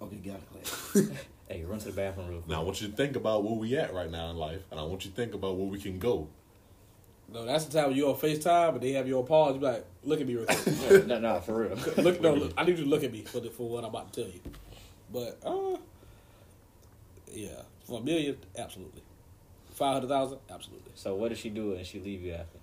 Okay, 0.00 0.16
get 0.16 0.32
out 0.32 0.38
of 0.40 0.50
class. 0.50 1.08
Hey, 1.48 1.64
run 1.64 1.78
to 1.80 1.84
the 1.84 1.92
bathroom 1.92 2.28
real 2.28 2.38
quick. 2.38 2.48
Now 2.48 2.62
I 2.62 2.64
want 2.64 2.80
you 2.80 2.88
to 2.88 2.94
think 2.96 3.14
about 3.14 3.44
where 3.44 3.52
we 3.52 3.76
at 3.76 3.92
right 3.92 4.10
now 4.10 4.30
in 4.30 4.38
life, 4.38 4.62
and 4.70 4.80
I 4.80 4.84
want 4.84 5.04
you 5.04 5.10
to 5.10 5.16
think 5.16 5.34
about 5.34 5.56
where 5.56 5.66
we 5.66 5.78
can 5.78 5.98
go. 5.98 6.28
No, 7.30 7.44
that's 7.44 7.66
the 7.66 7.78
time 7.78 7.88
when 7.88 7.96
you 7.98 8.08
on 8.08 8.14
Facetime 8.14 8.70
and 8.70 8.80
they 8.80 8.92
have 8.92 9.06
you 9.06 9.18
on 9.18 9.26
pause. 9.26 9.52
You 9.52 9.60
be 9.60 9.66
like, 9.66 9.84
"Look 10.02 10.22
at 10.22 10.26
me 10.26 10.34
real 10.36 10.46
quick." 10.46 11.06
no, 11.06 11.18
no, 11.20 11.40
for 11.40 11.64
real. 11.64 11.76
look, 11.98 12.22
no, 12.22 12.32
look, 12.32 12.54
I 12.56 12.64
need 12.64 12.78
you 12.78 12.84
to 12.84 12.90
look 12.90 13.04
at 13.04 13.12
me 13.12 13.20
for 13.20 13.40
the, 13.40 13.50
for 13.50 13.68
what 13.68 13.84
I'm 13.84 13.90
about 13.90 14.14
to 14.14 14.22
tell 14.22 14.32
you. 14.32 14.40
But 15.12 15.38
uh, 15.44 15.76
yeah, 17.30 17.50
for 17.84 18.00
a 18.00 18.02
million, 18.02 18.38
absolutely. 18.56 19.01
Five 19.82 19.94
hundred 19.94 20.10
thousand, 20.10 20.38
absolutely. 20.48 20.92
So 20.94 21.16
what 21.16 21.30
does 21.30 21.38
she 21.38 21.50
do 21.50 21.74
and 21.74 21.84
she 21.84 21.98
leave 21.98 22.22
you 22.22 22.34
after? 22.34 22.60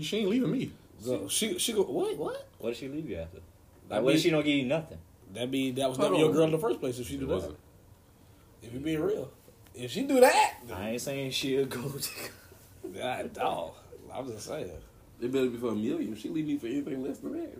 She 0.00 0.20
ain't 0.20 0.30
leaving 0.30 0.50
me. 0.50 0.72
So 1.04 1.28
she 1.28 1.58
she 1.58 1.74
go 1.74 1.82
what 1.82 2.16
what? 2.16 2.48
What 2.56 2.70
does 2.70 2.78
she 2.78 2.88
leave 2.88 3.10
you 3.10 3.18
after? 3.18 3.40
That 3.88 3.96
Like, 3.96 4.04
what 4.04 4.14
if 4.14 4.22
she 4.22 4.30
don't 4.30 4.42
give 4.42 4.56
you 4.56 4.64
nothing? 4.64 4.96
That 5.34 5.50
mean 5.50 5.74
that 5.74 5.86
was 5.86 5.98
Hold 5.98 6.12
never 6.12 6.24
your 6.24 6.32
girl 6.32 6.44
in 6.44 6.52
the 6.52 6.58
first 6.58 6.80
place 6.80 6.98
if 6.98 7.08
she 7.08 7.16
It 7.16 7.20
do 7.20 7.26
that. 7.26 7.52
If 8.62 8.72
you 8.72 8.80
being 8.80 9.02
real, 9.02 9.30
if 9.74 9.90
she 9.90 10.04
do 10.04 10.18
that, 10.20 10.54
I 10.72 10.88
ain't 10.92 11.02
saying 11.02 11.30
she'll 11.32 11.66
go. 11.66 11.92
God, 12.98 13.34
dog. 13.34 13.72
I'm 14.10 14.26
just 14.28 14.46
saying. 14.46 14.70
It 15.20 15.30
better 15.30 15.50
be 15.50 15.58
for 15.58 15.72
a 15.72 15.74
million. 15.74 16.16
She 16.16 16.30
leave 16.30 16.46
me 16.46 16.56
for 16.56 16.68
anything 16.68 17.04
less 17.04 17.18
than 17.18 17.32
that. 17.34 17.52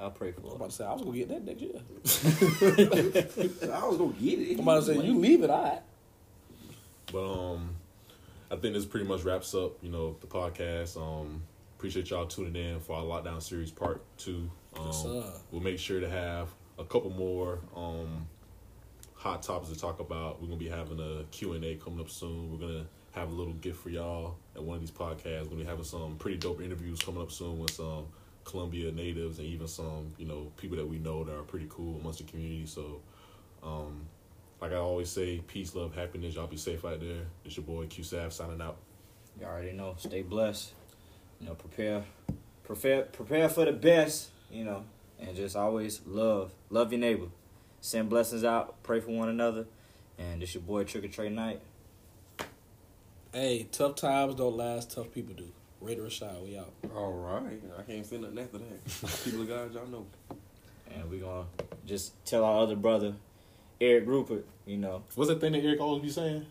I'll 0.00 0.10
pray 0.10 0.32
for 0.32 0.40
her. 0.40 0.48
I'm 0.48 0.54
about 0.56 0.70
to 0.70 0.74
say 0.76 0.84
I 0.84 0.92
was 0.94 1.02
gonna 1.02 1.16
get 1.16 1.28
that 1.28 1.44
next 1.44 1.60
year. 1.60 1.74
I 3.72 3.86
was 3.86 3.98
gonna 3.98 4.14
get 4.14 4.40
it. 4.40 4.54
I'm 4.54 4.60
about 4.60 4.80
to 4.80 4.86
say 4.86 5.00
you 5.00 5.16
leave 5.16 5.44
it, 5.44 5.50
all 5.50 5.62
right. 5.62 5.82
But 7.12 7.32
um, 7.32 7.70
I 8.50 8.56
think 8.56 8.74
this 8.74 8.84
pretty 8.84 9.06
much 9.06 9.22
wraps 9.22 9.54
up, 9.54 9.72
you 9.82 9.90
know, 9.90 10.16
the 10.20 10.26
podcast. 10.26 10.96
Um, 10.96 11.42
appreciate 11.78 12.10
y'all 12.10 12.26
tuning 12.26 12.56
in 12.56 12.80
for 12.80 12.96
our 12.96 13.02
lockdown 13.02 13.42
series 13.42 13.70
part 13.70 14.02
two. 14.16 14.50
Um, 14.76 15.24
we'll 15.50 15.62
make 15.62 15.78
sure 15.78 16.00
to 16.00 16.08
have 16.08 16.48
a 16.78 16.84
couple 16.84 17.10
more 17.10 17.58
um 17.76 18.26
hot 19.14 19.42
topics 19.42 19.70
to 19.72 19.78
talk 19.78 20.00
about. 20.00 20.40
We're 20.40 20.48
gonna 20.48 20.58
be 20.58 20.68
having 20.68 20.98
a 20.98 21.24
Q 21.30 21.52
and 21.52 21.64
A 21.64 21.74
coming 21.76 22.00
up 22.00 22.10
soon. 22.10 22.50
We're 22.50 22.66
gonna 22.66 22.86
have 23.12 23.30
a 23.30 23.34
little 23.34 23.52
gift 23.54 23.80
for 23.82 23.90
y'all 23.90 24.36
at 24.56 24.62
one 24.62 24.76
of 24.76 24.80
these 24.80 24.90
podcasts. 24.90 25.42
We're 25.42 25.50
gonna 25.50 25.56
be 25.56 25.64
having 25.64 25.84
some 25.84 26.16
pretty 26.16 26.38
dope 26.38 26.62
interviews 26.62 27.00
coming 27.00 27.20
up 27.20 27.30
soon 27.30 27.58
with 27.58 27.72
some 27.72 28.06
Columbia 28.44 28.90
natives 28.92 29.38
and 29.38 29.46
even 29.46 29.68
some, 29.68 30.12
you 30.16 30.26
know, 30.26 30.50
people 30.56 30.76
that 30.76 30.86
we 30.86 30.98
know 30.98 31.24
that 31.24 31.34
are 31.36 31.42
pretty 31.42 31.66
cool 31.68 31.98
amongst 32.00 32.18
the 32.18 32.24
community. 32.24 32.66
So 32.66 33.00
um 33.62 34.06
like 34.60 34.72
I 34.72 34.76
always 34.76 35.08
say, 35.08 35.40
peace, 35.46 35.74
love, 35.74 35.94
happiness. 35.94 36.34
Y'all 36.34 36.46
be 36.46 36.56
safe 36.56 36.84
out 36.84 37.00
there. 37.00 37.26
It's 37.44 37.56
your 37.56 37.64
boy 37.64 37.86
Q 37.86 38.04
Sav 38.04 38.32
signing 38.32 38.60
out. 38.60 38.76
You 39.38 39.46
already 39.46 39.72
know. 39.72 39.94
Stay 39.98 40.22
blessed. 40.22 40.72
You 41.40 41.46
know, 41.48 41.54
prepare, 41.54 42.04
prepare, 42.64 43.02
prepare 43.02 43.48
for 43.48 43.64
the 43.64 43.72
best. 43.72 44.30
You 44.50 44.64
know, 44.64 44.84
and 45.20 45.36
just 45.36 45.56
always 45.56 46.00
love, 46.06 46.52
love 46.68 46.92
your 46.92 47.00
neighbor. 47.00 47.26
Send 47.80 48.10
blessings 48.10 48.44
out. 48.44 48.82
Pray 48.82 49.00
for 49.00 49.10
one 49.10 49.28
another. 49.28 49.66
And 50.18 50.42
it's 50.42 50.54
your 50.54 50.62
boy 50.62 50.84
Trick 50.84 51.04
or 51.04 51.08
Treat 51.08 51.32
Night. 51.32 51.60
Hey, 53.32 53.68
tough 53.70 53.94
times 53.94 54.34
don't 54.34 54.56
last. 54.56 54.90
Tough 54.90 55.12
people 55.12 55.34
do. 55.34 55.50
Raider 55.80 56.02
Rashad, 56.02 56.42
we 56.42 56.58
out. 56.58 56.72
All 56.94 57.12
right. 57.12 57.62
I 57.78 57.82
can't 57.82 58.04
say 58.04 58.18
nothing 58.18 58.38
after 58.38 58.58
that. 58.58 59.22
People 59.24 59.42
of 59.42 59.48
God, 59.48 59.72
y'all 59.72 59.86
know. 59.86 60.06
And 60.94 61.10
we 61.10 61.18
gonna 61.18 61.46
just 61.86 62.12
tell 62.26 62.44
our 62.44 62.62
other 62.62 62.76
brother, 62.76 63.14
Eric 63.80 64.06
Rupert. 64.06 64.46
You 64.66 64.76
know, 64.76 65.02
What's 65.14 65.30
that 65.30 65.40
thing 65.40 65.52
that 65.52 65.64
Eric 65.64 65.80
always 65.80 66.02
be 66.02 66.10
saying? 66.10 66.46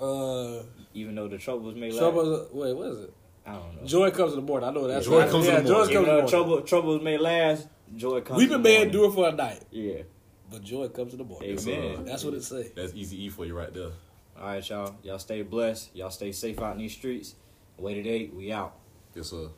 Uh, 0.00 0.62
even 0.94 1.14
though 1.14 1.28
the 1.28 1.38
troubles 1.38 1.74
may 1.76 1.90
last, 1.90 1.98
trouble. 1.98 2.48
Wait, 2.52 2.76
what 2.76 2.86
is 2.88 3.00
it? 3.00 3.14
I 3.46 3.52
don't 3.54 3.80
know. 3.80 3.86
Joy 3.86 4.10
comes 4.10 4.32
in 4.32 4.40
the 4.40 4.46
morning. 4.46 4.68
I 4.68 4.72
know 4.72 4.86
that's 4.88 5.06
Joy 5.06 5.20
right. 5.20 5.30
comes 5.30 5.46
in 5.46 5.52
yeah, 5.54 5.60
the 5.60 5.72
board. 5.72 5.88
Yeah, 5.88 5.94
joy 5.94 5.96
morning. 5.96 5.96
comes 5.96 5.96
in 5.96 5.96
Even 5.96 6.02
the 6.02 6.06
though 6.06 6.12
morning. 6.14 6.30
trouble 6.30 6.60
troubles 6.62 7.02
may 7.02 7.18
last, 7.18 7.68
joy 7.96 8.20
comes. 8.20 8.38
Weeping 8.38 8.54
in 8.56 8.62
the 8.62 8.68
may 8.68 8.74
morning. 8.78 8.94
endure 8.94 9.10
for 9.12 9.28
a 9.28 9.32
night, 9.32 9.62
Yeah. 9.70 10.02
but 10.50 10.62
joy 10.62 10.88
comes 10.88 11.12
in 11.12 11.18
the 11.18 11.24
morning. 11.24 11.58
Amen. 11.58 12.04
That's 12.04 12.24
what 12.24 12.34
it 12.34 12.42
say. 12.42 12.72
That's 12.74 12.94
easy 12.94 13.24
E 13.24 13.28
for 13.28 13.44
you 13.44 13.56
right 13.56 13.72
there. 13.72 13.90
All 14.38 14.46
right, 14.46 14.68
y'all. 14.68 14.96
Y'all 15.02 15.18
stay 15.18 15.42
blessed. 15.42 15.94
Y'all 15.94 16.10
stay 16.10 16.32
safe 16.32 16.60
out 16.60 16.72
in 16.72 16.78
these 16.78 16.92
streets. 16.94 17.34
Waited 17.78 18.06
eight. 18.06 18.34
We 18.34 18.50
out. 18.52 18.74
Yes, 19.14 19.28
sir. 19.28 19.48